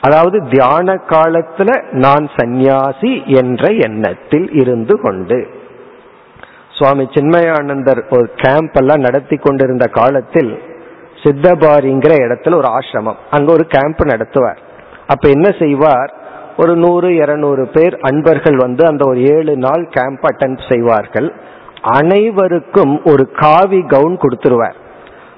அதாவது 0.00 0.48
தியான 0.50 0.94
காலத்துல 1.08 1.92
நான் 1.92 2.28
சந்நியாசி 2.36 3.22
என்ற 3.26 3.68
எண்ணத்தில் 3.68 4.52
இருந்து 4.52 5.00
கொண்டு. 5.00 5.48
சுவாமி 6.70 7.08
சின்மயானந்தர் 7.14 8.06
ஒரு 8.10 8.30
கேம்ப் 8.36 8.76
எல்லாம் 8.76 9.00
நடத்தி 9.00 9.36
கொண்டிருந்த 9.36 9.86
காலத்தில் 9.86 10.62
சித்தபாரிங்கிற 11.22 12.12
இடத்துல 12.16 12.54
ஒரு 12.54 12.68
ஆசிரமம். 12.68 13.16
அங்க 13.30 13.52
ஒரு 13.52 13.66
கேம்ப் 13.66 14.00
நடத்துவார். 14.00 14.56
அப்ப 15.06 15.28
என்ன 15.28 15.54
செய்வார்? 15.58 16.14
ஒரு 16.56 16.76
நூறு 16.76 17.14
இருநூறு 17.14 17.68
பேர் 17.68 17.98
அன்பர்கள் 18.00 18.56
வந்து 18.56 18.86
அந்த 18.86 19.08
ஒரு 19.08 19.22
ஏழு 19.22 19.56
நாள் 19.56 19.88
கேம்ப் 19.90 20.24
அட்டன் 20.24 20.72
செய்வார்கள். 20.72 21.32
அனைவருக்கும் 21.82 23.00
ஒரு 23.04 23.30
காவி 23.30 23.84
கவுன் 23.86 24.16
கொடுத்துருவார். 24.16 24.74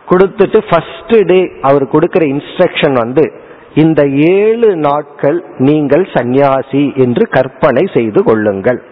கொடுத்துட்டு 0.09 0.63
ஃபர்ஸ்ட் 0.71 1.27
டே 1.27 1.53
அவர் 1.61 1.89
கொடுக்கிற 1.89 2.27
இன்ஸ்ட்ரக்ஷன் 2.27 2.93
வந்து 2.93 3.40
இந்த 3.75 4.09
ஏழு 4.09 4.77
நாட்கள் 4.77 5.45
நீங்கள் 5.59 6.09
சந்நியாசி 6.15 6.93
என்று 6.97 7.29
கற்பனை 7.29 7.91
செய்து 7.95 8.25
கொள்ளுங்கள். 8.25 8.83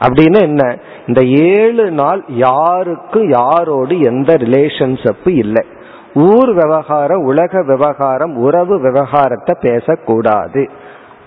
அப்படின்னு 0.00 0.40
என்ன? 0.40 0.76
இந்த 1.06 1.24
ஏழு 1.24 1.90
நாள் 1.90 2.24
யாருக்கும் 2.28 3.30
யாரோடு 3.30 4.04
எந்த 4.04 4.34
ரிலேஷன்ஷிப் 4.34 5.28
இல்லை. 5.28 5.66
ஊர் 6.14 6.52
விவகாரம் 6.54 7.22
உலக 7.22 7.62
விவகாரம் 7.62 8.36
உறவு 8.36 8.80
விவகாரத்தை 8.80 9.54
பேசக்கூடாது 9.60 10.68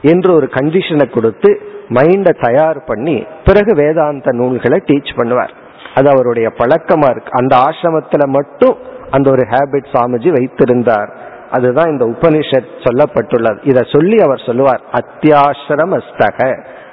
என்று 0.01 0.33
ஒரு 0.33 0.49
கண்டிஷனை 0.51 1.09
கொடுத்து 1.09 1.61
மைண்டை 1.89 2.41
தயார் 2.41 2.83
பண்ணி 2.83 3.25
பிறகு 3.45 3.75
வேதாந்த 3.75 4.31
நூல்களை 4.31 4.81
டீச் 4.85 5.17
பண்ணுவார். 5.17 5.49
அது 5.95 6.09
அவருடைய 6.09 6.51
பழக்கமா 6.57 7.09
இருக்கு. 7.09 7.29
அந்த 7.31 7.55
ஆசிரமத்துல 7.55 8.27
மட்டும் 8.27 8.77
அந்த 9.09 9.31
ஒரு 9.31 9.43
ஹேபிட் 9.49 9.85
சாமிஜி 9.93 10.29
வைத்திருந்தார். 10.29 11.29
அதுதான் 11.51 11.91
இந்த 11.91 12.05
உபனிஷத் 12.05 12.73
சொல்லப்பட்டுள்ளது. 12.83 13.59
இதை 13.63 13.83
சொல்லி 13.91 14.17
அவர் 14.17 14.43
சொல்லுவார் 14.45 14.81
அத்தியாசிரமஸ்தக. 14.99 16.39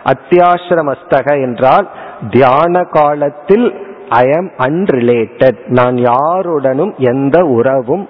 அத்தியாசிரமஸ்தக 0.05 1.27
என்றால் 1.43 1.89
தியான 2.31 2.83
காலத்தில் 2.91 3.67
ஐ 4.09 4.25
எம் 4.31 4.51
அன்ரிலேட்டட் 4.59 5.59
நான் 5.67 5.97
யாருடனும் 5.97 6.95
எந்த 6.99 7.45
உறவும் 7.45 8.09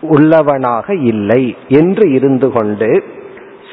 உள்ளவனாக 0.00 0.94
இல்லை 0.94 1.56
என்று 1.68 2.12
இருந்து 2.12 2.48
கொண்டு 2.52 2.90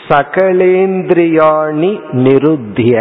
சகலேந்திரியாணி 0.07 1.91
நிருத்திய 2.11 2.95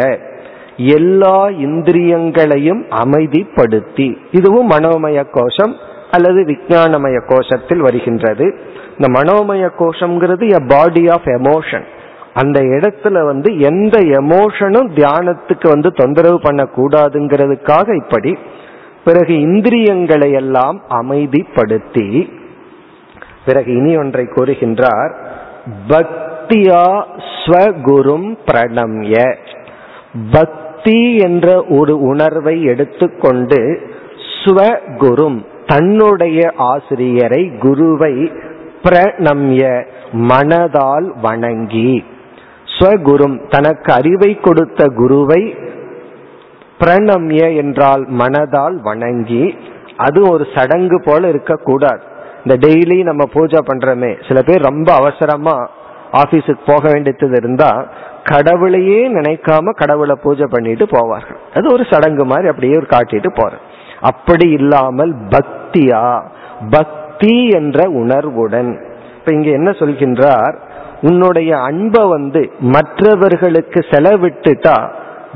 எல்லா 0.77 1.49
இந்திரியங்களையும் 1.49 2.83
அமைதிப்படுத்தி 3.05 4.09
இதுவும் 4.31 4.71
மனோமய 4.71 5.25
கோஷம் 5.33 5.75
அல்லது 6.11 6.43
விஜயானமய 6.43 7.17
கோஷத்தில் 7.29 7.79
வருகின்றது. 7.79 8.59
இந்த 8.99 9.21
மனோமய 9.21 9.71
கோஷம்ங்கிறது 9.79 10.49
எ 10.49 10.65
பாடி 10.67 11.09
ஆஃப் 11.09 11.25
எமோஷன் 11.25 11.85
அந்த 12.35 12.61
இடத்துல 12.61 13.25
வந்து 13.25 13.59
எந்த 13.59 13.99
எமோஷனும் 13.99 14.89
தியானத்துக்கு 14.95 15.69
வந்து 15.69 15.93
தொந்தரவு 15.93 16.39
பண்ணக்கூடாதுங்கிறதுக்காக 16.39 17.97
இப்படி 17.97 18.39
பிறகு 19.05 19.41
இந்திரியங்களை 19.41 20.33
எல்லாம் 20.33 20.83
அமைதிப்படுத்தி 20.91 22.31
பிறகு 23.47 23.77
இனி 23.77 23.97
ஒன்றை 23.97 24.25
கூறுகின்றார் 24.25 25.13
பக்தியா 25.89 27.05
ஸ்வகுரும் 27.45 28.39
பிரணம்ய. 28.47 29.37
பக்தி 30.33 31.17
என்ற 31.17 31.65
ஒரு 31.69 32.01
உணர்வை 32.01 32.63
எடுத்துக்கொண்டு 32.63 33.81
ஸ்வகுரும் 34.45 35.45
தன்னுடைய 35.67 36.41
ஆசிரியரை 36.57 37.43
குருவை 37.59 38.15
பிரணம்ய 38.85 39.63
மனதால் 40.31 41.09
வணங்கி 41.23 41.93
ஸ்வகுரும் 42.75 43.37
தனக்கு 43.49 43.91
அறிவை 43.93 44.33
கொடுத்த 44.41 44.87
குருவை 45.01 45.43
பிரணம்ய 46.81 47.43
என்றால் 47.57 48.03
மனதால் 48.21 48.77
வணங்கி 48.89 49.45
அது 49.97 50.21
ஒரு 50.31 50.45
சடங்கு 50.55 50.99
போல 51.05 51.29
இருக்கக்கூடாது. 51.29 52.03
இந்த 52.45 52.55
டெய்லி 52.67 52.99
நம்ம 53.03 53.23
பூஜை 53.33 53.61
பண்றோமே 53.67 54.11
சில 54.29 54.43
பேர் 54.43 54.67
ரொம்ப 54.71 54.89
அவசரமா 54.95 55.57
ஆபீஸுக்கு 56.13 56.65
போக 56.67 56.83
வேண்டியது 56.93 57.37
இருந்தா 57.37 57.71
கடவுளையே 58.33 59.01
நினைக்காம 59.09 59.73
கடவுளை 59.73 60.17
பூஜை 60.23 60.47
பண்ணிட்டு 60.51 60.85
போவார்கள். 60.85 61.41
அது 61.55 61.67
ஒரு 61.73 61.85
சடங்கு 61.91 62.25
மாதிரி 62.25 62.49
அப்படியே 62.49 62.77
ஒரு 62.77 62.89
காட்டிட்டு 62.91 63.33
போறேன் 63.41 63.65
அப்படி 64.07 64.51
இல்லாமல் 64.51 65.15
பக்தியா? 65.29 66.07
பக்தி 66.71 67.49
என்ற 67.49 67.89
உணர்வுடன். 67.91 68.71
இப்ப 69.19 69.33
இங்க 69.33 69.51
என்ன 69.51 69.71
சொல்கின்றார்? 69.71 70.55
உன்னுடைய 71.01 71.59
அன்பை 71.59 72.05
வந்து 72.09 72.51
மற்றவர்களுக்கு 72.61 73.81
செலவிட்டுட்டா 73.91 74.77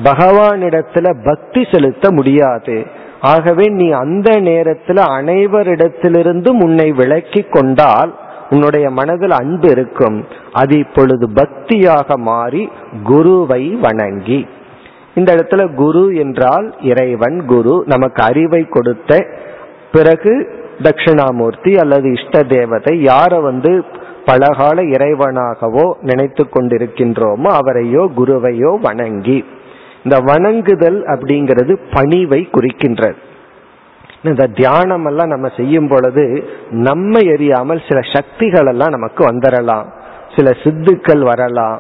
பகவானிடத்துல 0.02 1.06
பக்தி 1.24 1.66
செலுத்த 1.72 2.10
முடியாது. 2.10 2.86
ஆகவே 3.20 3.66
நீ 3.66 3.90
அந்த 3.90 4.30
நேரத்துல 4.40 4.98
அனைவரிடத்திலிருந்து 5.18 6.48
உன்னை 6.62 6.92
விளக்கி 6.92 7.42
கொண்டால் 7.50 8.12
உன்னுடைய 8.50 8.90
மனதில் 8.90 9.30
அன்பு 9.30 9.68
இருக்கும். 9.70 10.16
அது 10.52 10.78
இப்பொழுது 10.78 11.28
பக்தியாக 11.34 12.16
மாறி 12.16 12.62
குருவை 13.04 13.64
வணங்கி. 13.82 14.40
இந்த 15.20 15.30
இடத்துல 15.36 15.62
குரு 15.74 16.04
என்றால் 16.24 16.68
இறைவன் 16.90 17.38
குரு. 17.52 17.76
நமக்கு 17.86 18.22
அறிவை 18.30 18.62
கொடுத்த 18.68 19.20
பிறகு 19.94 20.34
தட்சிணாமூர்த்தி 20.84 21.72
அல்லது 21.76 22.08
இஷ்ட 22.18 22.42
தேவதை 22.52 22.92
யாரை 23.02 23.40
வந்து 23.48 23.72
பலகால 24.28 24.78
இறைவனாகவோ 24.94 25.86
நினைத்து 26.08 26.44
கொண்டிருக்கின்றோமோ 26.46 27.50
அவரையோ 27.60 28.02
குருவையோ 28.18 28.72
வணங்கி. 28.86 29.38
இந்த 30.04 30.16
வணங்குதல் 30.30 30.98
அப்படிங்கிறது 31.12 31.72
பணிவை 31.94 32.40
குறிக்கின்றது. 32.54 33.18
இந்த 34.30 34.44
தியானம் 34.58 35.06
எல்லாம் 35.10 35.32
நம்ம 35.34 35.48
செய்யும் 35.56 35.88
பொழுது 35.88 36.24
நம்ம 36.88 37.20
எரியாமல் 37.34 37.80
சில 37.88 38.00
சக்திகள் 38.14 38.66
எல்லாம் 38.66 38.94
நமக்கு 38.96 39.22
வந்துடலாம் 39.30 39.86
சில 40.36 40.50
சித்துக்கள் 40.62 41.22
வரலாம். 41.30 41.78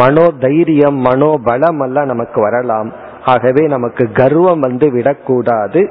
மனோ 0.00 0.26
தைரியம் 0.40 0.98
மனோபலம் 1.04 1.80
எல்லாம் 1.82 2.10
நமக்கு 2.12 2.40
வரலாம். 2.40 2.90
ஆகவே 3.24 3.66
நமக்கு 3.66 4.04
கர்வம் 4.12 4.60
வந்து 4.60 4.86
விடக்கூடாது. 4.90 5.82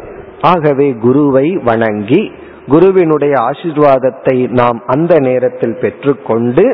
ஆகவே 0.41 0.87
குருவை 1.01 1.47
வணங்கி 1.63 2.21
குருவினுடைய 2.67 3.33
ஆசிர்வாதத்தை 3.41 4.35
நாம் 4.49 4.79
அந்த 4.85 5.13
நேரத்தில் 5.19 5.79
பெற்றுக்கொண்டு 5.81 6.65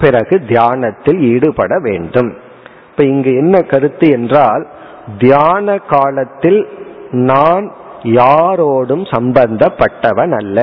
பிறகு 0.00 0.36
தியானத்தில் 0.48 1.20
ஈடுபட 1.32 1.72
வேண்டும். 1.78 2.30
இப்ப 2.90 3.04
இங்கு 3.04 3.32
என்ன 3.36 3.56
கருத்து 3.62 4.06
என்றால் 4.10 4.64
தியான 5.18 5.76
காலத்தில் 5.88 6.60
நான் 7.10 7.66
யாரோடும் 8.02 9.04
சம்பந்தப்பட்டவன் 9.14 10.34
அல்ல. 10.36 10.58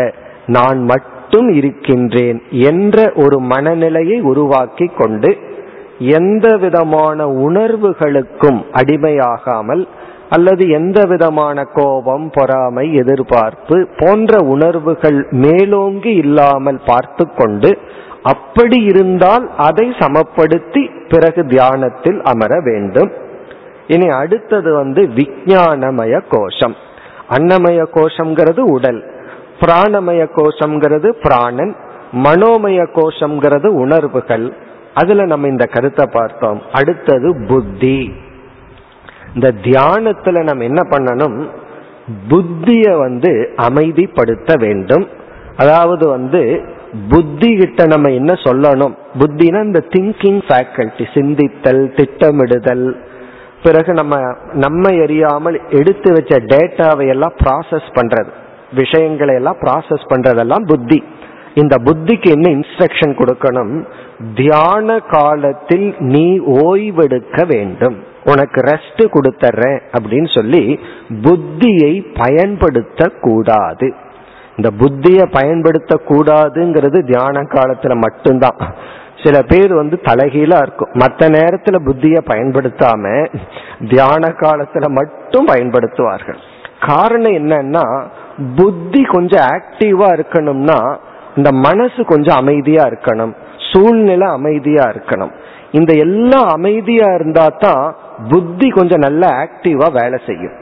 நான் 0.48 0.80
மட்டும் 0.84 1.50
இருக்கின்றேன் 1.50 2.40
என்ற 2.52 2.98
ஒரு 3.16 3.38
மனநிலையை 3.52 4.18
உருவாக்கி 4.32 4.88
கொண்டு 4.98 5.32
எந்த 6.00 6.58
விதமான 6.58 7.28
உணர்வுகளுக்கும் 7.28 8.60
அடிமையாகாமல் 8.72 9.88
அல்லது 10.30 10.70
எந்த 10.70 11.06
விதமான 11.06 11.64
கோபம் 11.64 12.32
பொறாமை 12.34 12.94
எதிர்பார்ப்பு 12.94 13.88
போன்ற 13.98 14.40
உணர்வுகள் 14.40 15.28
மேலோங்கி 15.32 16.14
இல்லாமல் 16.16 16.82
பார்த்து 16.86 17.34
கொண்டு 17.36 17.78
அப்படி 18.24 18.82
இருந்தால் 18.82 19.50
அதை 19.58 19.90
சமப்படுத்தி 19.90 21.08
பிறகு 21.08 21.46
தியானத்தில் 21.46 22.22
அமர 22.22 22.60
வேண்டும். 22.60 23.12
இனி 23.88 24.08
அடுத்தது 24.08 24.74
வந்து 24.74 25.02
விஜயானமய 25.02 26.22
கோஷம். 26.30 26.76
அன்னமய 27.30 27.86
கோஷம்ங்கிறது 27.94 28.60
உடல் 28.60 29.04
பிராணமய 29.60 30.28
கோஷம்ங்கிறது 30.36 31.10
பிராணன் 31.22 31.76
மனோமய 32.24 32.88
கோஷம்ங்கிறது 32.96 33.66
உணர்வுகள். 33.66 34.54
அதுல 34.94 35.26
நம்ம 35.26 35.48
இந்த 35.48 35.66
கருத்தை 35.66 36.06
பார்த்தோம். 36.12 36.62
அடுத்தது 36.72 37.46
புத்தி. 37.48 38.14
இந்த 39.36 39.54
தியானத்துல 39.64 40.44
நம்ம 40.44 40.64
என்ன 40.64 40.82
பண்ணணும்? 40.82 41.48
புத்திய 42.30 42.98
வந்து 42.98 43.54
அமைதிப்படுத்த 43.56 44.60
வேண்டும். 44.60 45.08
அதாவது 45.58 46.08
வந்து 46.08 46.62
புத்தி 47.10 47.58
கிட்ட 47.58 47.86
நம்ம 47.86 48.10
என்ன 48.10 48.34
சொல்லணும்? 48.34 48.96
புத்தினா 49.20 49.64
இந்த 49.64 49.84
திங்கிங் 49.90 50.42
ஃபேக்கல்டி 50.48 51.06
சிந்தித்தல் 51.14 51.94
திட்டமிடுதல். 51.96 52.96
பிறகு 53.64 53.94
நம்ம 53.94 54.34
நம்ம 54.54 54.90
எரியாமல் 54.90 55.62
எடுத்து 55.70 56.14
வச்ச 56.14 56.40
டேட்டாவை 56.40 57.08
எல்லாம் 57.08 57.34
ப்ராசஸ் 57.44 57.90
பண்றது. 57.96 58.28
விஷயங்களை 58.76 59.36
எல்லாம் 59.36 59.58
ப்ராசஸ் 59.62 60.06
பண்றதெல்லாம் 60.10 60.68
புத்தி. 60.68 61.04
இந்த 61.62 61.76
புத்திக்கு 61.86 62.30
என்ன 62.36 62.48
இன்ஸ்ட்ரக்ஷன் 62.52 63.14
கொடுக்கணும்? 63.20 63.74
தியான 64.36 65.00
காலத்தில் 65.00 65.88
நீ 66.14 66.26
ஓய்வெடுக்க 66.40 67.46
வேண்டும். 67.54 67.98
உனக்கு 68.24 68.60
ரெஸ்ட் 68.62 69.02
கொடுத்துறேன் 69.14 69.80
அப்படின்னு 69.98 70.30
சொல்லி 70.36 70.64
புத்தியை 71.22 71.94
பயன்படுத்த 72.20 73.12
கூடாது 73.22 73.88
இந்த 74.58 74.70
புத்தியை 74.80 75.26
பயன்படுத்த 75.32 76.02
கூடாதுங்கிறது 76.08 77.00
தியான 77.12 77.42
காலத்துல 77.56 77.96
மட்டும்தான். 77.96 78.62
சில 79.24 79.38
பேர் 79.42 79.74
வந்து 79.74 79.96
தலைகீழா 80.04 80.58
இருக்கும். 80.62 80.92
மற்ற 80.94 81.28
நேரத்துல 81.28 81.78
புத்திய 81.88 82.18
பயன்படுத்தாம 82.28 83.04
தியான 83.90 84.28
காலத்துல 84.44 84.88
மட்டும் 84.90 85.48
பயன்படுத்துவார்கள். 85.48 86.40
காரணம் 86.88 87.38
என்னன்னா 87.40 87.86
புத்தி 88.56 89.02
கொஞ்சம் 89.04 89.48
ஆக்டிவா 89.48 90.08
இருக்கணும்னா 90.18 90.80
இந்த 91.40 91.52
மனசு 91.52 92.06
கொஞ்சம் 92.06 92.38
அமைதியா 92.38 92.84
இருக்கணும். 92.84 93.34
சூழ்நிலை 93.72 94.28
அமைதியா 94.28 94.84
இருக்கணும். 94.84 95.34
இந்த 95.72 95.94
எல்லாம் 95.94 96.48
அமைதியா 96.48 97.08
இருந்தா 97.14 97.46
தான் 97.60 97.96
புத்தி 98.30 98.70
கொஞ்சம் 98.70 99.00
நல்ல 99.00 99.28
ஆக்டிவா 99.28 100.02
வேலை 100.02 100.20
செய்யும். 100.28 100.56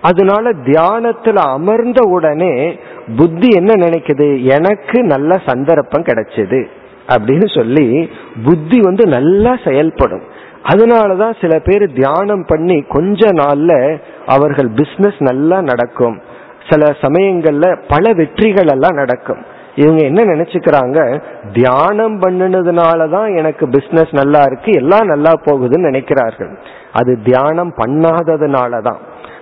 அதனால 0.00 0.50
தியானத்துல 0.50 1.34
அமர்ந்த 1.34 2.00
உடனே 2.08 2.78
புத்தி 3.16 3.48
என்ன 3.48 3.72
நினைக்குது? 3.86 4.42
எனக்கு 4.42 5.02
நல்ல 5.02 5.40
சந்தர்ப்பம் 5.46 6.02
கிடைச்சது 6.02 6.66
அப்படின்னு 7.08 7.56
சொல்லி 7.56 8.10
புத்தி 8.44 8.80
வந்து 8.80 9.06
நல்லா 9.06 9.58
செயல்படும். 9.64 10.22
அதனாலதான் 10.62 11.34
சில 11.40 11.58
பேர் 11.58 11.92
தியானம் 11.92 12.44
பண்ணி 12.44 12.82
கொஞ்ச 12.82 13.30
நாள்ல 13.30 14.00
அவர்கள் 14.26 14.68
பிசினஸ் 14.68 15.18
நல்லா 15.18 15.60
நடக்கும். 15.62 16.20
சில 16.68 16.94
சமயங்கள்ல 17.02 17.66
பல 17.88 18.12
வெற்றிகள் 18.12 18.66
எல்லாம் 18.66 18.94
நடக்கும். 18.94 19.52
இவங்க 19.74 20.04
என்ன 20.04 20.22
நினைச்சுக்கிறாங்க? 20.22 21.22
தியானம் 21.52 22.20
பண்ணினதுனாலதான் 22.20 23.36
எனக்கு 23.36 23.68
பிசினஸ் 23.68 24.12
நல்லா 24.12 24.42
இருக்கு 24.42 24.72
எல்லாம் 24.72 25.06
நல்லா 25.06 25.32
போகுதுன்னு 25.32 25.88
நினைக்கிறார்கள். 25.90 26.56
அது 26.92 27.18
தியானம் 27.24 27.72
பண்ணாததுனாலதான். 27.76 28.96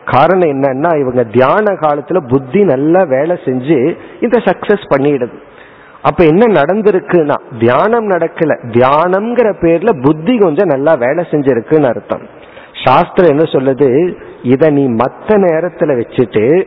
காரணம் 0.05 0.49
என்னன்னா 0.49 0.99
இவங்க 0.99 1.25
தியான 1.25 1.73
காலத்துல 1.73 2.29
புத்தி 2.29 2.65
நல்லா 2.65 3.03
வேலை 3.03 3.39
செஞ்சு 3.45 3.97
இதை 4.21 4.43
சக்சஸ் 4.45 4.85
பண்ணிடுது. 4.97 5.33
அப்ப 6.03 6.25
என்ன 6.25 6.61
நடந்திருக்குன்னா 6.61 7.35
தியானம் 7.59 8.11
நடக்கல. 8.11 8.59
தியானம்ங்கிற 8.71 9.55
பேர்ல 9.61 10.03
புத்தி 10.03 10.39
கொஞ்சம் 10.39 10.69
நல்லா 10.69 10.95
வேலை 10.95 11.25
செஞ்சிருக்குன்னு 11.31 11.89
அர்த்தம். 11.89 12.41
சாஸ்திரம் 12.85 13.39
என்ன 13.39 13.43
சொல்லுது? 13.43 14.15
இத 14.43 14.71
நீ 14.71 14.89
மத்த 14.89 15.27
நேரத்துல 15.27 15.97
வச்சுட்டு 15.97 16.67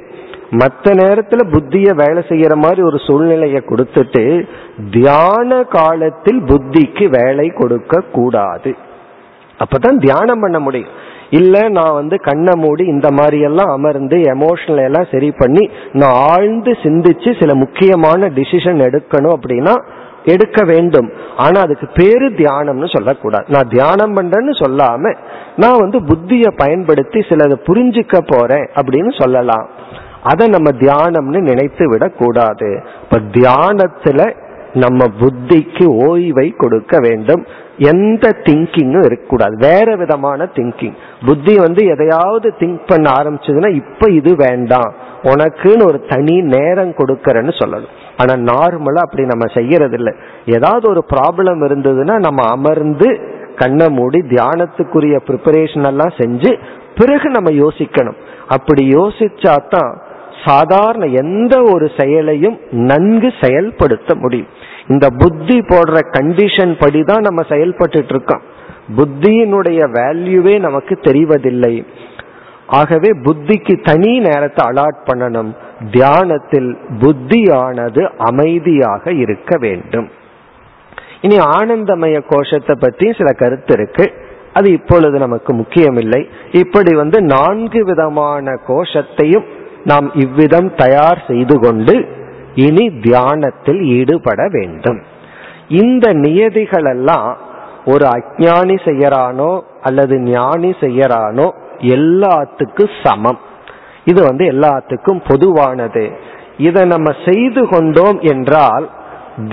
மற்ற 0.49 0.93
நேரத்துல 0.93 1.51
புத்திய 1.51 1.95
வேலை 1.95 2.23
செய்யற 2.27 2.55
மாதிரி 2.55 2.81
ஒரு 2.81 2.99
சூழ்நிலையை 3.07 3.61
கொடுத்துட்டு 3.65 4.47
தியான 4.91 5.63
காலத்தில் 5.63 6.41
புத்திக்கு 6.41 7.25
வேலை 7.25 7.49
கொடுக்க 7.49 8.01
கூடாது. 8.11 8.75
அப்பதான் 9.59 9.97
தியானம் 9.97 10.39
பண்ண 10.39 10.59
முடியும். 10.59 10.89
இல்ல 11.29 11.69
நான் 11.69 11.93
வந்து 11.93 12.19
கண்ணை 12.19 12.53
மூடி 12.55 12.85
இந்த 12.85 13.11
மாதிரி 13.11 13.39
எல்லாம் 13.39 13.67
அமர்ந்து 13.67 14.17
எமோஷனல் 14.17 14.83
எல்லாம் 14.83 15.07
சரி 15.11 15.31
பண்ணி 15.37 15.69
நான் 15.91 16.13
ஆழ்ந்து 16.13 16.71
சிந்திச்சு 16.71 17.39
சில 17.39 17.55
முக்கியமான 17.55 18.27
டிசிஷன் 18.27 18.81
எடுக்கணும் 18.87 19.33
அப்படின்னா 19.41 19.81
எடுக்க 20.25 20.65
வேண்டும். 20.65 21.09
ஆனா 21.37 21.61
அதுக்கு 21.61 21.87
பேரு 21.93 22.29
தியானம்னு 22.29 22.95
சொல்லக்கூடாது. 22.95 23.45
நான் 23.47 23.67
தியானம் 23.69 24.15
பண்றேன்னு 24.15 24.53
சொல்லாம 24.65 25.15
நான் 25.55 25.77
வந்து 25.77 25.99
புத்தியை 25.99 26.51
பயன்படுத்தி 26.57 27.19
சிலதை 27.19 27.55
புரிஞ்சுக்க 27.65 28.19
போறேன் 28.27 28.69
அப்படின்னு 28.75 29.21
சொல்லலாம். 29.21 29.69
அதை 30.31 30.47
நம்ம 30.47 30.69
தியானம்னு 30.79 31.41
நினைத்து 31.49 31.85
விடக்கூடாது. 31.89 32.69
இப்ப 33.03 33.19
தியானத்துல 33.37 34.21
நம்ம 34.73 35.05
புத்திக்கு 35.19 35.85
ஓய்வை 36.07 36.47
கொடுக்க 36.57 36.93
வேண்டும். 36.99 37.43
எந்த 37.91 38.25
திங்கிங்கும் 38.43 39.05
இருக்கக்கூடாது. 39.05 39.55
வேற 39.67 39.95
விதமான 39.95 40.47
திங்கிங் 40.55 40.95
புத்தி 41.25 41.53
வந்து 41.57 41.81
எதையாவது 41.85 42.47
திங்க் 42.59 42.81
பண்ண 42.87 43.05
ஆரம்பிச்சதுன்னா 43.19 43.69
இப்ப 43.75 44.09
இது 44.19 44.31
வேண்டாம். 44.35 44.91
உனக்குன்னு 45.23 45.83
ஒரு 45.85 45.99
தனி 46.07 46.35
நேரம் 46.55 46.97
கொடுக்கறன்னு 46.97 47.53
சொல்லணும். 47.61 47.93
ஆனா 48.17 48.33
நார்மலா 48.51 49.01
அப்படி 49.05 49.23
நம்ம 49.25 49.45
செய்யறது 49.53 49.97
இல்லை 49.99 50.13
ஏதாவது 50.57 50.85
ஒரு 50.89 51.03
ப்ராப்ளம் 51.13 51.63
இருந்ததுன்னா 51.69 52.17
நம்ம 52.27 52.41
அமர்ந்து 52.49 53.09
கண்ணை 53.55 53.87
மூடி 53.89 54.19
தியானத்துக்குரிய 54.33 55.17
ப்ரிப்பரேஷன் 55.27 55.87
எல்லாம் 55.87 56.13
செஞ்சு 56.17 56.51
பிறகு 56.95 57.29
நம்ம 57.29 57.49
யோசிக்கணும். 57.63 58.19
அப்படி 58.47 58.83
யோசிச்சா 58.95 59.53
தான் 59.69 59.91
சாதாரண 60.45 61.05
எந்த 61.05 61.63
ஒரு 61.63 61.91
செயலையும் 61.97 62.57
நன்கு 62.71 63.33
செயல்படுத்த 63.41 64.15
முடியும். 64.15 64.51
இந்த 64.87 65.09
புத்தி 65.09 65.57
போடுற 65.59 65.99
கண்டிஷன் 66.17 66.73
படி 66.79 67.03
தான் 67.03 67.21
நம்ம 67.21 67.43
செயல்பட்டு 67.49 68.05
இருக்கோம் 68.07 68.43
புத்தியினுடைய 68.97 69.81
வேல்யூவே 69.91 70.59
நமக்கு 70.59 70.95
தெரிவதில்லை. 71.01 71.85
ஆகவே 72.67 73.09
புத்திக்கு 73.09 73.83
தனி 73.83 74.19
நேரத்தை 74.19 74.61
அலாட் 74.67 74.99
பண்ணணும். 75.05 75.55
தியானத்தில் 75.91 76.77
புத்தியானது 76.99 78.03
அமைதியாக 78.17 79.13
இருக்க 79.13 79.57
வேண்டும். 79.57 80.09
இனி 81.21 81.37
ஆனந்தமய 81.37 82.21
கோஷத்தை 82.27 82.75
பற்றி 82.79 83.13
சில 83.13 83.31
கருத்து 83.31 83.73
இருக்கு. 83.73 84.11
அது 84.53 84.71
இப்பொழுது 84.71 85.19
நமக்கு 85.19 85.53
முக்கியமில்லை. 85.53 86.27
இப்படி 86.51 86.95
வந்து 86.95 87.21
நான்கு 87.21 87.85
விதமான 87.85 88.51
கோஷத்தையும் 88.67 89.47
நாம் 89.85 90.07
இவ்விதம் 90.15 90.69
தயார் 90.75 91.19
செய்து 91.27 91.55
கொண்டு 91.59 91.95
இனி 92.55 92.85
தியானத்தில் 93.01 93.81
ஈடுபட 93.97 94.41
வேண்டும். 94.51 94.99
இந்த 95.81 96.05
நியதிகள் 96.13 96.87
எல்லாம் 96.91 97.29
ஒரு 97.85 98.05
அஜானி 98.07 98.77
செய்யறானோ 98.85 99.51
அல்லது 99.81 100.15
ஞானி 100.19 100.71
செய்யறானோ 100.79 101.47
எல்லாத்துக்கும் 101.95 102.93
சமம். 103.03 103.39
இது 104.05 104.19
வந்து 104.23 104.45
எல்லாத்துக்கும் 104.45 105.21
பொதுவானது. 105.27 106.05
இதை 106.57 106.83
நம்ம 106.85 107.09
செய்து 107.25 107.61
கொண்டோம் 107.67 108.19
என்றால் 108.33 108.85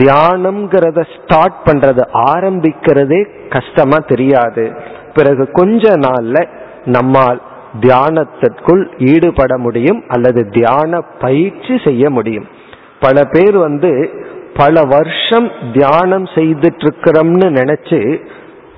தியானம்ங்கிறத 0.00 1.00
ஸ்டார்ட் 1.14 1.58
பண்றது 1.64 2.02
ஆரம்பிக்கிறதே 2.32 3.22
கஷ்டமா 3.48 3.98
தெரியாது. 4.12 4.64
பிறகு 5.14 5.44
கொஞ்ச 5.52 5.94
நாள்ல 5.96 6.36
நம்மால் 6.84 7.40
தியானத்திற்குள் 7.80 9.12
ஈடுபட 9.14 9.58
முடியும் 9.58 10.04
அல்லது 10.08 10.48
தியான 10.48 11.00
பயிற்சி 11.00 11.80
செய்ய 11.84 12.10
முடியும். 12.10 12.46
பல 13.00 13.24
பேர் 13.24 13.56
வந்து 13.56 14.10
பல 14.54 14.82
வருஷம் 14.84 15.50
தியானம் 15.72 16.24
செய்துட்டு 16.24 16.88
இருக்கிறோம்னு 16.88 17.48
நினைச்சு 17.48 18.26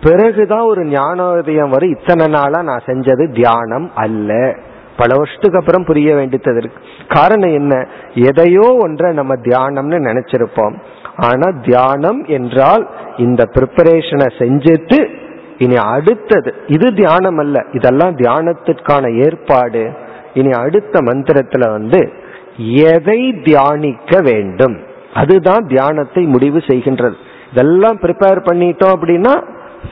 பிறகுதான் 0.02 0.60
ஒரு 0.60 0.84
ஞானோதயம் 0.84 1.70
வரும். 1.70 1.90
இத்தனை 1.90 2.26
நாளா 2.26 2.62
நான் 2.62 2.82
செஞ்சது 2.86 3.34
தியானம் 3.34 3.90
அல்ல. 3.94 4.56
பல 4.96 5.14
வருஷத்துக்கு 5.16 5.58
அப்புறம் 5.58 5.84
புரிய 5.84 6.14
வேண்டியது 6.14 6.56
இருக்கு. 6.56 6.82
காரணம் 7.08 7.52
என்ன? 7.52 7.86
எதையோ 8.14 8.76
ஒன்றை 8.80 9.12
நம்ம 9.12 9.34
தியானம்னு 9.34 9.98
நினைச்சிருப்போம். 9.98 10.74
ஆனா 11.16 11.50
தியானம் 11.62 12.24
என்றால் 12.24 12.88
இந்த 13.16 13.44
ப்ரிப்பரேஷனை 13.52 14.30
செஞ்சுட்டு 14.38 15.22
இனி 15.58 15.74
அடுத்தது 15.74 16.54
இது 16.66 16.94
தியானம் 16.94 17.38
அல்ல 17.38 17.64
இதெல்லாம் 17.72 18.16
தியானத்திற்கான 18.16 19.22
ஏற்பாடு. 19.24 19.92
இனி 20.34 20.50
அடுத்த 20.50 21.00
மந்திரத்துல 21.00 21.70
வந்து 21.70 22.12
எதை 22.74 23.40
தியானிக்க 23.42 24.20
வேண்டும்? 24.20 24.78
அதுதான் 25.14 25.66
தியானத்தை 25.66 26.24
முடிவு 26.24 26.58
செய்கின்றது. 26.58 27.14
இதெல்லாம் 27.52 28.00
ப்ரிப்பேர் 28.00 28.40
பண்ணிட்டோம் 28.44 28.94
அப்படின்னா 29.00 29.42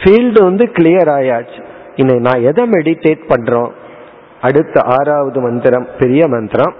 ஃபீல்டு 0.00 0.42
வந்து 0.42 0.70
கிளியர் 0.72 1.10
ஆயாச்சு. 1.18 1.64
இனி 1.96 2.14
நான் 2.14 2.42
எதை 2.42 2.70
மெடிடேட் 2.70 3.20
பண்றோம்? 3.28 3.70
அடுத்த 4.40 4.80
ஆறாவது 4.80 5.40
மந்திரம் 5.40 5.88
பெரிய 5.98 6.28
மந்திரம். 6.28 6.74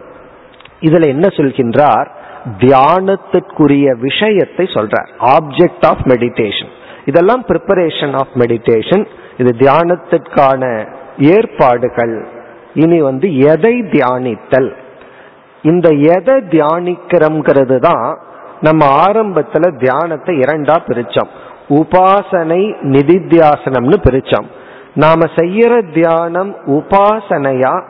இதுல 0.80 1.06
என்ன 1.06 1.28
சொல்கின்றார்? 1.28 2.06
தியானத்திற்குரிய 2.58 3.98
விஷயத்தை 3.98 4.66
சொல்றார். 4.66 5.08
ஆப்ஜெக்ட் 5.20 5.84
ஆஃப் 5.86 6.06
மெடிடேஷன் 6.06 6.80
இதெல்லாம் 7.04 7.44
ப்ரிப்பரேஷன் 7.48 8.14
ஆஃப் 8.14 8.34
மெடிடேஷன் 8.34 9.06
இது 9.38 9.54
தியானத்திற்கான 9.58 10.88
ஏற்பாடுகள். 11.18 12.26
இனி 12.74 13.00
வந்து 13.00 13.36
எதை 13.36 13.82
தியானித்தல்? 13.82 14.70
இந்த 15.62 15.88
எதை 15.88 16.34
தியானிக்கிறோம்ங்கிறது 16.34 17.78
தான் 17.78 18.18
நம்ம 18.60 19.06
ஆரம்பத்துல 19.06 19.64
தியானத்தை 19.78 20.36
இரண்டா 20.36 20.76
பிரிச்சோம். 20.86 21.30
உபாசனை 21.68 22.62
நிதித்தியாசனம்னு 22.82 23.96
பிரிச்சோம். 24.04 24.48
நாம 24.94 25.24
செய்யற 25.36 25.92
தியானம் 25.92 26.56
உபாசனையா 26.66 27.82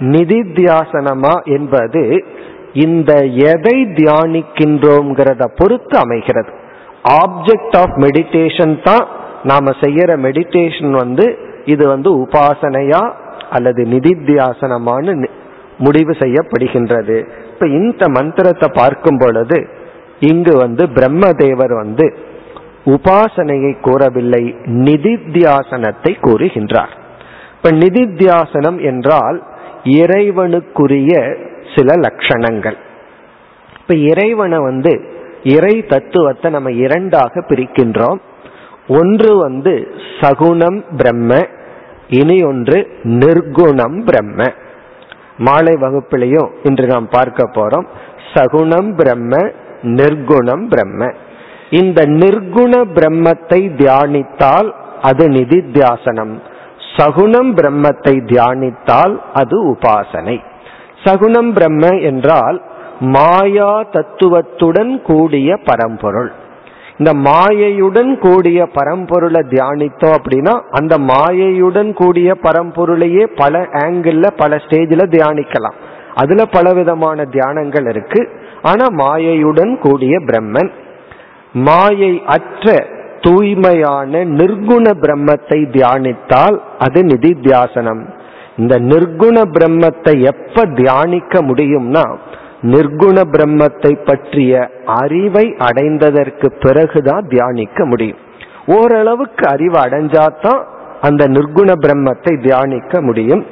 நிதித்தியாசனமா 0.00 1.34
என்பது 1.44 2.24
இந்த 2.72 3.12
எதை 3.24 3.76
தியானிக்கின்றோங்கிறத 3.98 5.44
பொறுத்து 5.56 5.98
அமைகிறது. 5.98 6.66
ஆப்ஜெக்ட் 7.04 7.76
ஆஃப் 7.76 7.96
மெடிடேஷன் 7.96 8.82
தான் 8.82 9.08
நாம 9.44 9.70
செய்யற 9.70 10.10
மெடிடேஷன் 10.16 10.90
வந்து 10.90 11.38
இது 11.64 11.88
வந்து 11.88 12.10
உபாசனையா 12.24 13.12
அல்லது 13.50 13.82
நிதித்தியாசனமானு 13.84 15.28
முடிவு 15.78 16.12
செய்யப்படுகின்றது. 16.12 17.26
இப்ப 17.52 17.66
இந்த 17.66 18.08
மந்திரத்தை 18.08 18.68
பார்க்கும் 18.74 19.16
பொழுது 19.16 19.68
இங்கு 20.20 20.56
வந்து 20.56 20.86
பிரம்மதேவர் 20.86 21.74
வந்து 21.76 22.14
உபாசனையை 22.86 23.80
கூறவில்லை 23.80 24.54
நிதித்தியாசனத்தை 24.66 26.16
கூறுகின்றார். 26.20 26.92
இப்ப 27.56 27.70
நிதித்தியாசனம் 27.70 28.80
என்றால் 28.82 29.42
இறைவனுக்குரிய 29.84 31.12
சில 31.76 31.94
லட்சணங்கள். 31.94 32.76
இப்ப 33.80 33.94
இறைவனை 33.94 34.58
வந்து 34.58 35.17
இறை 35.54 35.74
தத்துவத்தை 35.86 36.48
நம்ம 36.50 36.70
இரண்டாக 36.84 37.42
பிரிக்கின்றோம். 37.48 38.20
ஒன்று 39.00 39.30
வந்து 39.36 39.72
சகுணம் 40.20 40.80
பிரம்ம 40.96 41.40
இனி 42.18 42.36
ஒன்று 42.42 42.76
நிர்குணம் 43.20 43.98
பிரம்ம. 44.04 44.40
மாலை 45.38 45.74
வகுப்பிலையும் 45.74 46.50
இன்று 46.62 46.86
நாம் 46.86 47.08
பார்க்க 47.08 47.44
போறோம். 47.56 47.86
சகுணம் 48.34 48.90
பிரம்ம 48.96 49.34
நிர்குணம் 49.98 50.64
பிரம்ம. 50.68 51.10
இந்த 51.80 52.00
நிர்குண 52.22 52.74
பிரம்மத்தை 52.96 53.60
தியானித்தால் 53.80 54.68
அது 55.02 55.24
நிதித்தியாசனம். 55.28 56.34
சகுணம் 56.96 57.50
பிரம்மத்தை 57.58 58.14
தியானித்தால் 58.30 59.14
அது 59.32 59.56
உபாசனை. 59.72 60.36
சகுணம் 61.04 61.50
பிரம்ம 61.52 61.86
என்றால் 62.02 62.58
மாயா 63.00 63.82
தத்துவத்துடன் 63.82 65.02
கூடிய 65.02 65.56
பரம்பொருள். 65.64 66.32
இந்த 66.98 67.12
மாயையுடன் 67.12 68.18
கூடிய 68.18 68.68
பரம்பொருளை 68.74 69.42
தியானித்தோம் 69.48 70.16
அப்படின்னா 70.18 70.60
அந்த 70.70 70.98
மாயையுடன் 70.98 71.92
கூடிய 71.92 72.36
பரம்பொருளையே 72.42 73.24
பல 73.36 73.58
ஆங்கிள் 73.58 74.26
பல 74.36 74.56
ஸ்டேஜில் 74.56 75.12
தியானிக்கலாம். 75.14 75.74
அதுல 76.14 76.44
பலவிதமான 76.44 77.24
தியானங்கள் 77.24 77.88
இருக்கு. 77.88 78.28
ஆனா 78.62 78.86
மாயையுடன் 78.86 79.78
கூடிய 79.78 80.18
பிரம்மன் 80.18 80.70
மாயை 81.52 82.22
அற்ற 82.26 82.86
தூய்மையான 83.20 84.24
நிர்குண 84.24 84.92
பிரம்மத்தை 85.02 85.60
தியானித்தால் 85.70 86.60
அது 86.78 87.02
நிதித்தியாசனம். 87.02 88.02
இந்த 88.56 88.78
நிர்குண 88.78 89.42
பிரம்மத்தை 89.58 90.20
எப்ப 90.20 90.64
தியானிக்க 90.64 91.42
முடியும்னா 91.42 92.16
நிர்குண 92.62 93.20
பிரம்மத்தை 93.30 94.04
பற்றிய 94.04 94.70
அறிவை 94.84 95.54
அடைந்ததற்கு 95.58 96.46
பிறகுதான் 96.60 97.28
தியானிக்க 97.28 97.84
முடியும். 97.84 98.18
ஓரளவுக்கு 98.66 99.48
அறிவு 99.48 99.78
அடைஞ்சாதான் 99.78 100.64
அந்த 101.00 101.26
நிர்குண 101.26 101.72
பிரம்மத்தை 101.86 102.42
தியானிக்க 102.42 103.00
முடியும். 103.00 103.46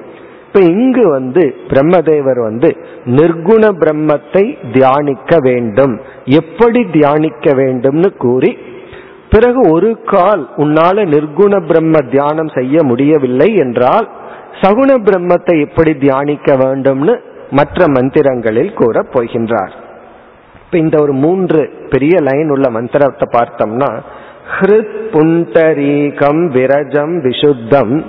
இப்ப 0.46 0.60
இங்கு 0.60 1.08
வந்து 1.08 1.54
பிரம்மதேவர் 1.68 2.40
வந்து 2.42 2.76
நிர்குண 3.04 3.62
பிரம்மத்தை 3.82 4.72
தியானிக்க 4.72 5.38
வேண்டும். 5.40 6.00
எப்படி 6.24 6.84
தியானிக்க 6.84 7.52
வேண்டும்னு 7.52 8.16
கூறி 8.16 8.58
பிறகு 9.30 9.60
ஒரு 9.72 10.00
கால் 10.04 10.48
உன்னால 10.56 11.04
நிர்குண 11.04 11.66
பிரம்ம 11.66 11.98
தியானம் 11.98 12.48
செய்ய 12.48 12.82
முடியவில்லை 12.82 13.54
என்றால் 13.54 14.08
சகுண 14.60 14.90
பிரம்மத்தை 15.04 15.60
எப்படி 15.60 15.94
தியானிக்க 15.94 16.56
வேண்டும்னு 16.56 17.20
மற்ற 17.50 17.86
மந்திரங்களில் 17.86 18.74
கூற 18.74 19.02
போகின்றார். 19.02 19.70
இப்ப 20.64 20.78
இந்த 20.78 21.00
ஒரு 21.00 21.12
மூன்று 21.12 21.86
பெரிய 21.88 22.20
லைன் 22.20 22.50
உள்ள 22.50 22.70
மந்திரத்தை 22.70 23.40
பார்த்தோம்னா 23.40 23.98
ஹிருத் 24.60 24.96
புண்டரீகம் 25.12 26.50
விரஜம் 26.50 27.22
விசுத்தம் 27.24 28.04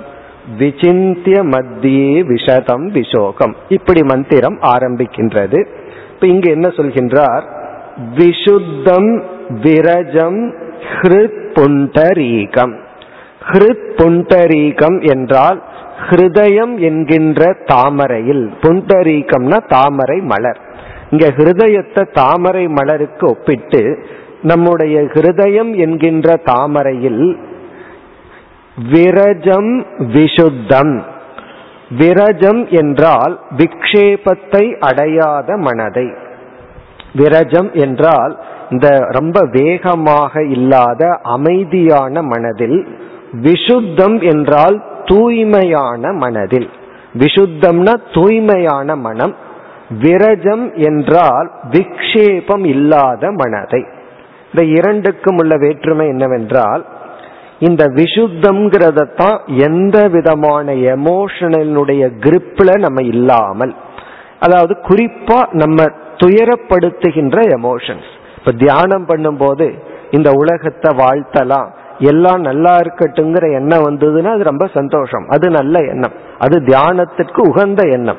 விசிந்திய 0.58 1.42
மத்தியே 1.42 2.22
விஷதம் 2.26 2.90
விஷோகம் 2.90 3.54
இப்படி 3.68 4.02
மந்திரம் 4.02 4.58
ஆரம்பிக்கின்றது. 4.60 5.66
இப்ப 6.14 6.26
இங்க 6.26 6.50
என்ன 6.50 6.68
சொல்கின்றார்? 6.68 7.42
விசுத்தம் 8.16 9.22
விரஜம் 9.62 10.52
ஹிருத் 10.92 11.50
புண்டரீகம். 11.54 12.78
ஹிருத் 13.48 13.90
புண்டரீகம் 13.96 15.08
என்றால் 15.10 15.62
ஹிருதயம் 16.06 16.74
என்கின்ற 16.78 17.42
தாமரையில் 17.64 18.44
புண்டரீகம்னா 18.60 19.58
தாமரை 19.66 20.20
மலர். 20.20 20.60
இங்க 21.10 21.26
ஹிருதயத்தை 21.28 22.02
தாமரை 22.12 22.68
மலருக்கு 22.68 23.26
ஒப்பிட்டு 23.26 23.82
நம்முடைய 24.42 25.00
ஹிருதயம் 25.00 25.72
என்கின்ற 25.76 26.36
தாமரையில் 26.44 27.38
விரஜம் 28.90 29.72
விசுத்தம். 29.98 30.94
விரஜம் 31.98 32.62
என்றால் 32.68 33.34
விக்ஷேபத்தை 33.56 34.64
அடையாத 34.78 35.56
மனதை. 35.56 36.08
விரஜம் 37.16 37.70
என்றால் 37.72 38.34
இந்த 38.70 38.88
ரொம்ப 39.08 39.38
வேகமாக 39.50 40.42
இல்லாத 40.42 41.02
அமைதியான 41.22 42.22
மனதில் 42.22 42.78
விசுத்தம் 43.42 44.16
என்றால் 44.22 44.76
தூய்மையான 45.08 46.12
மனதில். 46.12 46.68
விசுத்தம்னா 47.18 47.94
தூய்மையான 48.14 48.96
மனம். 48.96 49.34
விரஜம் 50.02 50.66
என்றால் 50.88 51.48
விக்ஷேபம் 51.70 52.64
இல்லாத 52.66 53.30
மனதை. 53.30 53.82
இந்த 54.50 54.62
இரண்டுக்கும் 54.78 55.36
உள்ள 55.36 55.54
வேற்றுமை 55.56 56.06
என்னவென்றால் 56.06 56.84
இந்த 57.58 57.84
விசுத்தம்ங்கிறத 57.86 59.00
தான் 59.16 59.38
எந்த 59.46 59.96
விதமான 60.08 60.72
எமோஷனலுடைய 60.72 62.02
கிரிப்ல 62.20 62.78
நம்ம 62.78 63.02
இல்லாமல் 63.02 63.74
அதாவது 64.40 64.74
குறிப்பா 64.88 65.38
நம்ம 65.52 65.84
துயரப்படுத்துகின்ற 66.16 67.38
எமோஷன்ஸ் 67.58 68.10
இப்ப 68.38 68.52
தியானம் 68.58 69.06
பண்ணும்போது 69.06 69.66
இந்த 70.10 70.30
உலகத்தை 70.32 70.90
வாழ்த்தலாம். 70.96 71.70
எல்லாம் 71.98 72.40
நல்லா 72.40 72.78
இருக்கட்டுங்கிற 72.78 73.54
எண்ணம் 73.54 73.84
வந்ததுன்னா 73.90 74.32
அது 74.32 74.42
ரொம்ப 74.42 74.66
சந்தோஷம். 74.74 75.28
அது 75.28 75.50
நல்ல 75.50 75.78
எண்ணம். 75.78 76.12
அது 76.38 76.60
தியானத்திற்கு 76.60 77.40
உகந்த 77.40 77.88
எண்ணம். 77.88 78.16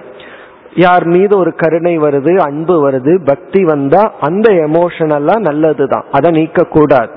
யார் 0.75 1.05
மீது 1.05 1.37
ஒரு 1.37 1.55
கருணை 1.55 1.99
வருது 1.99 2.35
அன்பு 2.35 2.89
வருது 2.89 3.25
பக்தி 3.25 3.63
வந்தா 3.63 4.13
அந்த 4.19 4.51
எமோஷன் 4.51 5.15
எல்லாம் 5.15 5.41
நல்லதுதான். 5.41 6.05
அதை 6.11 6.31
நீக்க 6.31 6.63
கூடாது 6.63 7.09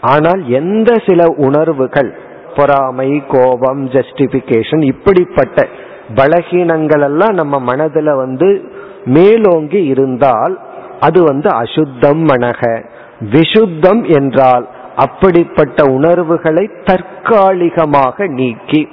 ஆனால் 0.00 0.48
எந்த 0.48 1.02
சில 1.06 1.26
உணர்வுகள் 1.36 2.14
பொறாமை 2.56 3.22
கோபம் 3.28 3.88
ஜஸ்டிபிகேஷன் 3.88 4.84
இப்படிப்பட்ட 4.84 5.66
பலகீனங்கள் 6.14 7.02
எல்லாம் 7.02 7.34
நம்ம 7.34 7.74
மனதுல 7.74 8.16
வந்து 8.16 8.62
மேலோங்கி 9.04 9.84
இருந்தால் 9.84 10.58
அது 11.00 11.22
வந்து 11.22 11.48
அசுத்தம் 11.50 12.28
மனக. 12.28 12.84
விசுத்தம் 13.32 14.22
என்றால் 14.22 14.68
அப்படிப்பட்ட 14.96 15.84
உணர்வுகளை 15.84 16.70
தற்காலிகமாக 16.84 18.26
நீக்கி 18.26 18.88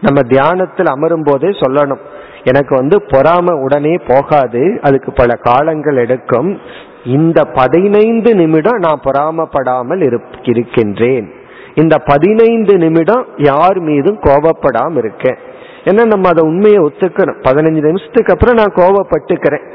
நம்ம 0.00 0.22
தியானத்தில் 0.22 0.86
அமரும் 0.86 1.22
போதே 1.22 1.48
சொல்லணும். 1.48 2.00
எனக்கு 2.44 2.74
வந்து 2.76 3.02
பொறாம 3.06 3.52
உடனே 3.52 3.98
போகாது 4.06 4.78
அதுக்கு 4.82 5.12
பல 5.12 5.34
காலங்கள் 5.34 5.96
எடுக்கும். 5.96 6.60
இந்த 7.04 7.44
பதினைந்து 7.44 8.34
நிமிடம் 8.34 8.78
நான் 8.78 9.00
பொறாமப்படாமல் 9.04 10.20
இருக்கின்றேன். 10.46 11.32
இந்த 11.74 11.98
பதினைந்து 11.98 12.76
நிமிடம் 12.76 13.26
யார் 13.36 13.78
மீதும் 13.78 14.18
கோபப்படாம 14.20 14.96
இருக்கேன். 14.96 15.38
ஏன்னா 15.84 16.04
நம்ம 16.06 16.28
அதை 16.28 16.48
உண்மையை 16.48 16.78
ஒத்துக்கணும். 16.78 17.40
பதினஞ்சு 17.48 17.82
நிமிஷத்துக்கு 17.82 18.32
அப்புறம் 18.32 18.54
நான் 18.54 18.74
கோபப்பட்டுக்கிறேன் 18.74 19.66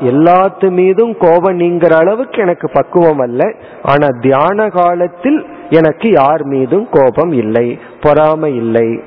எல்லாத்து 0.00 0.70
மீதும் 0.70 1.16
கோபம் 1.18 1.58
நீங்கிற 1.58 1.92
அளவுக்கு 1.92 2.42
எனக்கு 2.42 2.70
பக்குவம் 2.70 3.18
அல்ல. 3.18 3.54
ஆனா 3.82 4.06
தியான 4.20 4.68
காலத்தில் 4.68 5.46
எனக்கு 5.70 6.10
யார் 6.10 6.44
மீதும் 6.44 6.88
கோபம் 6.90 7.32
இல்லை 7.32 7.78
பொறாமை 8.00 8.56
இல்லை. 8.56 9.00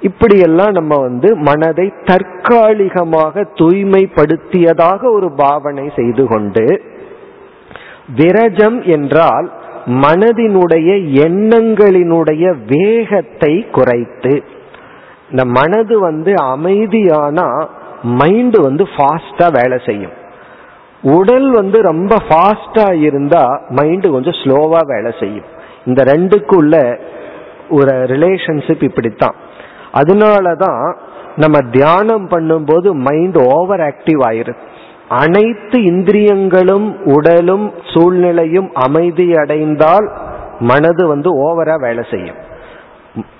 இப்படியெல்லாம் 0.00 0.70
நம்ம 0.70 0.96
வந்து 0.96 1.36
மனதை 1.36 1.92
தற்காலிகமாக 2.04 3.42
தூய்மைப்படுத்தியதாக 3.54 5.12
ஒரு 5.12 5.32
பாவனை 5.32 5.90
செய்து 5.96 6.26
கொண்டு 6.26 6.82
விரஜம் 8.16 8.84
என்றால் 8.84 9.52
மனதினுடைய 9.86 10.90
எண்ணங்களினுடைய 11.26 12.54
வேகத்தை 12.66 13.66
குறைத்து 13.72 14.42
இந்த 15.30 15.44
மனது 15.44 15.98
வந்து 15.98 16.32
அமைதியானா 16.32 17.66
மைண்டு 18.02 18.60
வந்து 18.60 18.84
ஃபாஸ்டா 18.96 19.62
வேலை 19.62 19.78
செய்யும். 19.86 20.24
உடல் 21.02 21.50
வந்து 21.50 21.82
ரொம்ப 21.82 22.16
ஃபாஸ்டா 22.28 23.00
இருந்தா 23.00 23.60
மைண்டு 23.68 24.10
கொஞ்சம் 24.10 24.38
ஸ்லோவா 24.44 24.80
வேலை 24.86 25.14
செய்யும். 25.20 25.44
இந்த 25.86 26.04
ரெண்டுக்குள்ள 26.04 26.98
ஒரு 27.70 27.92
ரிலேஷன்ஷிப் 27.96 28.82
இப்படித்தான். 28.82 29.34
அதனாலதான் 29.92 30.96
நம்ம 31.36 31.58
தியானம் 31.70 32.28
பண்ணும்போது 32.28 32.92
மைண்ட் 32.92 33.38
ஓவர் 33.38 33.80
ஆக்டிவ் 33.80 34.20
ஆயிருது 34.28 34.56
அனைத்து 35.08 35.84
இந்திரியங்களும் 35.84 36.96
உடலும் 37.04 37.72
சூழ்நிலையும் 37.94 38.70
அமைதி 38.74 39.32
அடைந்தால் 39.32 40.12
மனது 40.60 41.06
வந்து 41.06 41.30
ஓவரா 41.48 41.80
வேலை 41.80 42.04
செய்யும். 42.10 42.36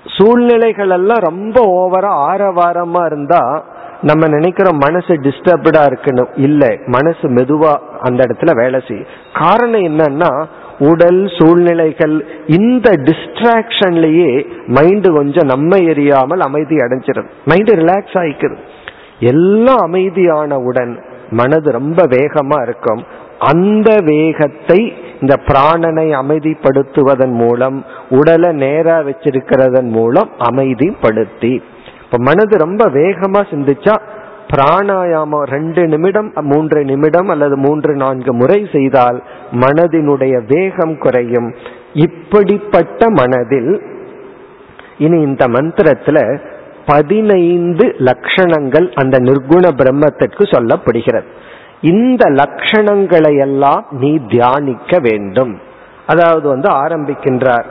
சூழ்நிலைகள் 0.03 0.89
எல்லாம் 0.89 1.17
ரொம்ப 1.17 1.61
ஓவரா 1.61 2.11
ஆரவாரமா 2.31 3.05
இருந்தா 3.05 3.63
நம்ம 4.01 4.27
நினைக்கிறோம் 4.27 4.77
மனசு 4.77 5.13
டிஸ்டர்ப்டா 5.13 5.81
இருக்கணும் 5.89 6.29
இல்ல. 6.35 6.77
மனசு 6.85 7.29
மெதுவா 7.29 7.73
அந்த 7.99 8.25
இடத்துல 8.25 8.55
வேலை 8.55 8.81
செய்யும் 8.87 9.07
காரணம் 9.33 9.81
என்னன்னா 9.81 10.45
உடல் 10.79 11.31
சூழ்நிலைகள் 11.37 12.25
இந்த 12.47 12.89
டிஸ்ட்ராக்ஷன்லயே 12.89 14.45
மைண்டு 14.67 15.13
கொஞ்சம் 15.13 15.47
நம்ம 15.47 15.77
எரியாமல் 15.77 16.37
அமைதி 16.37 16.75
அடைஞ்சிடும் 16.75 17.29
மைண்டு 17.45 17.71
ரிலாக்ஸ் 17.81 18.17
ஆயிக்கிறது 18.21 18.57
எல்லாம் 19.19 19.93
அமைதியானவுடன் 19.93 21.01
மனது 21.29 21.71
ரொம்ப 21.71 22.03
வேகமா 22.03 22.61
இருக்கும். 22.61 23.03
அந்த 23.39 23.99
வேகத்தை 24.03 24.93
இந்த 25.21 25.35
பிராணனை 25.47 26.05
அமைதிப்படுத்துவதன் 26.21 27.31
மூலம் 27.31 27.85
உடலை 28.09 28.51
நேரா 28.51 28.99
வச்சிருக்கிறதன் 28.99 29.89
மூலம் 29.89 30.29
அமைதிப்படுத்தி. 30.39 31.61
இப்ப 32.11 32.23
மனது 32.23 32.57
ரொம்ப 32.57 32.89
வேகமா 32.89 33.41
சிந்திச்சா 33.51 33.95
பிராணாயாமம் 34.53 35.43
ரெண்டு 35.43 35.87
நிமிடம் 35.87 36.31
மூன்று 36.41 36.85
நிமிடம் 36.85 37.27
அல்லது 37.27 37.57
மூன்று 37.57 37.95
நான்கு 37.95 38.33
முறை 38.33 38.69
செய்தால் 38.71 39.23
மனதினுடைய 39.51 40.35
வேகம் 40.47 40.97
குறையும். 40.97 41.55
இப்படிப்பட்ட 41.93 43.09
மனதில் 43.09 43.81
இனி 44.97 45.21
இந்த 45.21 45.47
மந்திரத்துல 45.47 46.39
பதினைந்து 46.85 47.95
லட்சணங்கள் 47.99 48.87
அந்த 48.93 49.19
நிர்குண 49.19 49.65
பிரம்மத்திற்கு 49.77 50.43
சொல்லப்படுகிறது. 50.53 51.27
இந்த 51.81 52.29
லட்சணங்களை 52.29 53.37
எல்லாம் 53.37 53.85
நீ 53.91 54.19
தியானிக்க 54.27 54.99
வேண்டும். 54.99 55.59
அதாவது 56.07 56.47
வந்து 56.47 56.69
ஆரம்பிக்கின்றார். 56.69 57.65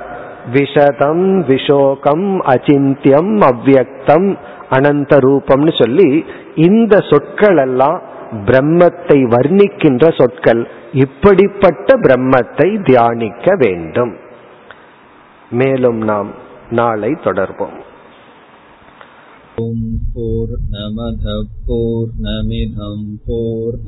விஷதம் 0.53 1.43
விஷோகம் 1.43 2.27
அச்சிந்தியம் 2.47 3.33
அவ்வியக்தம் 3.41 4.29
அனந்த 4.71 5.17
ரூபம்னு 5.17 5.83
சொல்லி 5.83 6.25
இந்த 6.55 7.01
சொற்கள் 7.01 7.57
எல்லாம் 7.57 8.03
பிரம்மத்தை 8.47 9.19
வர்ணிக்கின்ற 9.35 10.05
சொற்கள். 10.17 10.69
இப்படிப்பட்ட 10.93 11.97
பிரம்மத்தை 11.97 12.83
தியானிக்க 12.83 13.55
வேண்டும். 13.57 14.15
மேலும் 15.51 15.99
நாம் 15.99 16.31
நாளை 16.71 17.11
தொடர்போம் 17.25 17.77
ஓம் 19.57 19.91
போர் 20.15 20.55
நமத 20.71 21.25
போர் 21.67 22.11
நமிதம் 22.23 23.07
போர் 23.27 23.79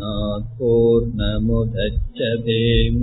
நமுதச்சதேம் 1.16 3.02